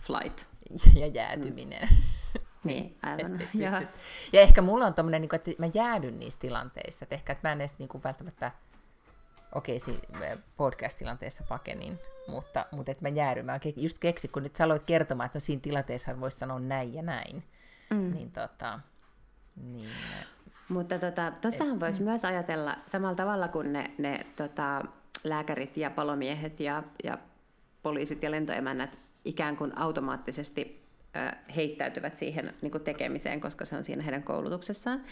Flight. 0.01 0.47
ja 1.01 1.07
jäätyminen. 1.07 1.89
Niin, 2.65 2.99
aivan. 3.03 3.35
Et- 3.35 3.49
et 3.83 3.89
ja 4.33 4.41
ehkä 4.41 4.63
mulla 4.63 4.87
on 4.87 4.95
tommonen, 4.95 5.21
niin 5.21 5.35
että 5.35 5.51
mä 5.59 5.67
jäädyn 5.75 6.19
niissä 6.19 6.41
tilanteissa, 6.41 7.05
että 7.05 7.15
ehkä 7.15 7.33
että 7.33 7.49
mä 7.49 7.53
en 7.53 7.61
edes 7.61 7.79
niin 7.79 7.89
kuin 7.89 8.03
välttämättä, 8.05 8.53
okei, 9.55 9.79
okay, 10.15 10.39
podcast-tilanteessa 10.57 11.45
pakenin, 11.49 11.99
mutta, 12.29 12.67
mutta 12.73 12.93
että 12.93 13.03
mä 13.03 13.09
jäädyn. 13.09 13.47
Mä 13.47 13.59
ke- 13.59 13.73
just 13.77 13.99
keksin, 13.99 14.31
kun 14.31 14.43
nyt 14.43 14.57
sä 14.57 14.65
aloit 14.65 14.83
kertomaan, 14.87 15.27
että 15.27 15.37
no 15.37 15.41
siinä 15.41 15.61
tilanteessa 15.61 16.21
voisi 16.21 16.39
sanoa 16.39 16.59
näin 16.59 16.95
ja 16.95 17.03
näin, 17.03 17.43
mm. 17.91 18.11
niin 18.15 18.33
tota, 18.33 18.81
niin, 19.57 19.91
Mutta 20.69 20.99
tota, 20.99 21.33
tossahan 21.41 21.81
voisi 21.81 22.03
myös 22.03 22.25
ajatella 22.25 22.77
samalla 22.87 23.15
tavalla 23.15 23.49
kuin 23.49 23.73
ne, 23.73 23.91
ne 23.99 24.27
tota, 24.37 24.85
lääkärit 25.25 25.77
ja 25.77 25.91
palomiehet 25.91 26.61
ja, 26.61 26.83
ja 27.05 27.19
poliisit 27.83 28.23
ja 28.23 28.31
lentoemännät 28.31 28.99
ikään 29.25 29.57
kuin 29.57 29.79
automaattisesti 29.79 30.87
ö, 31.17 31.37
heittäytyvät 31.57 32.17
siihen 32.17 32.55
niin 32.63 32.71
kuin 32.71 32.85
tekemiseen, 32.85 33.41
koska 33.41 33.65
se 33.65 33.77
on 33.77 33.85
siinä 33.85 34.03
heidän 34.03 34.23
koulutuksessaan. 34.23 35.05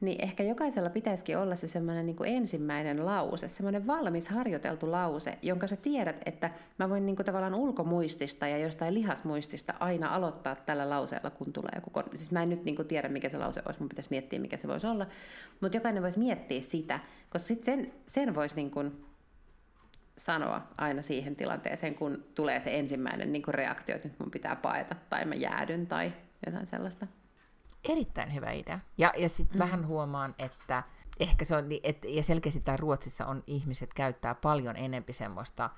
Niin 0.00 0.24
ehkä 0.24 0.42
jokaisella 0.42 0.90
pitäisikin 0.90 1.38
olla 1.38 1.54
se 1.54 1.68
semmoinen 1.68 2.06
niin 2.06 2.16
kuin 2.16 2.30
ensimmäinen 2.30 3.06
lause, 3.06 3.48
semmoinen 3.48 3.86
valmis 3.86 4.28
harjoiteltu 4.28 4.90
lause, 4.90 5.38
jonka 5.42 5.66
sä 5.66 5.76
tiedät, 5.76 6.16
että 6.26 6.50
mä 6.78 6.88
voin 6.90 7.06
niin 7.06 7.16
kuin 7.16 7.26
tavallaan 7.26 7.54
ulkomuistista 7.54 8.46
ja 8.46 8.58
jostain 8.58 8.94
lihasmuistista 8.94 9.74
aina 9.80 10.14
aloittaa 10.14 10.56
tällä 10.56 10.90
lauseella, 10.90 11.30
kun 11.30 11.52
tulee 11.52 11.72
joku 11.74 11.90
kon- 12.00 12.16
Siis 12.16 12.32
mä 12.32 12.42
en 12.42 12.48
nyt 12.48 12.64
niin 12.64 12.76
kuin 12.76 12.88
tiedä, 12.88 13.08
mikä 13.08 13.28
se 13.28 13.38
lause 13.38 13.62
olisi, 13.66 13.80
mun 13.80 13.88
pitäisi 13.88 14.10
miettiä, 14.10 14.38
mikä 14.38 14.56
se 14.56 14.68
voisi 14.68 14.86
olla, 14.86 15.06
mutta 15.60 15.76
jokainen 15.76 16.02
voisi 16.02 16.18
miettiä 16.18 16.60
sitä, 16.60 17.00
koska 17.30 17.48
sitten 17.48 17.64
sen, 17.64 17.92
sen 18.06 18.34
voisi 18.34 18.56
niin 18.56 18.70
kuin 18.70 19.04
sanoa 20.18 20.62
aina 20.78 21.02
siihen 21.02 21.36
tilanteeseen, 21.36 21.94
kun 21.94 22.24
tulee 22.34 22.60
se 22.60 22.78
ensimmäinen 22.78 23.32
niin 23.32 23.42
kuin 23.42 23.54
reaktio, 23.54 23.96
että 23.96 24.08
nyt 24.08 24.18
mun 24.18 24.30
pitää 24.30 24.56
paeta 24.56 24.96
tai 25.10 25.24
mä 25.24 25.34
jäädyn 25.34 25.86
tai 25.86 26.12
jotain 26.46 26.66
sellaista. 26.66 27.06
Erittäin 27.88 28.34
hyvä 28.34 28.50
idea. 28.50 28.78
Ja, 28.98 29.12
ja 29.16 29.28
sitten 29.28 29.56
mm. 29.56 29.58
vähän 29.58 29.86
huomaan, 29.86 30.34
että 30.38 30.82
ehkä 31.20 31.44
se 31.44 31.56
on, 31.56 31.68
ni- 31.68 31.80
et, 31.82 32.04
ja 32.04 32.22
selkeästi 32.22 32.60
täällä 32.60 32.80
Ruotsissa 32.80 33.26
on 33.26 33.42
ihmiset 33.46 33.94
käyttää 33.94 34.34
paljon 34.34 34.76
enempi 34.76 35.12
semmoista 35.12 35.70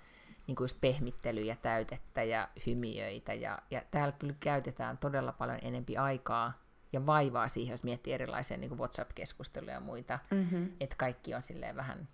niin 0.47 0.57
kuin 0.57 0.65
just 0.65 0.81
pehmittelyä, 0.81 1.57
täytettä 1.57 2.23
ja 2.23 2.49
hymiöitä. 2.67 3.35
Ja, 3.35 3.59
ja 3.71 3.83
täällä 3.91 4.13
kyllä 4.13 4.35
käytetään 4.41 4.99
todella 4.99 5.33
paljon 5.33 5.59
enempi 5.63 5.97
aikaa 5.97 6.53
ja 6.93 7.07
vaivaa 7.07 7.49
siihen, 7.49 7.73
jos 7.73 7.85
miettii 7.85 8.13
erilaisia 8.13 8.57
niin 8.57 8.69
kuin 8.69 8.79
WhatsApp-keskusteluja 8.79 9.75
ja 9.75 9.81
muita. 9.81 10.19
Mm-hmm. 10.31 10.73
Että 10.81 10.97
kaikki 10.97 11.35
on 11.35 11.43
silleen 11.43 11.77
vähän, 11.77 12.09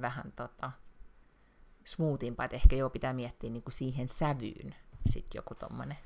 vähän 0.00 0.32
tota, 0.32 0.70
smoothimpaa, 1.84 2.44
että 2.44 2.56
ehkä 2.56 2.76
joo 2.76 2.90
pitää 2.90 3.12
miettiä 3.12 3.50
niin 3.50 3.62
kuin 3.62 3.72
siihen 3.72 4.08
sävyyn 4.08 4.74
sitten 5.06 5.38
joku 5.38 5.54
tommonen. 5.54 5.96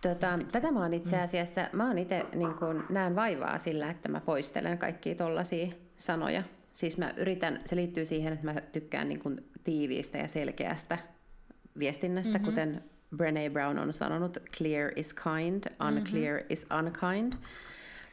Tota, 0.00 0.38
tätä 0.52 0.72
mä 0.72 0.80
oon 0.80 0.94
itse 0.94 1.20
asiassa, 1.20 1.68
mä 1.72 1.86
oon 1.86 1.98
itse 1.98 2.26
niin 2.34 2.54
kun, 2.54 2.84
näen 2.90 3.16
vaivaa 3.16 3.58
sillä, 3.58 3.90
että 3.90 4.08
mä 4.08 4.20
poistelen 4.20 4.78
kaikkia 4.78 5.14
tollaisia 5.14 5.72
sanoja. 5.96 6.42
Siis 6.72 6.98
mä 6.98 7.14
yritän, 7.16 7.60
se 7.64 7.76
liittyy 7.76 8.04
siihen, 8.04 8.32
että 8.32 8.44
mä 8.44 8.54
tykkään 8.60 9.08
niin 9.08 9.20
kun, 9.20 9.44
tiiviistä 9.64 10.18
ja 10.18 10.28
selkeästä 10.28 10.98
viestinnästä, 11.78 12.38
mm-hmm. 12.38 12.50
kuten 12.50 12.84
Brené 13.16 13.50
Brown 13.52 13.78
on 13.78 13.92
sanonut, 13.92 14.38
clear 14.56 14.92
is 14.96 15.14
kind, 15.14 15.64
unclear 15.88 16.34
mm-hmm. 16.34 16.52
is 16.52 16.66
unkind. 16.78 17.32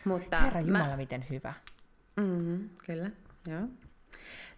Mutta 0.06 0.40
Herra 0.40 0.62
Jumala, 0.62 0.88
mä... 0.88 0.98
miten 0.98 1.26
hyvä. 1.30 1.54
Mm-hmm, 2.16 2.70
kyllä, 2.86 3.12
joo. 3.48 3.62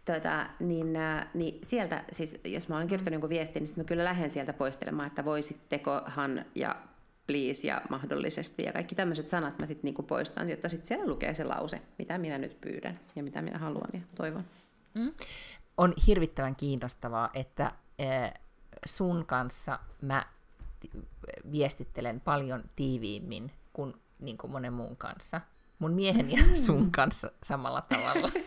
Tuota, 0.05 0.49
niin, 0.59 0.95
äh, 0.95 1.27
niin 1.33 1.59
sieltä, 1.63 2.03
siis 2.11 2.41
jos 2.45 2.67
mä 2.67 2.75
olen 2.75 2.87
kirjoittanut 2.87 3.13
jonkun 3.13 3.29
viestin, 3.29 3.59
niin 3.59 3.67
sitten 3.67 3.83
mä 3.83 3.87
kyllä 3.87 4.03
lähden 4.03 4.29
sieltä 4.29 4.53
poistelemaan, 4.53 5.07
että 5.07 5.25
voisittekohan 5.25 6.45
ja 6.55 6.75
please 7.29 7.67
ja 7.67 7.81
mahdollisesti 7.89 8.63
ja 8.63 8.73
kaikki 8.73 8.95
tämmöiset 8.95 9.27
sanat 9.27 9.59
mä 9.59 9.65
sitten 9.65 9.87
niinku 9.87 10.03
poistan, 10.03 10.49
jotta 10.49 10.69
sitten 10.69 10.87
siellä 10.87 11.07
lukee 11.07 11.33
se 11.33 11.43
lause, 11.43 11.81
mitä 11.97 12.17
minä 12.17 12.37
nyt 12.37 12.61
pyydän 12.61 12.99
ja 13.15 13.23
mitä 13.23 13.41
minä 13.41 13.57
haluan 13.57 13.89
ja 13.93 13.99
toivon. 14.15 14.43
Mm. 14.93 15.11
On 15.77 15.93
hirvittävän 16.07 16.55
kiinnostavaa, 16.55 17.29
että 17.33 17.71
äh, 18.01 18.33
sun 18.85 19.25
kanssa 19.25 19.79
mä 20.01 20.25
viestittelen 21.51 22.19
paljon 22.19 22.63
tiiviimmin 22.75 23.51
kuin, 23.73 23.93
niin 24.19 24.37
kuin 24.37 24.51
monen 24.51 24.73
muun 24.73 24.97
kanssa. 24.97 25.41
Mun 25.79 25.91
miehen 25.91 26.31
ja 26.31 26.43
sun 26.65 26.91
kanssa 26.91 27.31
samalla 27.43 27.81
tavalla. 27.81 28.31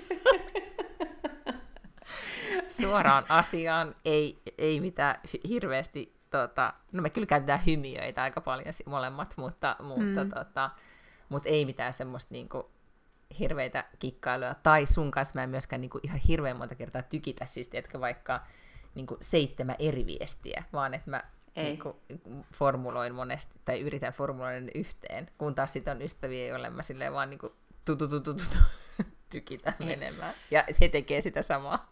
Suoraan 2.80 3.24
asiaan, 3.28 3.94
ei, 4.04 4.42
ei 4.58 4.80
mitään 4.80 5.16
hirveästi, 5.48 6.21
tota, 6.32 6.72
no 6.92 7.02
me 7.02 7.10
kyllä 7.10 7.26
käytetään 7.26 7.66
hymiöitä 7.66 8.22
aika 8.22 8.40
paljon 8.40 8.74
molemmat, 8.86 9.34
mutta, 9.36 9.76
mutta, 9.80 10.24
mm. 10.24 10.30
tota, 10.30 10.70
mutta 11.28 11.48
ei 11.48 11.64
mitään 11.64 11.92
semmoista 11.92 12.34
niinku 12.34 12.70
hirveitä 13.38 13.84
kikkailuja. 13.98 14.54
Tai 14.62 14.86
sun 14.86 15.10
kanssa 15.10 15.34
mä 15.34 15.42
en 15.42 15.50
myöskään 15.50 15.80
niinku 15.80 16.00
ihan 16.02 16.18
hirveän 16.18 16.56
monta 16.56 16.74
kertaa 16.74 17.02
tykitä, 17.02 17.46
siis 17.46 17.68
tiedätkö, 17.68 18.00
vaikka 18.00 18.40
niinku 18.94 19.16
seitsemän 19.20 19.76
eri 19.78 20.06
viestiä, 20.06 20.64
vaan 20.72 20.94
että 20.94 21.10
mä 21.10 21.22
ei. 21.56 21.64
Niin 21.64 21.78
kuin, 21.78 21.96
formuloin 22.54 23.14
monesti, 23.14 23.60
tai 23.64 23.80
yritän 23.80 24.12
formuloida 24.12 24.70
yhteen, 24.74 25.30
kun 25.38 25.54
taas 25.54 25.72
sitten 25.72 25.96
on 25.96 26.02
ystäviä, 26.02 26.46
joille 26.46 26.70
mä 26.70 26.82
silleen 26.82 27.12
vaan 27.12 27.30
niin 27.30 27.38
kuin, 27.38 27.52
tu, 27.84 27.96
tu, 27.96 28.08
tu, 28.08 28.20
tu, 28.20 28.34
tu, 28.34 28.58
tykitä 29.32 29.72
menemään. 29.78 30.34
Ja 30.50 30.64
he 30.80 30.88
tekee 30.88 31.20
sitä 31.20 31.42
samaa. 31.42 31.91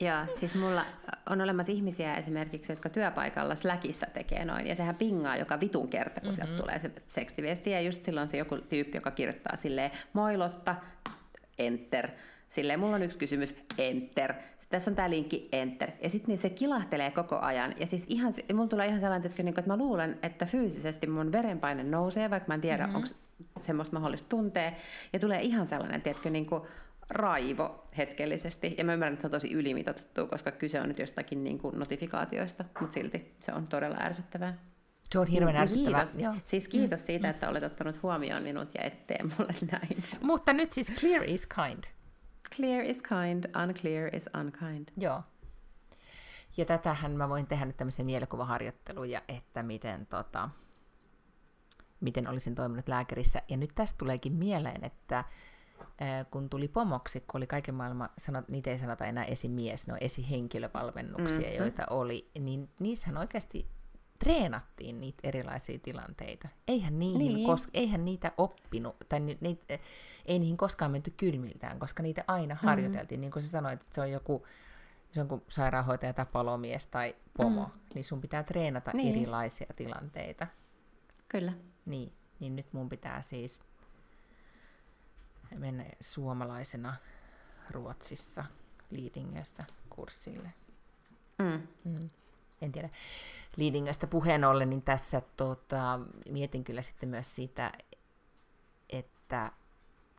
Joo, 0.00 0.34
siis 0.34 0.54
mulla 0.54 0.84
on 1.30 1.40
olemassa 1.40 1.72
ihmisiä 1.72 2.14
esimerkiksi, 2.14 2.72
jotka 2.72 2.88
työpaikalla 2.88 3.54
Slackissa 3.54 4.06
tekee 4.06 4.44
noin, 4.44 4.66
ja 4.66 4.74
sehän 4.74 4.94
pingaa 4.94 5.36
joka 5.36 5.60
vitun 5.60 5.88
kerta, 5.88 6.20
kun 6.20 6.30
mm-hmm. 6.30 6.46
sieltä 6.46 6.62
tulee 6.62 6.78
se 6.78 6.90
sekstiviesti, 7.06 7.70
ja 7.70 7.80
just 7.80 8.04
silloin 8.04 8.28
se 8.28 8.36
joku 8.36 8.58
tyyppi, 8.58 8.96
joka 8.96 9.10
kirjoittaa 9.10 9.56
silleen, 9.56 9.90
moi 10.12 10.36
Lotta, 10.36 10.76
enter, 11.58 12.08
silleen, 12.48 12.80
mulla 12.80 12.96
on 12.96 13.02
yksi 13.02 13.18
kysymys, 13.18 13.54
enter, 13.78 14.34
tässä 14.70 14.90
on 14.90 14.94
tämä 14.94 15.10
linkki, 15.10 15.48
enter. 15.52 15.90
Ja 16.02 16.10
sitten 16.10 16.28
niin 16.28 16.38
se 16.38 16.50
kilahtelee 16.50 17.10
koko 17.10 17.38
ajan. 17.38 17.74
Ja 17.78 17.86
siis 17.86 18.06
ihan, 18.08 18.32
mulla 18.54 18.68
tulee 18.68 18.86
ihan 18.86 19.00
sellainen, 19.00 19.30
että, 19.30 19.42
niin, 19.42 19.58
että 19.58 19.70
mä 19.70 19.76
luulen, 19.76 20.18
että 20.22 20.46
fyysisesti 20.46 21.06
mun 21.06 21.32
verenpaine 21.32 21.82
nousee, 21.82 22.30
vaikka 22.30 22.48
mä 22.48 22.54
en 22.54 22.60
tiedä, 22.60 22.82
mm-hmm. 22.82 22.96
onko 22.96 23.08
semmoista 23.60 23.96
mahdollista 23.96 24.28
tuntea. 24.28 24.72
Ja 25.12 25.18
tulee 25.18 25.42
ihan 25.42 25.66
sellainen, 25.66 26.02
tiedätkö, 26.02 26.30
niin 26.30 26.46
kuin 26.46 26.62
raivo 27.10 27.86
hetkellisesti. 27.96 28.74
Ja 28.78 28.84
mä 28.84 28.92
ymmärrän, 28.92 29.12
että 29.12 29.22
se 29.22 29.26
on 29.26 29.30
tosi 29.30 29.52
ylimitotettu, 29.52 30.26
koska 30.26 30.50
kyse 30.50 30.80
on 30.80 30.88
nyt 30.88 30.98
jostakin 30.98 31.44
niin 31.44 31.58
kuin 31.58 31.78
notifikaatioista, 31.78 32.64
mutta 32.80 32.94
silti 32.94 33.34
se 33.38 33.52
on 33.52 33.66
todella 33.66 33.96
ärsyttävää. 34.00 34.58
Se 35.10 35.18
on 35.18 35.26
hirveän 35.26 35.56
ärsyttävää. 35.56 36.04
Kiitos. 36.04 36.22
Joo. 36.22 36.34
Siis 36.44 36.68
kiitos 36.68 37.00
mm. 37.00 37.06
siitä, 37.06 37.30
että 37.30 37.48
olet 37.48 37.62
ottanut 37.62 38.02
huomioon 38.02 38.42
minut 38.42 38.74
ja 38.74 38.82
ettei 38.82 39.18
mulle 39.22 39.54
näin. 39.72 40.04
Mutta 40.22 40.52
nyt 40.52 40.72
siis 40.72 40.92
clear 40.92 41.24
is 41.24 41.46
kind. 41.46 41.84
Clear 42.56 42.84
is 42.84 43.02
kind, 43.02 43.44
unclear 43.62 44.16
is 44.16 44.30
unkind. 44.40 44.88
Joo. 44.96 45.22
Ja 46.56 46.64
tätähän 46.64 47.12
mä 47.12 47.28
voin 47.28 47.46
tehdä 47.46 47.64
nyt 47.64 47.76
tämmöisen 47.76 48.06
mielikuvaharjoitteluja, 48.06 49.22
että 49.28 49.62
miten, 49.62 50.06
tota, 50.06 50.50
miten 52.00 52.28
olisin 52.28 52.54
toiminut 52.54 52.88
lääkärissä. 52.88 53.42
Ja 53.48 53.56
nyt 53.56 53.70
tästä 53.74 53.98
tuleekin 53.98 54.32
mieleen, 54.32 54.84
että 54.84 55.24
kun 56.30 56.50
tuli 56.50 56.68
pomoksi, 56.68 57.20
kun 57.20 57.38
oli 57.38 57.46
kaiken 57.46 57.74
maailman, 57.74 58.08
sanot, 58.18 58.48
niitä 58.48 58.70
ei 58.70 58.78
sanota 58.78 59.04
enää 59.04 59.24
esimies, 59.24 59.86
ne 59.86 59.92
on 59.92 59.98
esihenkilövalmennuksia, 60.00 61.38
mm-hmm. 61.38 61.58
joita 61.58 61.86
oli, 61.90 62.30
niin 62.38 62.68
niissähän 62.80 63.18
oikeasti 63.18 63.66
treenattiin 64.18 65.00
niitä 65.00 65.18
erilaisia 65.22 65.78
tilanteita. 65.78 66.48
Eihän, 66.68 66.98
niihin 66.98 67.34
niin. 67.34 67.46
kos, 67.46 67.68
eihän 67.74 68.04
niitä 68.04 68.32
oppinut, 68.38 68.96
tai 69.08 69.20
ni, 69.20 69.38
ni, 69.40 69.58
ei 70.26 70.38
niihin 70.38 70.56
koskaan 70.56 70.90
menty 70.90 71.14
kylmiltään, 71.16 71.78
koska 71.78 72.02
niitä 72.02 72.24
aina 72.26 72.54
mm. 72.54 72.60
harjoiteltiin. 72.66 73.20
Niin 73.20 73.30
kuin 73.30 73.42
sä 73.42 73.48
sanoit, 73.48 73.80
että 73.80 73.94
se 73.94 74.00
on 74.00 74.10
joku 74.10 74.46
se 75.12 75.20
on 75.20 75.28
kuin 75.28 75.42
sairaanhoitaja 75.48 76.12
tai 76.12 76.26
palomies 76.32 76.86
tai 76.86 77.16
pomo, 77.36 77.64
mm. 77.64 77.80
niin 77.94 78.04
sun 78.04 78.20
pitää 78.20 78.42
treenata 78.42 78.90
niin. 78.94 79.14
erilaisia 79.14 79.66
tilanteita. 79.76 80.46
Kyllä. 81.28 81.52
Niin, 81.86 82.12
niin 82.40 82.56
nyt 82.56 82.72
mun 82.72 82.88
pitää 82.88 83.22
siis 83.22 83.62
mennä 85.58 85.84
suomalaisena 86.00 86.96
Ruotsissa 87.70 88.44
Leadingössä 88.90 89.64
kurssille. 89.90 90.52
Mm. 91.38 91.66
Mm 91.84 92.08
en 92.62 92.72
tiedä, 92.72 92.88
Leadingöstä 93.56 94.06
puheen 94.06 94.44
ollen, 94.44 94.70
niin 94.70 94.82
tässä 94.82 95.22
tota, 95.36 96.00
mietin 96.30 96.64
kyllä 96.64 96.82
sitten 96.82 97.08
myös 97.08 97.36
sitä, 97.36 97.72
että 98.90 99.52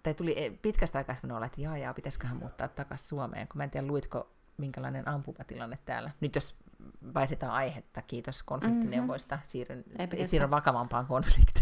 tai 0.04 0.14
tuli 0.14 0.34
eh, 0.38 0.54
pitkästä 0.62 0.98
aikaa 0.98 1.16
sellainen 1.16 1.36
olla, 1.36 1.46
että 1.46 1.62
jaa, 1.62 1.78
jaa, 1.78 1.94
pitäisiköhän 1.94 2.38
muuttaa 2.38 2.68
takaisin 2.68 3.08
Suomeen, 3.08 3.48
kun 3.48 3.58
mä 3.58 3.64
en 3.64 3.70
tiedä, 3.70 3.88
luitko 3.88 4.32
minkälainen 4.58 5.08
ampumatilanne 5.08 5.78
täällä. 5.86 6.12
Nyt 6.22 6.36
jos 6.36 6.56
vaihdetaan 7.14 7.52
aihetta, 7.52 8.02
kiitos 8.02 8.44
konfliktineuvoista, 8.44 9.36
mm-hmm. 9.36 9.48
siirryn, 9.48 9.84
siirryn 10.24 10.52
vakavampaan 10.52 11.06
konfliktiin 11.06 11.61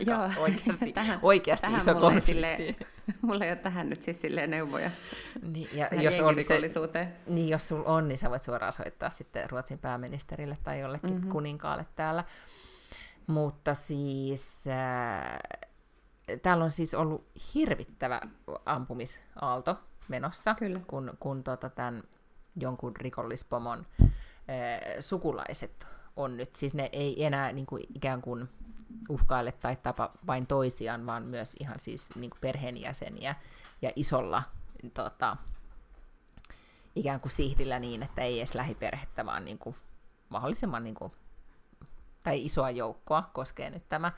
joka 0.00 0.12
Joo. 0.12 0.30
oikeasti, 0.44 0.92
tähän, 0.92 1.18
oikeasti 1.22 1.66
tähän 1.66 1.80
iso 1.80 1.94
konflikti. 1.94 2.32
Sille, 2.32 2.76
mulla 3.22 3.44
ei 3.44 3.50
ole 3.50 3.56
tähän 3.56 3.90
nyt 3.90 4.02
siis 4.02 4.20
silleen 4.20 4.50
neuvoja 4.50 4.90
niin, 5.42 5.68
ja 5.72 6.02
jos 6.02 6.20
on 6.20 6.34
se, 6.44 7.08
niin, 7.26 7.48
jos 7.48 7.68
sulla 7.68 7.88
on, 7.88 8.08
niin 8.08 8.18
sä 8.18 8.30
voit 8.30 8.42
suoraan 8.42 8.72
soittaa 8.72 9.10
sitten 9.10 9.50
Ruotsin 9.50 9.78
pääministerille 9.78 10.58
tai 10.62 10.80
jollekin 10.80 11.14
mm-hmm. 11.14 11.30
kuninkaalle 11.30 11.86
täällä. 11.96 12.24
Mutta 13.26 13.74
siis 13.74 14.64
äh, 14.66 15.38
täällä 16.42 16.64
on 16.64 16.70
siis 16.70 16.94
ollut 16.94 17.26
hirvittävä 17.54 18.20
ampumisaalto 18.66 19.80
menossa, 20.08 20.54
Kyllä. 20.54 20.80
kun, 20.86 21.12
kun 21.20 21.44
tota 21.44 21.70
tämän 21.70 22.02
jonkun 22.56 22.96
rikollispomon 22.96 23.86
äh, 24.00 24.08
sukulaiset 25.00 25.86
on 26.16 26.36
nyt, 26.36 26.56
siis 26.56 26.74
ne 26.74 26.88
ei 26.92 27.24
enää 27.24 27.52
niin 27.52 27.66
kuin, 27.66 27.82
ikään 27.94 28.22
kuin 28.22 28.48
uhkaile 29.08 29.52
tai 29.52 29.76
tapa 29.76 30.10
vain 30.26 30.46
toisiaan, 30.46 31.06
vaan 31.06 31.22
myös 31.22 31.52
ihan 31.60 31.80
siis 31.80 32.10
niin 32.16 32.30
kuin 32.30 32.40
perheenjäseniä 32.40 33.34
ja 33.82 33.92
isolla 33.96 34.42
tota, 34.94 35.36
ikään 36.96 37.20
kuin 37.20 37.32
sihdillä 37.32 37.78
niin, 37.78 38.02
että 38.02 38.22
ei 38.22 38.38
edes 38.38 38.54
lähiperhettä, 38.54 39.26
vaan 39.26 39.44
niin 39.44 39.58
kuin 39.58 39.76
mahdollisimman 40.28 40.84
niin 40.84 40.94
kuin, 40.94 41.12
tai 42.22 42.44
isoa 42.44 42.70
joukkoa 42.70 43.30
koskee 43.32 43.70
nyt 43.70 43.88
tämä. 43.88 44.12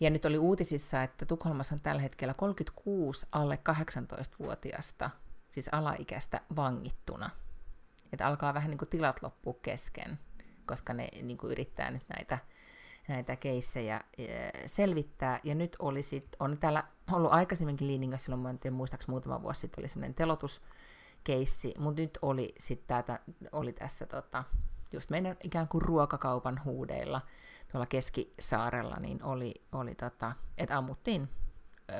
Ja 0.00 0.10
nyt 0.10 0.24
oli 0.24 0.38
uutisissa, 0.38 1.02
että 1.02 1.26
Tukholmassa 1.26 1.74
on 1.74 1.80
tällä 1.80 2.02
hetkellä 2.02 2.34
36 2.34 3.26
alle 3.32 3.58
18-vuotiasta, 3.68 5.10
siis 5.50 5.68
alaikäistä, 5.72 6.40
vangittuna. 6.56 7.30
Että 8.12 8.26
alkaa 8.26 8.54
vähän 8.54 8.70
niin 8.70 8.78
kuin 8.78 8.88
tilat 8.88 9.22
loppua 9.22 9.54
kesken, 9.62 10.18
koska 10.66 10.94
ne 10.94 11.08
niin 11.22 11.38
kuin 11.38 11.52
yrittää 11.52 11.90
nyt 11.90 12.08
näitä 12.08 12.38
näitä 13.08 13.36
keissejä 13.36 14.00
eh, 14.18 14.52
selvittää. 14.66 15.40
Ja 15.44 15.54
nyt 15.54 15.76
oli 15.78 16.02
sit, 16.02 16.26
on 16.40 16.58
täällä 16.60 16.84
ollut 17.12 17.32
aikaisemminkin 17.32 17.86
Liiningassa, 17.86 18.24
silloin 18.24 18.42
mä 18.42 18.54
en 18.64 18.72
muistaakseni 18.72 19.10
muutama 19.10 19.42
vuosi 19.42 19.60
sitten 19.60 19.82
oli 19.82 19.88
semmoinen 19.88 20.14
telotuskeissi, 20.14 21.74
mutta 21.78 22.02
nyt 22.02 22.18
oli, 22.22 22.54
sit 22.58 22.86
tätä, 22.86 23.18
oli 23.52 23.72
tässä 23.72 24.06
tota, 24.06 24.44
just 24.92 25.10
meidän 25.10 25.36
ikään 25.44 25.68
kuin 25.68 25.82
ruokakaupan 25.82 26.60
huudeilla 26.64 27.20
tuolla 27.72 27.86
Keskisaarella, 27.86 28.96
niin 28.96 29.22
oli, 29.22 29.54
oli 29.72 29.94
tota, 29.94 30.32
että 30.58 30.78
ammuttiin 30.78 31.28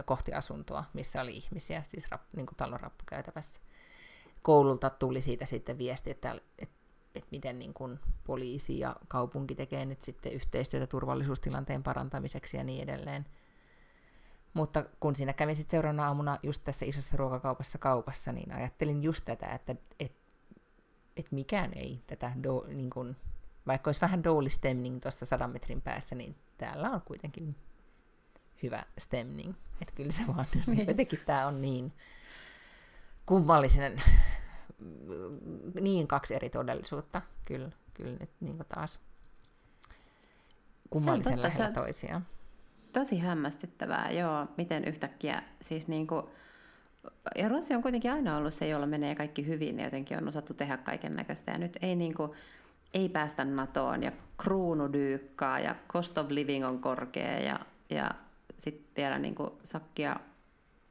kohti 0.05 0.35
asuntoa, 0.35 0.85
missä 0.93 1.21
oli 1.21 1.37
ihmisiä, 1.37 1.83
siis 1.83 2.11
rap, 2.11 2.23
niin 2.37 2.47
kuin 2.47 2.57
talon 2.57 2.81
rappukäytävässä. 2.81 3.61
Koululta 4.43 4.91
tuli 4.91 5.21
siitä 5.21 5.47
sitten 5.47 5.79
viesti, 5.79 6.11
että, 6.11 6.41
että 6.59 6.78
että 7.15 7.29
miten 7.31 7.59
niin 7.59 7.75
kuin 7.75 8.01
poliisi 8.25 8.79
ja 8.79 8.97
kaupunki 9.09 9.55
tekee 9.55 9.85
nyt 9.85 10.03
sitten 10.03 10.33
yhteistyötä 10.33 10.87
turvallisuustilanteen 10.87 11.83
parantamiseksi 11.83 12.57
ja 12.57 12.65
niin 12.65 12.83
edelleen. 12.83 13.27
Mutta 14.55 14.85
kun 15.01 15.15
siinä 15.15 15.33
kävin 15.33 15.57
sitten 15.57 15.71
seuraavana 15.71 16.07
aamuna 16.07 16.39
just 16.43 16.65
tässä 16.65 16.87
isossa 16.87 17.17
ruokakaupassa 17.17 17.79
kaupassa, 17.79 18.33
niin 18.33 18.53
ajattelin 18.53 19.03
just 19.03 19.25
tätä, 19.25 19.47
että 19.47 19.77
et, 20.01 20.13
et 21.17 21.33
mikään 21.33 21.73
ei 21.75 22.03
tätä, 22.07 22.33
do, 22.43 22.65
niin 22.69 22.91
kun, 22.91 23.17
vaikka 23.67 23.89
olisi 23.89 24.01
vähän 24.01 24.25
douli 24.25 24.51
stemning 24.51 25.01
tuossa 25.03 25.27
sadan 25.27 25.51
metrin 25.51 25.83
päässä, 25.83 26.15
niin 26.15 26.37
täällä 26.59 26.91
on 26.91 27.03
kuitenkin 27.03 27.57
hyvä 28.63 28.85
stemning. 28.99 29.55
Että 29.83 29.95
kyllä 29.95 30.13
se 30.13 30.27
vaan, 30.27 30.47
niin. 30.67 30.89
jotenkin 30.89 31.21
tämä 31.27 31.47
on 31.47 31.63
niin 31.63 31.93
kummallisen 33.27 34.03
niin 35.81 36.09
kaksi 36.09 36.35
eri 36.35 36.51
todellisuutta, 36.51 37.23
kyllä, 37.47 37.71
kyllä 37.95 38.17
nyt 38.21 38.31
niin 38.41 38.59
taas 38.69 39.01
kummallisen 40.91 41.43
lähellä 41.43 41.67
sä, 41.67 41.73
toisiaan. 41.73 42.27
tosi 42.93 43.19
hämmästyttävää, 43.19 44.11
joo, 44.11 44.47
miten 44.57 44.85
yhtäkkiä 44.85 45.43
siis 45.61 45.89
niin 45.89 46.07
kuin, 46.07 46.23
ja 47.37 47.49
Ruotsi 47.49 47.75
on 47.75 47.83
kuitenkin 47.83 48.13
aina 48.13 48.37
ollut 48.37 48.55
se, 48.55 48.69
jolla 48.69 48.87
menee 48.87 49.15
kaikki 49.15 49.47
hyvin 49.47 49.79
ja 49.79 49.85
jotenkin 49.85 50.19
on 50.19 50.29
osattu 50.29 50.55
tehdä 50.55 50.77
kaiken 50.77 51.17
näköistä. 51.17 51.53
Ja 51.53 51.59
nyt 51.59 51.79
ei, 51.83 51.97
niin 51.97 52.15
kuin, 52.15 52.33
ei 52.95 53.09
päästä 53.09 53.45
NATOon 53.45 54.03
ja 54.03 54.13
kruunu 54.39 54.93
dyykkaa 54.93 55.61
ja 55.61 55.77
cost 55.89 56.19
of 56.19 56.31
living 56.31 56.67
on 56.67 56.79
korkea 56.79 57.39
ja, 57.39 57.61
ja 57.91 58.11
sitten 58.57 58.87
vielä 58.97 59.19
niin 59.19 59.35
kuin 59.35 59.51
sakkia 59.63 60.17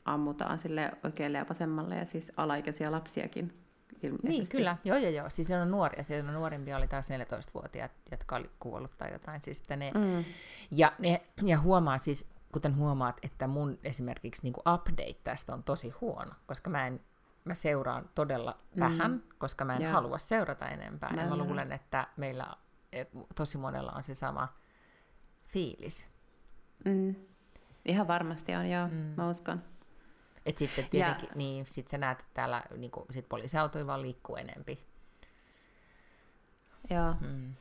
ammutaan 0.05 0.59
sille 0.59 0.91
oikealle 1.03 1.37
ja 1.37 1.45
vasemmalle 1.49 1.95
ja 1.95 2.05
siis 2.05 2.31
alaikäisiä 2.37 2.91
lapsiakin 2.91 3.66
ilmeisesti. 4.03 4.29
Niin, 4.29 4.47
kyllä. 4.51 4.77
Joo, 4.83 4.97
joo, 4.97 5.11
joo. 5.11 5.29
Siis 5.29 5.51
on 5.51 5.71
nuoria. 5.71 6.03
Siellä 6.03 6.29
on 6.29 6.33
nuorimpia 6.33 6.77
oli 6.77 6.87
taas 6.87 7.09
14-vuotiaat, 7.09 7.91
jotka 8.11 8.35
oli 8.35 8.51
kuollut 8.59 8.97
tai 8.97 9.11
jotain. 9.11 9.41
Siis 9.41 9.63
ne, 9.69 9.91
mm. 9.95 10.25
ja, 10.71 10.91
ne, 10.99 11.21
ja 11.41 11.59
huomaa 11.59 11.97
siis, 11.97 12.29
kuten 12.51 12.77
huomaat, 12.77 13.19
että 13.23 13.47
mun 13.47 13.79
esimerkiksi 13.83 14.43
niin 14.43 14.53
update 14.73 15.19
tästä 15.23 15.53
on 15.53 15.63
tosi 15.63 15.89
huono, 15.89 16.31
koska 16.45 16.69
mä 16.69 16.87
en 16.87 16.99
mä 17.47 17.53
seuraan 17.53 18.09
todella 18.15 18.57
mm. 18.75 18.79
vähän, 18.79 19.23
koska 19.37 19.65
mä 19.65 19.75
en 19.75 19.81
yeah. 19.81 19.93
halua 19.93 20.17
seurata 20.17 20.67
enempää. 20.67 21.13
Mä 21.13 21.21
ja 21.21 21.27
mä 21.27 21.37
luulen, 21.37 21.71
että 21.71 22.07
meillä 22.17 22.47
tosi 23.35 23.57
monella 23.57 23.91
on 23.91 24.03
se 24.03 24.15
sama 24.15 24.47
fiilis. 25.47 26.07
Mm. 26.85 27.15
Ihan 27.85 28.07
varmasti 28.07 28.55
on, 28.55 28.69
joo. 28.69 28.87
Mm. 28.87 29.13
Mä 29.17 29.29
uskon. 29.29 29.61
Et 30.47 30.57
sitten 30.57 30.89
tietenkin, 30.89 31.29
ja... 31.29 31.35
niin, 31.35 31.65
sit 31.67 31.87
sä 31.87 31.97
näet, 31.97 32.19
että 32.19 32.31
täällä 32.33 32.63
niin 32.77 32.91
kuin, 32.91 33.05
sit 33.11 33.29
poliisiautoja 33.29 33.87
vaan 33.87 34.01
liikkuu 34.01 34.35
enempi. 34.35 34.79
Joo. 36.89 37.15
Mm. 37.21 37.53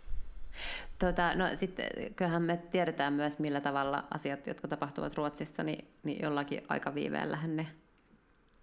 Tota, 0.98 1.34
no 1.34 1.44
sitten 1.54 1.86
kyllähän 2.16 2.42
me 2.42 2.56
tiedetään 2.56 3.12
myös, 3.12 3.38
millä 3.38 3.60
tavalla 3.60 4.04
asiat, 4.14 4.46
jotka 4.46 4.68
tapahtuvat 4.68 5.14
Ruotsissa, 5.14 5.62
niin, 5.62 5.90
niin 6.02 6.22
jollakin 6.22 6.62
aikaviiveellähän 6.68 7.56
ne 7.56 7.66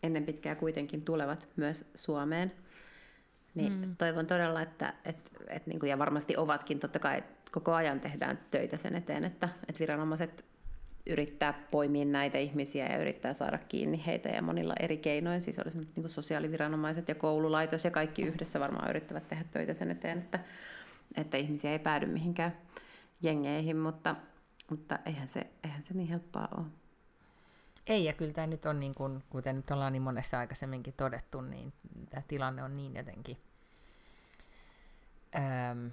ennen 0.03 0.26
pitkää 0.26 0.55
kuitenkin 0.55 1.05
tulevat 1.05 1.47
myös 1.55 1.91
Suomeen. 1.95 2.51
Niin 3.55 3.74
mm. 3.74 3.95
toivon 3.97 4.28
todella, 4.28 4.61
että, 4.61 4.93
et, 5.05 5.32
et, 5.47 5.67
niin 5.67 5.80
kuin, 5.80 5.89
ja 5.89 5.99
varmasti 5.99 6.38
ovatkin, 6.38 6.80
totta 6.80 6.99
kai 6.99 7.24
koko 7.51 7.74
ajan 7.74 7.99
tehdään 7.99 8.39
töitä 8.51 8.78
sen 8.78 8.95
eteen, 8.95 9.24
että, 9.24 9.49
että 9.67 9.80
viranomaiset 9.80 10.45
yrittää 11.06 11.54
poimia 11.72 12.06
näitä 12.06 12.38
ihmisiä 12.38 12.86
ja 12.86 12.97
yrittää 12.97 13.34
saada 13.34 13.58
kiinni 13.58 14.04
heitä 14.06 14.30
ja 14.30 14.41
monilla 14.41 14.74
eri 14.80 14.97
keinoin. 14.97 15.41
Siis 15.41 15.60
olisi 15.60 15.78
niin 15.95 16.10
sosiaaliviranomaiset 16.10 17.08
ja 17.08 17.16
koululaitos 17.16 17.86
ja 17.86 17.91
kaikki 17.91 18.22
yhdessä 18.22 18.60
varmaan 18.60 18.89
yrittävät 18.89 19.28
tehdä 19.28 19.43
töitä 19.51 19.74
sen 19.74 19.91
eteen, 19.91 20.18
että, 20.18 20.39
että 21.16 21.38
ihmisiä 21.38 21.72
ei 21.72 21.80
päädy 21.80 22.06
mihinkään 22.06 22.58
jengeihin, 23.22 23.78
mutta, 23.78 24.16
mutta 24.70 24.99
eihän, 25.06 25.28
se, 25.28 25.47
eihän 25.64 25.84
se 25.84 25.93
niin 25.93 26.10
helppoa 26.10 26.47
ole. 26.58 26.66
Ei, 27.88 28.06
ja 28.06 28.14
kyllä 28.14 28.34
tämä 28.34 28.47
nyt 28.47 28.66
on, 28.66 28.80
niin 28.80 28.95
kuin, 28.95 29.24
kuten 29.30 29.56
nyt 29.56 29.72
ollaan 29.72 29.93
niin 29.93 30.04
monesta 30.04 30.39
aikaisemminkin 30.39 30.93
todettu, 30.93 31.41
niin 31.41 31.74
tämä 32.10 32.24
tilanne 32.28 32.64
on 32.64 32.78
niin 32.78 32.95
jotenkin 32.95 33.38
äm, 35.36 35.91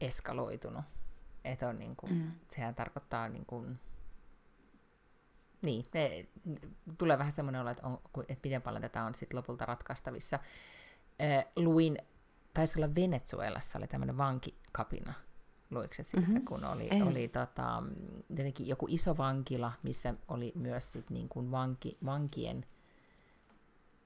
eskaloitunut. 0.00 0.84
Että 1.44 1.68
on 1.68 1.76
niin 1.76 1.96
kuin, 1.96 2.12
mm. 2.12 2.32
sehän 2.50 2.74
tarkoittaa 2.74 3.28
niin 3.28 3.46
kuin, 3.46 3.78
niin, 5.62 5.86
ne, 5.94 6.28
tulee 6.98 7.18
vähän 7.18 7.32
semmoinen 7.32 7.60
olo, 7.60 7.70
että, 7.70 7.86
on, 7.86 7.98
että 8.28 8.48
miten 8.48 8.62
paljon 8.62 8.82
tätä 8.82 9.04
on 9.04 9.14
sitten 9.14 9.36
lopulta 9.36 9.66
ratkaistavissa. 9.66 10.38
Äh, 11.22 11.44
luin, 11.56 11.98
taisi 12.54 12.78
olla 12.78 12.94
Venezuelassa, 12.94 13.78
oli 13.78 13.86
tämmöinen 13.86 14.16
vankikapina, 14.16 15.14
luiko 15.70 15.94
se 15.94 16.02
siitä, 16.02 16.26
mm-hmm. 16.26 16.44
kun 16.44 16.64
oli, 16.64 16.88
oli 17.04 17.28
tota, 17.28 17.82
joku 18.58 18.86
iso 18.88 19.16
vankila, 19.16 19.72
missä 19.82 20.14
oli 20.28 20.52
myös 20.54 20.92
sit 20.92 21.10
niin 21.10 21.28
kuin 21.28 21.50
vanki, 21.50 21.98
vankien 22.04 22.66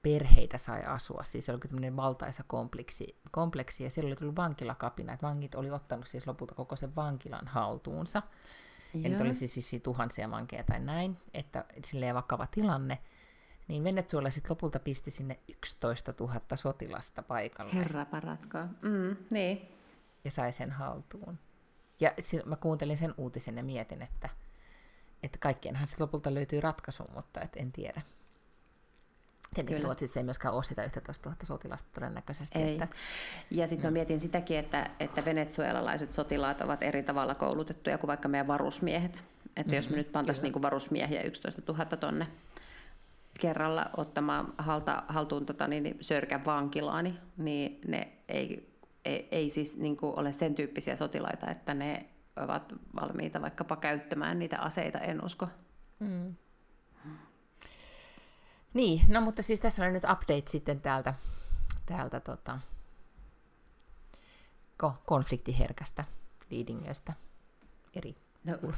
perheitä 0.01 0.57
sai 0.57 0.83
asua. 0.83 1.23
Siis 1.23 1.45
se 1.45 1.51
oli 1.51 1.59
tämmöinen 1.59 1.95
valtaisa 1.95 2.43
kompleksi, 2.47 3.19
kompleksi, 3.31 3.83
ja 3.83 3.89
siellä 3.89 4.07
oli 4.07 4.15
tullut 4.15 4.35
vankilakapina, 4.35 5.13
että 5.13 5.27
vangit 5.27 5.55
oli 5.55 5.71
ottanut 5.71 6.07
siis 6.07 6.27
lopulta 6.27 6.55
koko 6.55 6.75
sen 6.75 6.95
vankilan 6.95 7.47
haltuunsa. 7.47 8.21
Ja 8.93 9.09
nyt 9.09 9.21
oli 9.21 9.35
siis 9.35 9.55
vissiin 9.55 9.81
tuhansia 9.81 10.31
vankeja 10.31 10.63
tai 10.63 10.79
näin, 10.79 11.17
että 11.33 11.65
silleen 11.83 12.15
vakava 12.15 12.47
tilanne. 12.47 12.97
Niin 13.67 13.83
Venezuela 13.83 14.29
sitten 14.29 14.49
lopulta 14.49 14.79
pisti 14.79 15.11
sinne 15.11 15.39
11 15.47 16.13
000 16.19 16.41
sotilasta 16.55 17.23
paikalle. 17.23 17.73
Herra 17.73 18.05
paratkaa. 18.05 18.67
Mm, 18.81 19.17
niin. 19.31 19.61
Ja 20.25 20.31
sai 20.31 20.53
sen 20.53 20.71
haltuun. 20.71 21.39
Ja 21.99 22.13
mä 22.45 22.55
kuuntelin 22.55 22.97
sen 22.97 23.13
uutisen 23.17 23.57
ja 23.57 23.63
mietin, 23.63 24.01
että, 24.01 24.29
että 25.23 25.37
kaikkienhan 25.37 25.87
sitten 25.87 26.03
lopulta 26.03 26.33
löytyy 26.33 26.61
ratkaisu, 26.61 27.03
mutta 27.13 27.41
et 27.41 27.55
en 27.55 27.71
tiedä. 27.71 28.01
Tietenkin 29.53 29.83
Ruotsissa 29.83 30.19
ei 30.19 30.23
myöskään 30.23 30.53
ole 30.53 30.63
sitä 30.63 30.83
11 30.83 31.29
000 31.29 31.45
sotilasta 31.45 31.89
todennäköisesti. 31.93 32.59
Ei. 32.59 32.73
Että, 32.73 32.87
ja 33.51 33.67
sitten 33.67 33.89
mm. 33.89 33.93
mä 33.93 33.93
mietin 33.93 34.19
sitäkin, 34.19 34.57
että, 34.57 34.89
että 34.99 35.25
venezuelalaiset 35.25 36.13
sotilaat 36.13 36.61
ovat 36.61 36.83
eri 36.83 37.03
tavalla 37.03 37.35
koulutettuja 37.35 37.97
kuin 37.97 38.07
vaikka 38.07 38.27
meidän 38.27 38.47
varusmiehet. 38.47 39.11
Että 39.13 39.61
mm-hmm, 39.61 39.73
jos 39.73 39.89
me 39.89 39.97
nyt 39.97 40.11
pantaisiin 40.11 40.51
niin 40.53 40.61
varusmiehiä 40.61 41.21
11 41.21 41.61
000 41.67 41.85
tonne 41.85 42.27
kerralla 43.39 43.89
ottamaan 43.97 44.53
halta, 44.57 45.03
haltuun 45.07 45.45
tota, 45.45 45.67
niin, 45.67 45.83
niin 45.83 45.97
Sörkän 46.01 46.45
vankilaani, 46.45 47.17
niin 47.37 47.79
ne 47.87 48.07
ei, 48.27 48.73
ei, 49.05 49.27
ei 49.31 49.49
siis 49.49 49.77
niin 49.77 49.97
kuin 49.97 50.19
ole 50.19 50.31
sen 50.31 50.55
tyyppisiä 50.55 50.95
sotilaita, 50.95 51.51
että 51.51 51.73
ne 51.73 52.05
ovat 52.35 52.75
valmiita 53.01 53.41
vaikkapa 53.41 53.75
käyttämään 53.75 54.39
niitä 54.39 54.59
aseita, 54.59 54.99
en 54.99 55.25
usko. 55.25 55.47
Mm. 55.99 56.35
Niin, 58.77 59.01
no 59.07 59.21
mutta 59.21 59.41
siis 59.41 59.59
tässä 59.59 59.85
on 59.85 59.93
nyt 59.93 60.03
update 60.03 60.43
sitten 60.45 60.81
täältä, 60.81 61.13
täältä 61.85 62.19
tota, 62.19 62.59
konfliktiherkästä 65.05 66.05
liidingöstä 66.49 67.13
eri 67.95 68.15
no. 68.43 68.57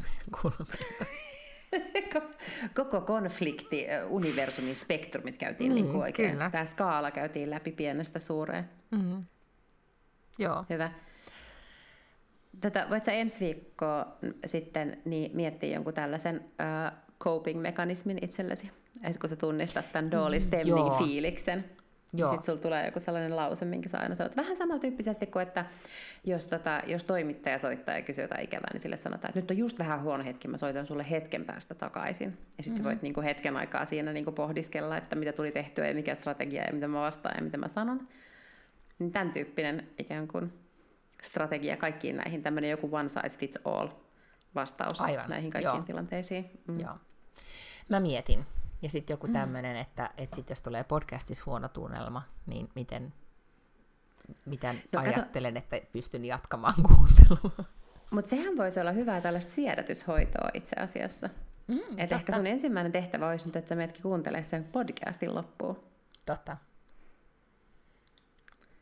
Koko 2.76 3.02
konflikti, 3.02 3.86
universumin 4.08 4.76
spektrumit 4.76 5.38
käytiin 5.38 5.72
mm, 5.72 5.76
niin 5.76 5.86
kuin 5.86 6.02
oikein. 6.02 6.32
Kyllä. 6.32 6.50
Tämä 6.50 6.66
skaala 6.66 7.12
käytiin 7.12 7.50
läpi 7.50 7.72
pienestä 7.72 8.20
suureen. 8.20 8.70
Mm. 8.91 9.26
Joo. 10.38 10.66
Hyvä. 10.70 10.91
Tätä, 12.62 12.88
voit 12.89 13.06
sä 13.06 13.12
ensi 13.12 13.39
viikkoa 13.39 14.12
sitten 14.45 15.02
niin 15.06 15.32
miettiä 15.36 15.76
jonkun 15.76 15.93
tällaisen 15.93 16.38
uh, 16.39 16.97
coping-mekanismin 17.20 18.18
itsellesi? 18.22 18.79
Että 19.04 19.20
kun 19.20 19.30
sä 19.30 19.36
tunnistat 19.36 19.91
tämän 19.91 20.12
Dolly 20.12 20.39
Stemning-fiiliksen, 20.39 21.64
niin 22.12 22.28
sitten 22.28 22.43
sulla 22.43 22.60
tulee 22.60 22.86
joku 22.86 23.00
sellainen 23.00 23.36
lause, 23.36 23.66
minkä 23.66 23.89
sä 23.89 23.97
aina 23.97 24.16
sanot. 24.16 24.38
Vähän 24.38 24.58
samantyyppisesti 24.58 25.28
kuin, 25.28 25.43
että 25.47 25.66
jos, 26.24 26.45
tota, 26.45 26.82
jos 26.88 27.04
toimittaja 27.04 27.60
soittaa 27.60 27.95
ja 27.95 28.02
kysyy 28.02 28.24
jotain 28.24 28.43
ikävää, 28.43 28.70
niin 28.74 28.80
sille 28.80 28.97
sanotaan, 28.97 29.30
että 29.30 29.39
nyt 29.39 29.52
on 29.52 29.58
just 29.58 29.80
vähän 29.80 30.02
huono 30.02 30.24
hetki, 30.24 30.47
mä 30.47 30.58
soitan 30.58 30.86
sulle 30.86 31.10
hetken 31.10 31.45
päästä 31.45 31.76
takaisin. 31.76 32.38
Ja 32.58 32.64
sitten 32.64 32.74
mm-hmm. 32.74 32.78
sä 32.78 32.84
voit 32.84 33.02
niinku 33.02 33.22
hetken 33.22 33.58
aikaa 33.58 33.86
siinä 33.86 34.14
niinku 34.14 34.32
pohdiskella, 34.32 34.97
että 34.97 35.16
mitä 35.16 35.34
tuli 35.34 35.52
tehtyä 35.52 35.88
ja 35.88 35.93
mikä 35.93 36.16
strategia 36.16 36.64
ja 36.64 36.74
mitä 36.74 36.88
mä 36.88 37.02
vastaan 37.02 37.36
ja 37.38 37.43
mitä 37.43 37.58
mä 37.58 37.68
sanon. 37.68 38.08
Niin 39.00 39.12
tämän 39.12 39.32
tyyppinen 39.32 39.88
ikään 40.00 40.28
kuin 40.28 40.54
strategia 41.24 41.78
kaikkiin 41.78 42.18
näihin, 42.18 42.43
tämmöinen 42.43 42.70
joku 42.70 42.89
one 42.91 43.10
size 43.10 43.39
fits 43.39 43.60
all 43.66 43.88
vastaus 44.56 45.02
Aivan. 45.02 45.30
näihin 45.30 45.52
kaikkiin 45.52 45.76
Joo. 45.76 45.84
tilanteisiin. 45.84 46.52
Mm. 46.68 46.80
Joo. 46.80 46.95
Mä 47.89 48.00
mietin, 48.00 48.45
ja 48.82 48.90
sitten 48.90 49.14
joku 49.14 49.28
tämmöinen, 49.28 49.76
mm. 49.76 49.82
että, 49.82 50.10
että 50.18 50.36
sit 50.36 50.50
jos 50.50 50.62
tulee 50.62 50.84
podcastissa 50.84 51.44
huono 51.46 51.70
tunnelma, 51.70 52.24
niin 52.46 52.70
miten, 52.76 53.14
miten 54.46 54.82
no, 54.92 55.00
ajattelen, 55.00 55.54
kato... 55.54 55.76
että 55.76 55.92
pystyn 55.92 56.26
jatkamaan 56.26 56.74
kuuntelua. 56.88 57.66
Mutta 58.12 58.30
sehän 58.30 58.58
voisi 58.58 58.80
olla 58.80 58.92
hyvää 58.92 59.22
tällaista 59.22 59.52
siedätyshoitoa 59.52 60.50
itse 60.54 60.76
asiassa. 60.80 61.30
Mm, 61.68 62.00
että 62.00 62.16
ehkä 62.16 62.36
sun 62.36 62.48
ensimmäinen 62.48 62.92
tehtävä 62.92 63.28
olisi 63.28 63.46
nyt, 63.46 63.56
että 63.56 63.70
sä 63.70 63.76
menetkin 63.76 64.02
kuuntelemaan 64.04 64.44
sen 64.44 64.64
podcastin 64.64 65.36
loppuun. 65.36 65.84
Totta. 66.26 66.58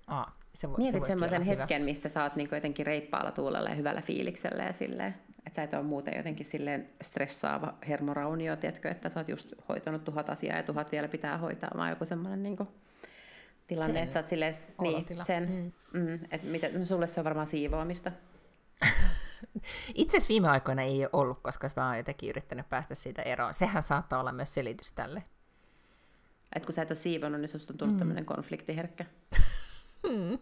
Aa, 0.07 0.36
se, 0.57 0.67
Mietit 0.67 1.05
se 1.05 1.09
semmoisen 1.09 1.41
hetken, 1.41 1.81
hyvä. 1.81 1.85
missä 1.85 2.09
sä 2.09 2.23
oot 2.23 2.35
niinku 2.35 2.55
jotenkin 2.55 2.85
reippaalla 2.85 3.31
tuulella 3.31 3.69
ja 3.69 3.75
hyvällä 3.75 4.01
fiiliksellä 4.01 4.63
ja 4.63 4.73
silleen 4.73 5.15
että 5.47 5.55
sä 5.55 5.63
et 5.63 5.73
ole 5.73 5.83
muuten 5.83 6.17
jotenkin 6.17 6.45
silleen 6.45 6.89
stressaava 7.01 7.73
hermoraunio, 7.87 8.55
tiedätkö, 8.55 8.89
että 8.89 9.09
sä 9.09 9.19
oot 9.19 9.29
just 9.29 9.53
hoitanut 9.69 10.03
tuhat 10.03 10.29
asiaa 10.29 10.57
ja 10.57 10.63
tuhat 10.63 10.91
vielä 10.91 11.07
pitää 11.07 11.37
hoitaa, 11.37 11.69
vaan 11.77 11.89
joku 11.89 12.05
semmoinen 12.05 12.43
niin 12.43 12.57
tilanne, 13.67 13.93
sen 13.93 14.03
että 14.03 14.13
sä 14.13 14.19
oot 14.19 14.27
silleen, 14.27 14.55
niin, 14.81 15.05
sen, 15.23 15.73
mm. 15.93 15.99
Mm, 15.99 16.19
että 16.31 16.47
mitä, 16.47 16.69
no 16.69 16.85
sulle 16.85 17.07
se 17.07 17.19
on 17.19 17.23
varmaan 17.23 17.47
siivoamista. 17.47 18.11
Itse 19.93 20.17
asiassa 20.17 20.29
viime 20.29 20.49
aikoina 20.49 20.81
ei 20.81 21.01
ole 21.01 21.09
ollut, 21.13 21.39
koska 21.43 21.69
mä 21.75 21.87
oon 21.87 21.97
jotenkin 21.97 22.29
yrittänyt 22.29 22.69
päästä 22.69 22.95
siitä 22.95 23.21
eroon. 23.21 23.53
Sehän 23.53 23.83
saattaa 23.83 24.19
olla 24.19 24.31
myös 24.31 24.53
selitys 24.53 24.91
tälle. 24.91 25.23
Et 26.55 26.65
kun 26.65 26.73
sä 26.73 26.81
et 26.81 26.91
ole 26.91 26.95
siivonut, 26.95 27.41
niin 27.41 27.49
susta 27.49 27.73
on 27.73 27.77
tullut 27.77 27.95
mm. 27.95 27.99
tämmöinen 27.99 28.25
konfliktiherkkä. 28.25 29.05
mm. 30.09 30.37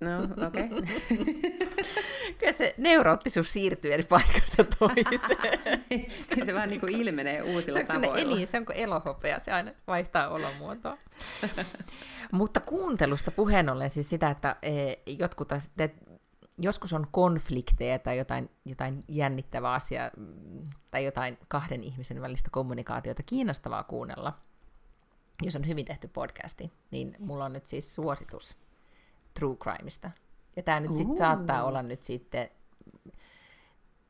No, 0.00 0.46
okei. 0.46 0.64
Okay. 0.64 0.82
Kyllä 2.38 2.52
se 2.52 2.74
neuroottisuus 2.78 3.52
siirtyy 3.52 3.94
eri 3.94 4.02
paikasta 4.02 4.64
toiseen. 4.78 5.84
se 6.46 6.54
vähän 6.54 6.68
niin 6.68 6.80
kuin 6.80 6.92
ilmenee 6.92 7.42
uusilla 7.42 7.78
se 7.78 7.84
tavoilla. 7.84 8.36
Niin, 8.36 8.46
se 8.46 8.58
on 8.58 8.66
kuin 8.66 8.76
elohopea, 8.76 9.40
se 9.40 9.52
aina 9.52 9.72
vaihtaa 9.86 10.28
olomuotoa. 10.28 10.98
Mutta 12.32 12.60
kuuntelusta 12.60 13.30
puheen 13.30 13.68
ollen 13.68 13.90
siis 13.90 14.10
sitä, 14.10 14.30
että 14.30 14.56
e, 14.62 14.94
jotkut 15.06 15.52
että 15.52 15.88
joskus 16.58 16.92
on 16.92 17.06
konflikteja 17.10 17.98
tai 17.98 18.18
jotain, 18.18 18.50
jotain 18.64 19.04
jännittävää 19.08 19.72
asiaa 19.72 20.10
mm, 20.16 20.70
tai 20.90 21.04
jotain 21.04 21.38
kahden 21.48 21.84
ihmisen 21.84 22.20
välistä 22.20 22.48
kommunikaatiota 22.52 23.22
kiinnostavaa 23.22 23.82
kuunnella, 23.82 24.32
jos 25.42 25.56
on 25.56 25.66
hyvin 25.66 25.84
tehty 25.84 26.08
podcasti, 26.08 26.72
niin 26.90 27.16
mulla 27.18 27.44
on 27.44 27.52
nyt 27.52 27.66
siis 27.66 27.94
suositus 27.94 28.63
true 29.38 29.56
crimeista. 29.56 30.10
Ja 30.56 30.62
tämä 30.62 30.80
nyt 30.80 30.92
sitten 30.92 31.16
saattaa 31.16 31.64
olla 31.64 31.82
nyt 31.82 32.02
sitten 32.02 32.50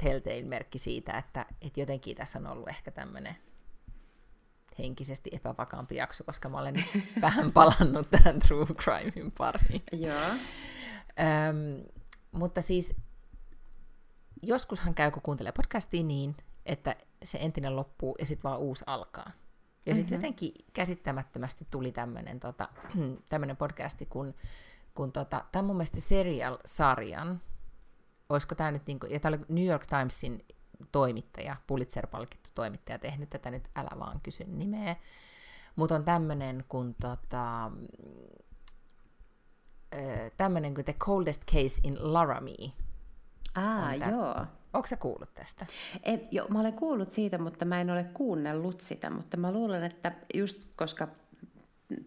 telltale-merkki 0.03 0.79
siitä, 0.79 1.18
että, 1.18 1.47
että 1.62 1.81
jotenkin 1.81 2.16
tässä 2.16 2.39
on 2.39 2.47
ollut 2.47 2.68
ehkä 2.68 2.91
tämmöinen 2.91 3.37
henkisesti 4.79 5.31
epävakaampi 5.33 5.97
jakso, 5.97 6.25
koska 6.25 6.49
mä 6.49 6.59
olen 6.59 6.75
vähän 7.20 7.53
palannut 7.53 8.11
tähän 8.11 8.39
true 8.39 8.66
crimein 8.66 9.33
pariin. 9.39 9.83
Joo. 9.93 10.29
Öm, 10.29 11.85
mutta 12.33 12.62
siis 12.62 12.97
joskushan 14.43 14.95
käy, 14.95 15.11
kun 15.11 15.22
kuuntelee 15.22 15.53
podcastia 15.53 16.03
niin, 16.03 16.37
että 16.66 16.97
se 17.25 17.39
entinen 17.39 17.77
loppuu 17.77 18.16
ja 18.18 18.27
sitten 18.27 18.51
vaan 18.51 18.61
uusi 18.61 18.85
alkaa. 18.87 19.31
Ja 19.87 19.93
mm-hmm. 19.93 19.97
sitten 19.97 20.16
jotenkin 20.16 20.53
käsittämättömästi 20.72 21.66
tuli 21.70 21.93
tämmöinen 21.93 22.41
tota, 22.41 22.68
podcasti, 23.59 24.07
kun, 24.07 24.35
kun 24.95 25.12
tota, 25.12 25.45
tämä 25.53 25.62
mun 25.62 25.76
mielestä 25.76 26.01
Serial-sarjan, 26.01 27.40
olisiko 28.28 28.55
tämä 28.55 28.70
nyt, 28.70 28.86
niinku, 28.86 29.07
ja 29.07 29.20
tämä 29.20 29.36
oli 29.36 29.45
New 29.49 29.66
York 29.66 29.86
Timesin 29.86 30.45
toimittaja, 30.92 31.57
Pulitzer-palkittu 31.66 32.51
toimittaja 32.55 32.99
tehnyt 32.99 33.30
tätä 33.30 33.51
nyt, 33.51 33.68
älä 33.76 33.90
vaan 33.99 34.20
kysy 34.20 34.45
nimeä, 34.45 34.97
mutta 35.76 35.95
on 35.95 36.05
tämmöinen 36.05 36.64
kun 36.68 36.95
tota, 37.01 37.70
tämmöinen 40.36 40.74
kuin 40.74 40.84
The 40.84 40.92
Coldest 40.92 41.45
Case 41.45 41.80
in 41.82 41.97
Laramie. 42.01 42.72
Ah, 43.55 44.11
joo. 44.11 44.47
Onko 44.72 44.86
sä 44.86 44.97
kuullut 44.97 45.34
tästä? 45.34 45.66
En, 46.03 46.22
jo, 46.30 46.47
mä 46.49 46.61
olen 46.61 46.72
kuullut 46.72 47.11
siitä, 47.11 47.38
mutta 47.38 47.64
mä 47.64 47.80
en 47.80 47.90
ole 47.90 48.05
kuunnellut 48.14 48.80
sitä, 48.80 49.11
mutta 49.11 49.36
mä 49.36 49.53
luulen, 49.53 49.84
että 49.84 50.12
just 50.34 50.59
koska 50.76 51.09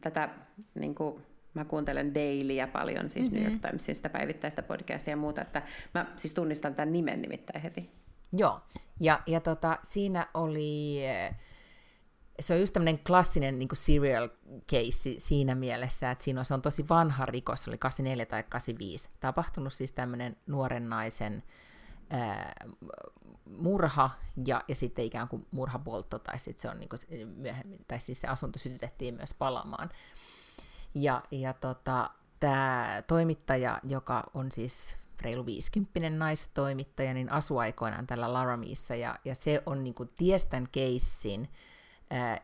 tätä 0.02 0.30
niin 0.76 0.96
kuin, 0.96 1.26
mä 1.60 1.66
kuuntelen 1.66 2.16
Dailyä 2.16 2.68
paljon, 2.68 3.10
siis 3.10 3.32
mm-hmm. 3.32 3.44
New 3.44 3.52
York 3.52 3.62
Timesin 3.62 3.96
sitä 3.96 4.10
päivittäistä 4.10 4.64
podcastia 4.64 5.12
ja 5.12 5.18
muuta, 5.18 5.42
että 5.42 5.62
mä 5.94 6.06
siis 6.16 6.34
tunnistan 6.34 6.76
tämän 6.76 6.94
nimen 6.94 7.22
nimittäin 7.22 7.62
heti. 7.62 7.92
Joo, 8.34 8.62
ja, 9.00 9.22
ja 9.28 9.40
tota, 9.40 9.80
siinä 9.84 10.28
oli 10.34 11.00
se 12.40 12.54
on 12.54 12.60
just 12.60 12.74
tämmöinen 12.74 13.00
klassinen 13.00 13.60
niin 13.60 13.70
serial 13.74 14.30
case 14.72 15.14
siinä 15.18 15.56
mielessä, 15.56 16.12
että 16.12 16.24
siinä 16.24 16.40
on, 16.40 16.46
se 16.46 16.54
on 16.54 16.62
tosi 16.62 16.90
vanha 16.90 17.26
rikos, 17.26 17.64
se 17.64 17.70
oli 17.70 17.78
84 17.78 18.26
tai 18.26 18.44
85. 18.44 19.10
Tapahtunut 19.20 19.74
siis 19.74 19.92
tämmöinen 19.92 20.38
nuoren 20.48 20.90
naisen 20.90 21.44
ää, 22.10 22.66
murha 23.46 24.10
ja, 24.46 24.64
ja 24.68 24.76
sitten 24.76 25.06
ikään 25.06 25.28
kuin 25.28 25.48
murhapoltto, 25.52 26.20
tai 26.20 26.40
sitten 26.40 26.62
se 26.62 26.70
on 26.70 26.80
niin 26.80 26.90
kuin 26.90 27.28
myöhemmin, 27.36 27.86
tai 27.88 28.00
siis 28.00 28.22
se 28.22 28.28
asunto 28.28 28.60
sytytettiin 28.60 29.14
myös 29.14 29.34
palamaan. 29.34 29.90
Ja, 31.02 31.24
ja 31.32 31.54
tota, 31.54 32.10
tämä 32.40 33.04
toimittaja, 33.08 33.80
joka 33.84 34.24
on 34.34 34.52
siis 34.52 34.98
reilu 35.22 35.46
50 35.46 36.10
naistoimittaja, 36.10 37.14
niin 37.14 37.32
asui 37.32 37.60
aikoinaan 37.60 38.08
tällä 38.08 38.34
Laramieissa, 38.34 38.96
ja, 38.96 39.20
ja 39.26 39.36
se 39.36 39.64
on 39.66 39.84
niin 39.84 39.94
kuin, 39.94 40.10
tiestän 40.18 40.68
keissin, 40.72 41.50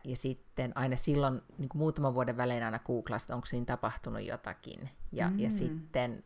ja 0.04 0.16
sitten 0.16 0.72
aina 0.74 0.96
silloin 0.96 1.42
niin 1.58 1.68
kuin 1.68 1.78
muutaman 1.78 2.14
vuoden 2.14 2.36
välein 2.36 2.62
aina 2.62 2.78
googlasta, 2.78 3.34
onko 3.34 3.46
siinä 3.46 3.66
tapahtunut 3.66 4.22
jotakin. 4.22 4.90
Ja, 5.12 5.30
mm. 5.30 5.38
ja 5.38 5.50
sitten 5.50 6.24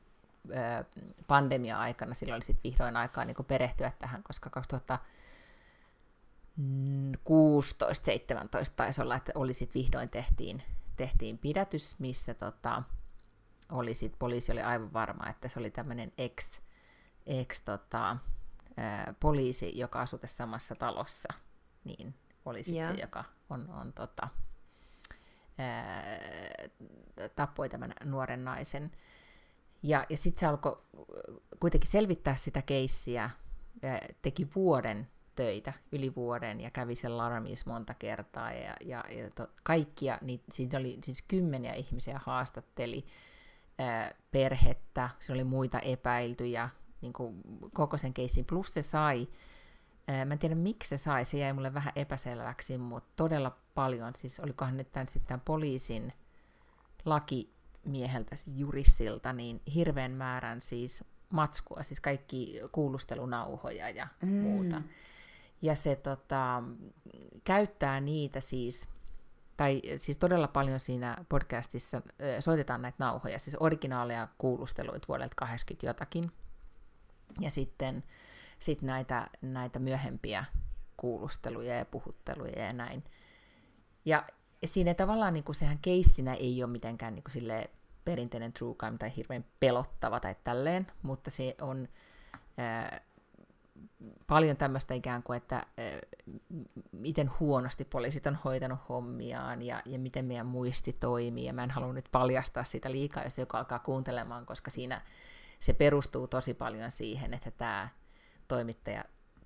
pandemia-aikana 1.27 2.15
silloin 2.15 2.37
oli 2.37 2.45
sitten 2.45 2.71
vihdoin 2.71 2.97
aikaa 2.97 3.25
niin 3.25 3.37
kuin 3.37 3.47
perehtyä 3.47 3.93
tähän, 3.99 4.23
koska 4.23 4.51
2016-2017 4.61 5.01
taisi 8.77 9.03
olla, 9.03 9.17
että 9.17 9.33
oli 9.35 9.55
sitten 9.55 9.83
vihdoin 9.83 10.09
tehtiin, 10.09 10.63
tehtiin 10.99 11.39
pidätys, 11.39 11.99
missä 11.99 12.35
tota, 12.35 12.83
oli 13.71 13.95
sit, 13.95 14.19
poliisi 14.19 14.53
oli 14.53 14.63
aivan 14.63 14.93
varma, 14.93 15.29
että 15.29 15.49
se 15.49 15.59
oli 15.61 15.71
tämmöinen 15.71 16.13
ex, 16.19 16.61
ex 17.27 17.63
tota, 17.63 18.17
poliisi, 19.21 19.79
joka 19.79 20.01
asui 20.01 20.19
tässä 20.19 20.37
samassa 20.37 20.75
talossa, 20.75 21.29
niin 21.85 22.15
oli 22.45 22.63
sit 22.63 22.85
se, 22.85 22.93
joka 23.01 23.25
on, 23.51 23.71
on 23.71 23.93
tota, 23.93 24.29
ää, 25.59 26.19
tappoi 27.37 27.69
tämän 27.69 27.93
nuoren 28.05 28.45
naisen. 28.45 28.91
Ja, 29.83 30.07
ja 30.09 30.17
sitten 30.17 30.41
se 30.41 30.47
alkoi 30.47 30.83
kuitenkin 31.61 31.91
selvittää 31.91 32.37
sitä 32.37 32.63
keissiä, 32.63 33.31
teki 34.23 34.49
vuoden 34.55 35.09
töitä, 35.39 35.73
yli 35.93 36.15
vuoden, 36.15 36.61
ja 36.61 36.71
kävi 36.71 36.95
sen 36.95 37.19
Laramis 37.19 37.67
monta 37.67 37.95
kertaa, 37.95 38.53
ja, 38.53 38.75
ja, 38.85 39.05
ja 39.11 39.31
to, 39.31 39.47
kaikkia, 39.63 40.19
niin 40.23 40.41
siinä 40.53 40.79
oli 40.79 40.99
siis 41.05 41.23
kymmeniä 41.23 41.75
ihmisiä 41.75 42.21
haastatteli, 42.25 43.05
ää, 43.79 44.15
perhettä, 44.31 45.11
se 45.21 45.33
oli 45.33 45.45
muita 45.45 45.81
epäiltyjä, 45.81 46.69
niin 47.01 47.13
kuin 47.13 47.41
koko 47.75 47.97
sen 47.97 48.15
keissin, 48.15 48.45
plus 48.45 48.75
se 48.75 48.83
sai 48.83 49.29
Mä 50.27 50.35
en 50.35 50.39
tiedä, 50.39 50.55
miksi 50.55 50.89
se 50.89 50.97
sai, 50.97 51.25
se 51.25 51.39
jäi 51.39 51.53
mulle 51.53 51.75
vähän 51.75 51.93
epäselväksi, 51.97 52.79
mutta 52.79 53.13
todella 53.17 53.59
paljon, 53.75 54.15
siis 54.15 54.41
olikohan 54.41 54.77
nyt 54.77 54.93
tämän, 54.93 55.09
sitten 55.09 55.29
tämän 55.29 55.41
poliisin 55.41 56.13
lakimieheltä, 57.05 58.37
siis 58.37 58.59
juristilta, 58.59 59.33
niin 59.33 59.61
hirveän 59.75 60.13
määrän 60.13 60.61
siis 60.61 61.05
matskua, 61.31 61.83
siis 61.83 62.01
kaikki 62.01 62.61
kuulustelunauhoja 62.73 63.91
ja 63.91 64.09
mm. 64.23 64.29
muuta. 64.29 64.83
Ja 65.63 65.75
se 65.75 65.97
tota, 65.97 66.63
käyttää 67.45 68.01
niitä 68.01 68.41
siis, 68.41 68.89
tai 69.57 69.83
siis 69.97 70.19
todella 70.19 70.49
paljon 70.49 70.81
siinä 70.81 71.17
podcastissa 71.29 72.03
soitetaan 72.41 72.83
näitä 72.83 72.97
nauhoja, 72.99 73.39
siis 73.39 73.57
originaaleja 73.61 74.29
kuulusteluita 74.39 75.09
vuodelta 75.09 75.35
80 75.37 75.87
jotakin. 75.87 76.33
Ja 77.41 77.51
sitten 77.51 78.05
sit 78.61 78.83
näitä, 78.83 79.31
näitä 79.43 79.79
myöhempiä 79.79 80.45
kuulusteluja 80.97 81.75
ja 81.75 81.85
puhutteluja 81.85 82.65
ja 82.65 82.73
näin. 82.73 83.05
Ja 84.05 84.25
siinä 84.65 84.95
tavallaan 84.95 85.35
niin 85.35 85.45
kuin 85.45 85.57
sehän 85.57 85.79
keissinä 85.79 86.35
ei 86.35 86.63
ole 86.63 86.73
mitenkään 86.73 87.15
niin 87.15 87.25
kuin 87.33 87.69
perinteinen 88.05 88.53
true 88.53 88.75
crime 88.75 88.99
tai 88.99 89.17
hirveän 89.17 89.45
pelottava 89.61 90.21
tai 90.21 90.37
tälleen, 90.45 90.87
mutta 91.03 91.31
se 91.31 91.55
on 91.61 91.89
ää, 92.59 93.01
paljon 94.27 94.57
tämmöistä 94.57 94.95
ikään 94.95 95.23
kuin, 95.23 95.37
että 95.37 95.67
miten 96.93 97.31
huonosti 97.41 97.85
poliisit 97.85 98.27
on 98.27 98.39
hoitanut 98.45 98.79
hommiaan 98.89 99.63
ja, 99.63 99.83
ja 99.85 99.99
miten 99.99 100.25
meidän 100.25 100.47
muisti 100.47 100.93
toimii. 100.93 101.45
Ja 101.45 101.53
mä 101.53 101.63
en 101.65 101.71
halua 101.71 101.93
nyt 101.93 102.09
paljastaa 102.13 102.65
sitä 102.65 102.91
liikaa, 102.91 103.25
jos 103.25 103.39
joku 103.39 103.57
alkaa 103.57 103.79
kuuntelemaan, 103.79 104.47
koska 104.47 104.71
siinä 104.71 105.03
se 105.61 105.73
perustuu 105.73 106.27
tosi 106.27 106.55
paljon 106.55 106.91
siihen, 106.91 107.35
että 107.35 107.51
tämä 107.51 107.89
toimittaja 108.49 109.05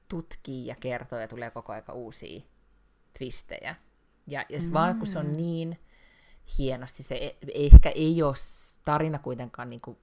tutkii 0.08 0.66
ja 0.66 0.74
kertoo 0.80 1.18
ja 1.18 1.28
tulee 1.28 1.50
koko 1.50 1.72
aika 1.72 1.92
uusia 1.92 2.40
twistejä. 3.18 3.74
Ja, 4.26 4.44
ja 4.48 4.58
mm. 4.66 4.72
vaan 4.72 4.98
kun 4.98 5.06
se 5.06 5.18
on 5.18 5.26
mm. 5.26 5.36
niin 5.36 5.78
hienosti, 6.58 7.02
se 7.02 7.14
e, 7.14 7.36
ehkä 7.54 7.90
ei 7.90 8.22
ole 8.22 8.34
tarina 8.84 9.18
kuitenkaan 9.18 9.70
niin 9.70 9.80
kuin 9.80 9.98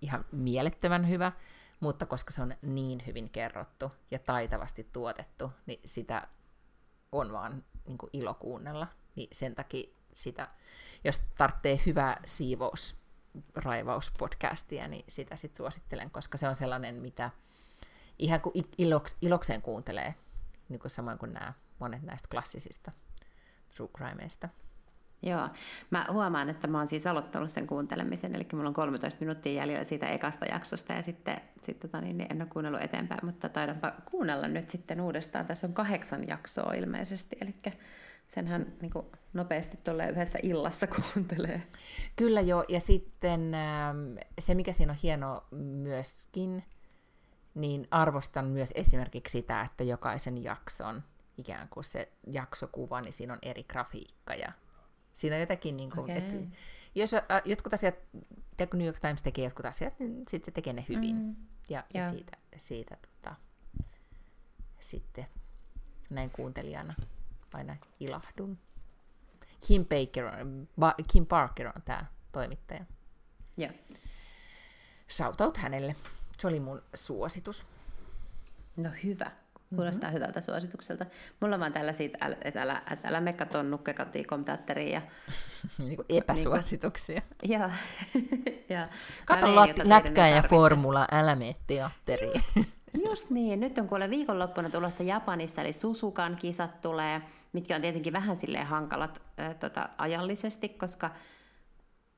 ihan 0.00 0.24
mielettömän 0.32 1.08
hyvä, 1.08 1.32
mutta 1.80 2.06
koska 2.06 2.30
se 2.30 2.42
on 2.42 2.54
niin 2.62 3.02
hyvin 3.06 3.30
kerrottu 3.30 3.90
ja 4.10 4.18
taitavasti 4.18 4.88
tuotettu, 4.92 5.52
niin 5.66 5.80
sitä 5.84 6.28
on 7.12 7.32
vaan 7.32 7.64
niin 7.86 7.98
kuin 7.98 8.10
ilo 8.12 8.34
kuunnella. 8.34 8.86
Niin 9.16 9.28
sen 9.32 9.54
takia 9.54 9.96
sitä, 10.14 10.48
jos 11.04 11.20
tarvitsee 11.38 11.80
hyvää 11.86 12.20
siivous 12.24 12.96
raivauspodcastia, 13.54 14.88
niin 14.88 15.04
sitä 15.08 15.36
sitten 15.36 15.56
suosittelen, 15.56 16.10
koska 16.10 16.38
se 16.38 16.48
on 16.48 16.56
sellainen, 16.56 16.94
mitä 16.94 17.30
ihan 18.18 18.40
kuin 18.40 18.52
iloks, 18.78 19.16
ilokseen 19.20 19.62
kuuntelee, 19.62 20.14
niin 20.68 20.80
kuin 20.80 20.90
samoin 20.90 21.18
kuin 21.18 21.32
nämä 21.32 21.52
monet 21.78 22.02
näistä 22.02 22.28
klassisista 22.28 22.92
true 23.76 23.88
crimeista. 23.96 24.48
Joo, 25.26 25.48
mä 25.90 26.06
huomaan, 26.12 26.48
että 26.48 26.66
mä 26.66 26.78
oon 26.78 26.86
siis 26.86 27.06
aloittanut 27.06 27.50
sen 27.50 27.66
kuuntelemisen, 27.66 28.34
eli 28.34 28.46
mulla 28.52 28.68
on 28.68 28.74
13 28.74 29.20
minuuttia 29.20 29.52
jäljellä 29.52 29.84
siitä 29.84 30.06
ekasta 30.06 30.46
jaksosta, 30.46 30.92
ja 30.92 31.02
sitten, 31.02 31.40
sitten 31.62 31.90
tota, 31.90 32.00
niin, 32.00 32.26
en 32.30 32.42
ole 32.42 32.48
kuunnellut 32.52 32.82
eteenpäin, 32.82 33.24
mutta 33.24 33.48
taidanpa 33.48 33.92
kuunnella 34.10 34.48
nyt 34.48 34.70
sitten 34.70 35.00
uudestaan. 35.00 35.46
Tässä 35.46 35.66
on 35.66 35.72
kahdeksan 35.72 36.28
jaksoa 36.28 36.72
ilmeisesti, 36.72 37.36
eli 37.40 37.54
senhän 38.26 38.72
niin 38.80 38.90
kuin 38.90 39.06
nopeasti 39.32 39.78
tuolle 39.84 40.08
yhdessä 40.08 40.38
illassa 40.42 40.86
kuuntelee. 40.96 41.62
Kyllä 42.16 42.40
joo, 42.40 42.64
ja 42.68 42.80
sitten 42.80 43.54
ähm, 43.54 44.16
se 44.38 44.54
mikä 44.54 44.72
siinä 44.72 44.92
on 44.92 44.98
hieno 45.02 45.44
myöskin, 45.50 46.64
niin 47.54 47.88
arvostan 47.90 48.46
myös 48.46 48.72
esimerkiksi 48.74 49.32
sitä, 49.32 49.60
että 49.60 49.84
jokaisen 49.84 50.44
jakson 50.44 51.02
ikään 51.38 51.68
kuin 51.68 51.84
se 51.84 52.12
jaksokuva, 52.26 53.00
niin 53.00 53.12
siinä 53.12 53.32
on 53.32 53.38
eri 53.42 53.64
grafiikka 53.64 54.34
ja 54.34 54.52
siinä 55.16 55.36
on 55.36 55.40
jotakin, 55.40 55.76
niin 55.76 55.90
kuin, 55.90 56.00
okay. 56.00 56.16
että 56.16 56.34
jos 56.94 57.14
äh, 57.14 57.22
jotkut 57.44 57.74
asiat, 57.74 57.94
kun 58.70 58.78
New 58.78 58.86
York 58.86 59.00
Times 59.00 59.22
tekee 59.22 59.44
jotkut 59.44 59.66
asiat, 59.66 59.98
niin 59.98 60.14
sitten 60.28 60.44
se 60.44 60.50
tekee 60.50 60.72
ne 60.72 60.84
hyvin. 60.88 61.16
Mm. 61.16 61.36
Ja, 61.68 61.84
ja 61.94 62.10
siitä, 62.10 62.36
siitä 62.56 62.96
tota, 62.96 63.36
sitten 64.80 65.26
näin 66.10 66.30
kuuntelijana 66.30 66.94
aina 67.52 67.76
ilahdun. 68.00 68.58
Kim, 69.66 69.86
Baker 69.86 70.24
on, 70.24 70.68
ba, 70.80 70.94
Kim 71.12 71.26
Parker 71.26 71.66
on 71.66 71.82
tämä 71.84 72.06
toimittaja. 72.32 72.84
Joo. 73.56 73.72
Shoutout 75.10 75.56
hänelle. 75.56 75.96
Se 76.38 76.46
oli 76.46 76.60
mun 76.60 76.82
suositus. 76.94 77.64
No 78.76 78.90
hyvä. 79.04 79.30
Kuulostaa 79.74 80.10
mm-hmm. 80.10 80.14
hyvältä 80.14 80.40
suositukselta. 80.40 81.06
Mulla 81.40 81.56
on 81.56 81.60
vaan 81.60 81.72
tällaisia, 81.72 82.08
että 82.42 82.62
älä, 82.62 82.82
että 82.90 83.08
älä 83.08 83.20
mekka 83.20 83.46
tuon 83.46 83.70
nukkekotiin 83.70 84.26
teatteriin. 84.44 84.92
Ja, 84.92 85.02
niin 85.78 85.96
kuin 85.96 86.06
epäsuosituksia. 86.08 87.22
Niin 87.42 87.60
kuin, 87.60 87.72
ja, 88.68 88.88
Kato 89.24 89.46
lat- 89.46 89.80
lätkää 89.84 90.28
ja 90.28 90.42
formula, 90.42 91.06
älä 91.12 91.34
mene 91.34 91.54
teatteriin. 91.66 92.32
Just, 92.34 92.68
just 93.08 93.30
niin. 93.30 93.60
Nyt 93.60 93.78
on 93.78 93.88
kuule 93.88 94.10
viikonloppuna 94.10 94.70
tulossa 94.70 95.02
Japanissa, 95.02 95.60
eli 95.60 95.72
Susukan 95.72 96.36
kisat 96.36 96.80
tulee, 96.80 97.22
mitkä 97.52 97.76
on 97.76 97.82
tietenkin 97.82 98.12
vähän 98.12 98.36
silleen 98.36 98.66
hankalat 98.66 99.22
äh, 99.40 99.54
tota, 99.54 99.88
ajallisesti, 99.98 100.68
koska 100.68 101.10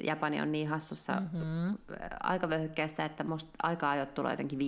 Japani 0.04 0.40
on 0.40 0.52
niin 0.52 0.68
hassussa 0.68 1.12
mm-hmm. 1.12 1.78
aikavyöhykkeessä, 2.22 3.04
että 3.04 3.24
musta 3.24 3.50
aika-ajot 3.62 4.14
tulee 4.14 4.32
jotenkin 4.32 4.58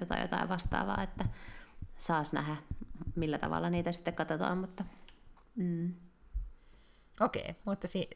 5.30 0.00 0.06
tai 0.06 0.22
jotain 0.22 0.48
vastaavaa, 0.48 1.02
että 1.02 1.24
saas 1.96 2.32
nähdä, 2.32 2.56
millä 3.16 3.38
tavalla 3.38 3.70
niitä 3.70 3.92
sitten 3.92 4.14
katsotaan, 4.14 4.58
mutta... 4.58 4.84
Mm. 5.56 5.94
Okei, 7.20 7.42
okay, 7.42 7.54
mutta, 7.64 7.88
si- 7.88 8.10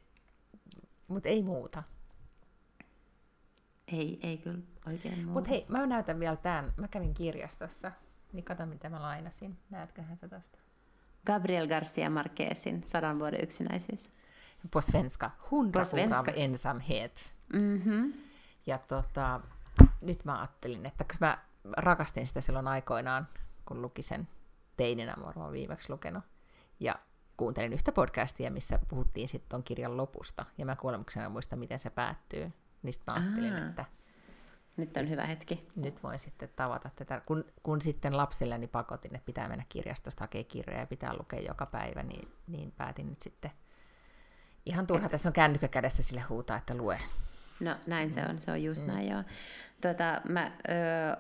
mutta 1.09 1.29
ei 1.29 1.43
muuta. 1.43 1.83
Ei, 3.93 4.18
ei 4.22 4.39
kyllä 4.39 4.59
oikein 4.87 5.14
muuta. 5.14 5.33
Mutta 5.33 5.51
hei, 5.51 5.66
mä 5.68 5.87
näytän 5.87 6.20
vielä 6.20 6.37
tämän. 6.37 6.72
Mä 6.76 6.89
kävin 6.89 7.14
kirjastossa, 7.14 7.93
niin 8.33 8.45
kato 8.45 8.66
mitä 8.66 8.89
mä 8.89 9.03
lainasin. 9.03 9.59
Näetköhän 9.70 10.16
sä 10.16 10.29
tosta? 10.29 10.59
Gabriel 11.26 11.68
Garcia 11.68 12.11
Marquezin 12.11 12.83
Sadan 12.85 13.18
vuoden 13.18 13.43
yksinäisyys. 13.43 14.12
På 14.70 14.81
svenska. 14.81 15.31
Hundra 15.51 15.85
svenska. 15.85 16.31
ensamhet. 16.31 17.33
Mm-hmm. 17.53 18.12
Ja 18.66 18.79
tota, 18.79 19.41
nyt 20.01 20.24
mä 20.24 20.39
ajattelin, 20.39 20.87
että 20.87 21.05
koska 21.05 21.26
mä 21.26 21.39
rakastin 21.76 22.26
sitä 22.26 22.41
silloin 22.41 22.68
aikoinaan, 22.68 23.29
kun 23.69 23.83
luki 23.83 24.03
sen 24.03 24.29
teininä, 24.77 25.14
varmaan 25.25 25.53
viimeksi 25.53 25.91
lukenut. 25.91 26.25
Ja 26.81 26.95
kuuntelin 27.37 27.73
yhtä 27.73 27.93
podcastia, 27.93 28.51
missä 28.51 28.79
puhuttiin 28.89 29.29
sitten 29.29 29.49
ton 29.49 29.62
kirjan 29.62 29.97
lopusta, 29.97 30.45
ja 30.59 30.66
mä 30.66 30.77
kuolemuksena 30.77 31.29
muista, 31.29 31.57
miten 31.57 31.79
se 31.79 31.91
päättyy. 31.91 32.53
Niin 32.83 32.95
mä 33.07 33.14
ajattelin, 33.14 33.53
Aa. 33.53 33.69
että 33.69 33.85
nyt 34.77 34.97
on 34.97 35.09
hyvä 35.09 35.27
hetki. 35.27 35.69
Nyt 35.77 36.03
voin 36.03 36.19
sitten 36.19 36.49
tavata 36.57 36.91
tätä. 36.97 37.21
Kun, 37.27 37.45
kun 37.62 37.81
sitten 37.81 38.16
lapsilleni 38.16 38.66
pakotin, 38.66 39.14
että 39.14 39.27
pitää 39.27 39.49
mennä 39.49 39.64
kirjastosta 39.69 40.25
hakemaan 40.25 40.47
kirjoja 40.47 40.81
ja 40.81 40.87
pitää 40.87 41.16
lukea 41.16 41.41
joka 41.41 41.66
päivä, 41.66 42.03
niin, 42.03 42.29
niin 42.47 42.73
päätin 42.73 43.09
nyt 43.09 43.23
sitten 43.23 43.51
ihan 44.66 44.87
turha, 44.87 45.09
tässä 45.09 45.29
on 45.29 45.33
kännykkä 45.33 45.69
kädessä 45.69 46.03
sille 46.03 46.21
huutaa, 46.21 46.57
että 46.57 46.75
lue. 46.75 47.01
No 47.61 47.77
näin 47.87 48.12
se 48.12 48.23
on, 48.29 48.41
se 48.41 48.51
on 48.51 48.62
just 48.62 48.87
mm. 48.87 48.93
näin 48.93 49.09
joo. 49.09 49.23
Tota, 49.81 50.21
mä 50.29 50.47
ö, 50.47 50.53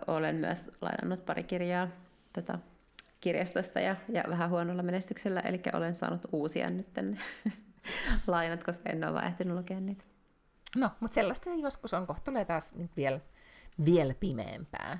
olen 0.06 0.36
myös 0.36 0.70
lainannut 0.80 1.26
pari 1.26 1.44
kirjaa 1.44 1.88
tota, 2.32 2.58
kirjastosta 3.20 3.80
ja, 3.80 3.96
ja 4.08 4.24
vähän 4.28 4.50
huonolla 4.50 4.82
menestyksellä, 4.82 5.40
eli 5.40 5.60
olen 5.72 5.94
saanut 5.94 6.26
uusia 6.32 6.70
nyt 6.70 6.88
lainat, 8.26 8.64
koska 8.64 8.90
en 8.90 9.04
ole 9.04 9.12
vaan 9.12 9.26
ehtinyt 9.26 9.56
lukea 9.56 9.80
niitä. 9.80 10.04
No, 10.76 10.90
mutta 11.00 11.14
sellaista 11.14 11.50
joskus 11.50 11.94
on, 11.94 12.06
kohta 12.06 12.24
tulee 12.24 12.44
taas 12.44 12.74
nyt 12.74 12.90
vielä, 12.96 13.20
vielä 13.84 14.14
pimeämpää. 14.20 14.98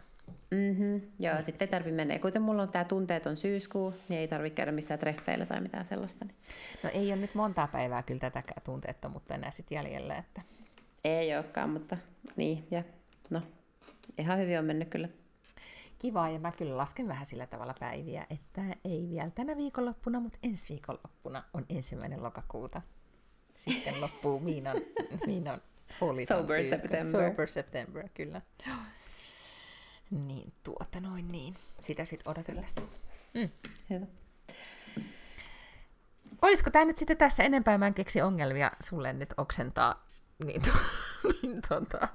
Mm-hmm. 0.51 1.01
Joo, 1.19 1.35
niin. 1.35 1.45
sitten 1.45 1.67
ei 1.67 1.71
tarvitse 1.71 1.97
mennä. 1.97 2.19
Kuten 2.19 2.43
mulla 2.43 2.63
on 2.63 2.73
tämä 2.73 2.85
tunteeton 2.85 3.37
syyskuu, 3.37 3.95
niin 4.09 4.21
ei 4.21 4.29
tarvitse 4.29 4.55
käydä 4.55 4.73
missään 4.73 5.01
treffeillä 5.01 5.47
tai 5.47 5.61
mitään 5.61 5.85
sellaista. 5.85 6.25
Niin. 6.25 6.37
No 6.83 6.91
ei 6.93 7.13
ole 7.13 7.21
nyt 7.21 7.35
montaa 7.35 7.67
päivää 7.69 8.03
kyllä 8.03 8.21
tätäkään 8.21 8.63
tunteettomuutta 8.65 9.35
enää 9.35 9.51
sitten 9.51 9.77
jäljellä. 9.77 10.17
Että... 10.17 10.43
Ei 11.05 11.37
olekaan, 11.37 11.71
mutta 11.71 11.97
niin. 12.37 12.67
Ja 12.71 12.83
no, 13.31 13.43
ihan 14.19 14.39
hyvin 14.39 14.59
on 14.59 14.65
mennyt 14.65 14.89
kyllä. 14.89 15.09
Kiva, 15.99 16.29
ja 16.29 16.41
mä 16.41 16.53
kyllä 16.53 16.77
lasken 16.77 17.09
vähän 17.09 17.27
sillä 17.27 17.47
tavalla 17.47 17.75
päiviä, 17.81 18.27
että 18.31 18.63
ei 18.85 19.09
vielä 19.11 19.31
tänä 19.31 19.57
viikonloppuna, 19.57 20.21
mutta 20.21 20.39
ensi 20.43 20.69
viikonloppuna 20.69 21.45
on 21.53 21.67
ensimmäinen 21.69 22.23
lokakuuta. 22.23 22.83
Sitten 23.57 24.01
loppuu 24.01 24.41
Miinan, 24.41 24.77
Miinan 25.27 25.61
Sober 26.29 26.65
September. 26.65 27.11
Sober 27.11 27.49
September, 27.49 28.09
kyllä. 28.15 28.43
Niin, 30.11 30.53
tuota 30.63 31.01
noin 31.01 31.29
niin. 31.29 31.55
Sitä 31.81 32.05
sitten 32.05 32.31
odotellessa. 32.31 32.81
Mm. 33.35 33.49
Hyvä. 33.91 34.07
Olisiko 36.43 36.71
tämä 36.71 36.85
nyt 36.85 36.99
sitten 36.99 37.17
tässä 37.17 37.43
enempää? 37.43 37.79
Mä 37.79 37.87
en 37.87 37.95
keksi 37.95 38.23
ongelmia 38.23 38.71
sulle 38.81 39.13
nyt 39.13 39.35
oksentaa. 39.37 40.07
Niin, 40.45 40.63
to, 40.63 40.71
niin 41.43 41.63
tota, 41.69 42.09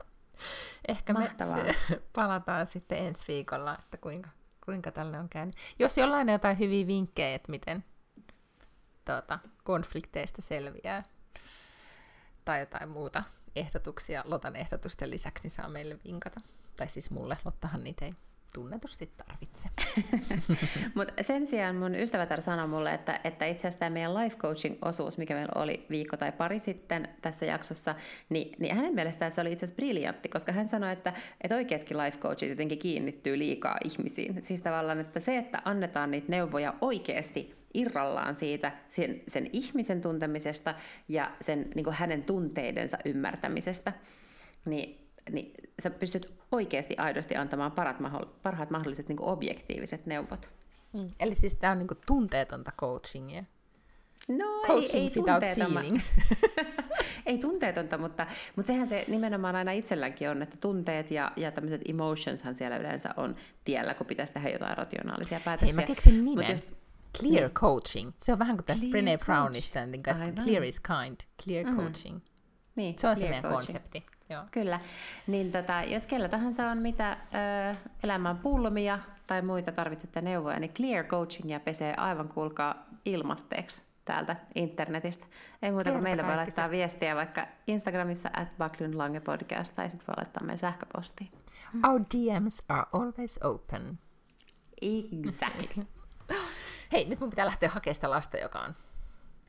ehkä 0.88 1.14
Mahtavaa. 1.14 1.64
me 1.64 1.76
palataan 2.16 2.66
sitten 2.66 2.98
ensi 2.98 3.24
viikolla, 3.28 3.78
että 3.80 3.98
kuinka, 3.98 4.30
kuinka 4.66 4.92
tälle 4.92 5.20
on 5.20 5.30
käynyt. 5.30 5.56
Jos 5.80 5.98
jollain 5.98 6.30
on 6.30 6.34
jotain 6.34 6.60
hyviä 6.60 6.88
vinkkejä, 6.88 7.36
että 7.36 7.52
miten 7.52 7.86
tuota, 9.06 9.40
konflikteista 9.64 10.42
selviää, 10.42 11.04
tai 12.46 12.60
jotain 12.60 12.90
muuta 12.90 13.24
ehdotuksia 13.56 14.24
Lotan 14.26 14.56
ehdotusten 14.56 15.10
lisäksi, 15.10 15.44
niin 15.44 15.52
saa 15.52 15.70
meille 15.70 16.00
vinkata. 16.06 16.40
Tai 16.76 16.90
siis 16.90 17.12
mulle, 17.12 17.38
Lottahan 17.46 17.84
niitä 17.84 18.06
ei 18.06 18.14
tunnetusti 18.54 19.12
tarvitse. 19.18 19.70
Mutta 20.95 21.24
sen 21.24 21.47
sijaan 21.47 21.76
mun 21.76 21.95
ystävätär 21.95 22.41
sanoi 22.41 22.68
mulle, 22.68 22.93
että, 22.93 23.20
että 23.24 23.45
itse 23.45 23.68
asiassa 23.68 23.80
tämä 23.80 23.89
meidän 23.89 24.14
life 24.14 24.38
coaching-osuus, 24.38 25.18
mikä 25.18 25.34
meillä 25.34 25.62
oli 25.62 25.86
viikko 25.89 26.18
tai 26.18 26.32
pari 26.32 26.60
sitten 26.60 27.08
tässä 27.22 27.45
jaksossa, 27.45 27.95
niin, 28.30 28.56
niin 28.60 28.76
hänen 28.76 28.95
mielestään 28.95 29.32
se 29.32 29.41
oli 29.41 29.51
itse 29.51 29.66
asiassa 29.66 29.76
briljantti, 29.76 30.30
koska 30.30 30.51
hän 30.51 30.68
sanoi, 30.68 30.93
että, 30.93 31.14
että 31.41 31.56
oikeatkin 31.56 31.97
life 31.97 32.18
coachit 32.18 32.49
jotenkin 32.49 32.80
kiinnittyy 32.80 33.38
liikaa 33.38 33.78
ihmisiin. 33.84 34.43
Siis 34.43 34.62
tavallaan, 34.62 34.99
että 34.99 35.20
se, 35.20 35.38
että 35.38 35.62
annetaan 35.66 36.12
niitä 36.12 36.28
neuvoja 36.30 36.74
oikeasti 36.82 37.64
irrallaan 37.74 38.36
siitä 38.36 38.72
sen, 38.88 39.22
sen 39.28 39.49
ihmisen 39.54 40.01
tuntemisesta 40.01 40.76
ja 41.08 41.32
sen, 41.41 41.70
niin 41.76 41.91
hänen 41.91 42.24
tunteidensa 42.24 42.97
ymmärtämisestä, 43.06 43.93
niin, 44.66 45.03
niin 45.32 45.54
sä 45.84 45.90
pystyt 45.90 46.34
oikeasti 46.52 46.98
aidosti 46.98 47.36
antamaan 47.36 47.72
parat, 47.72 47.98
parhaat 48.42 48.70
mahdolliset 48.70 49.08
niin 49.10 49.22
objektiiviset 49.22 50.06
neuvot. 50.06 50.50
Mm. 50.94 51.08
Eli 51.20 51.36
siis 51.36 51.56
tämä 51.56 51.72
on 51.72 51.78
niin 51.78 51.88
tunteetonta 52.06 52.72
coachingia. 52.78 53.44
No 54.28 54.46
Coaching 54.68 54.96
ei, 54.96 55.02
ei 55.02 55.10
tunteetonta. 55.10 55.82
ei 57.26 57.38
tunteetonta, 57.38 57.98
mutta, 57.98 58.28
mutta 58.56 58.68
sehän 58.68 58.88
se 58.88 59.06
nimenomaan 59.08 59.56
aina 59.56 59.72
itselläänkin 59.72 60.30
on, 60.30 60.42
että 60.42 60.58
tunteet 60.58 61.12
ja, 61.12 61.32
ja 61.36 61.52
tämmöiset 61.52 61.82
emotionshan 61.90 62.56
siellä 62.56 62.78
yleensä 62.78 63.14
on 63.18 63.36
tiellä, 63.64 63.94
kun 63.94 64.08
pitäisi 64.08 64.34
tehdä 64.34 64.50
jotain 64.50 64.78
rationaalisia 64.78 65.40
päätöksiä. 65.46 65.76
Hei, 65.78 65.84
mä 65.84 65.88
keksin 65.88 66.26
nimen. 66.26 66.50
Jos, 66.50 66.74
Clear 67.18 67.44
niin. 67.44 67.54
coaching. 67.54 68.12
Se 68.18 68.34
on 68.34 68.40
vähän 68.40 68.58
kuin 68.58 68.66
tästä 68.66 68.86
Brené 68.86 69.26
Brownista, 69.26 69.86
niin 69.86 70.04
clear 70.44 70.64
is 70.64 70.80
kind, 70.80 71.18
clear 71.44 71.66
mm. 71.66 71.78
coaching. 71.78 72.20
Niin, 72.76 72.96
se 72.98 73.08
on 73.08 73.18
se 73.18 73.26
meidän 73.26 73.42
coaching. 73.42 73.78
konsepti. 73.78 74.04
Joo. 74.30 74.44
Kyllä. 74.52 74.80
Niin 75.28 75.52
tota, 75.52 75.84
jos 75.84 76.08
kellä 76.08 76.30
tahansa 76.30 76.70
on 76.70 76.78
mitä 76.78 77.12
ö, 77.12 77.76
elämän 78.04 78.38
pulmia 78.38 79.00
tai 79.28 79.42
muita 79.42 79.72
tarvitsette 79.72 80.22
neuvoja, 80.22 80.60
niin 80.60 80.74
Clear 80.74 81.06
Coachingia 81.06 81.60
pesee 81.60 81.94
aivan 81.98 82.30
kuulkaa 82.30 82.86
ilmatteeksi 83.06 83.84
täältä 84.06 84.36
internetistä. 84.56 85.26
Ei 85.62 85.72
muuta 85.72 85.92
kuin 85.92 86.04
meille 86.04 86.28
voi 86.28 86.36
laittaa 86.36 86.72
viestiä 86.72 87.16
vaikka 87.16 87.48
Instagramissa 87.68 88.30
at 88.34 88.48
Lange 88.94 89.20
Podcast 89.20 89.76
tai 89.76 89.90
sitten 89.90 90.08
voi 90.08 90.16
laittaa 90.18 90.44
meidän 90.44 90.58
sähköpostiin. 90.58 91.32
Our 91.90 92.02
DMs 92.02 92.64
are 92.70 92.86
always 92.94 93.40
open. 93.44 94.00
Exactly. 94.82 95.86
Hei, 96.92 97.06
nyt 97.06 97.20
mun 97.20 97.30
pitää 97.30 97.46
lähteä 97.46 97.70
hakemaan 97.70 97.96
sitä 97.96 98.10
lasta, 98.10 98.38
joka 98.38 98.60
on 98.60 98.76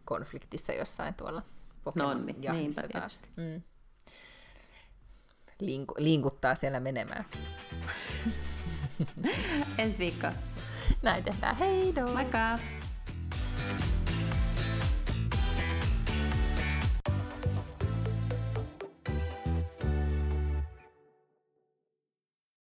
konfliktissa 0.05 0.73
jossain 0.73 1.15
tuolla 1.15 1.43
Pokemon 1.85 2.19
no, 2.19 2.25
niin, 2.25 2.53
niinpä 2.53 2.83
taas. 2.93 3.21
Mm. 3.37 3.63
Linku, 5.61 5.95
linkuttaa 5.99 6.55
siellä 6.55 6.81
menemään. 6.81 7.25
Ensi 9.79 9.99
viikko. 9.99 10.27
Näin 11.03 11.25
tehdään. 11.25 11.57
Hei 11.57 11.93
Moikka! 12.15 12.59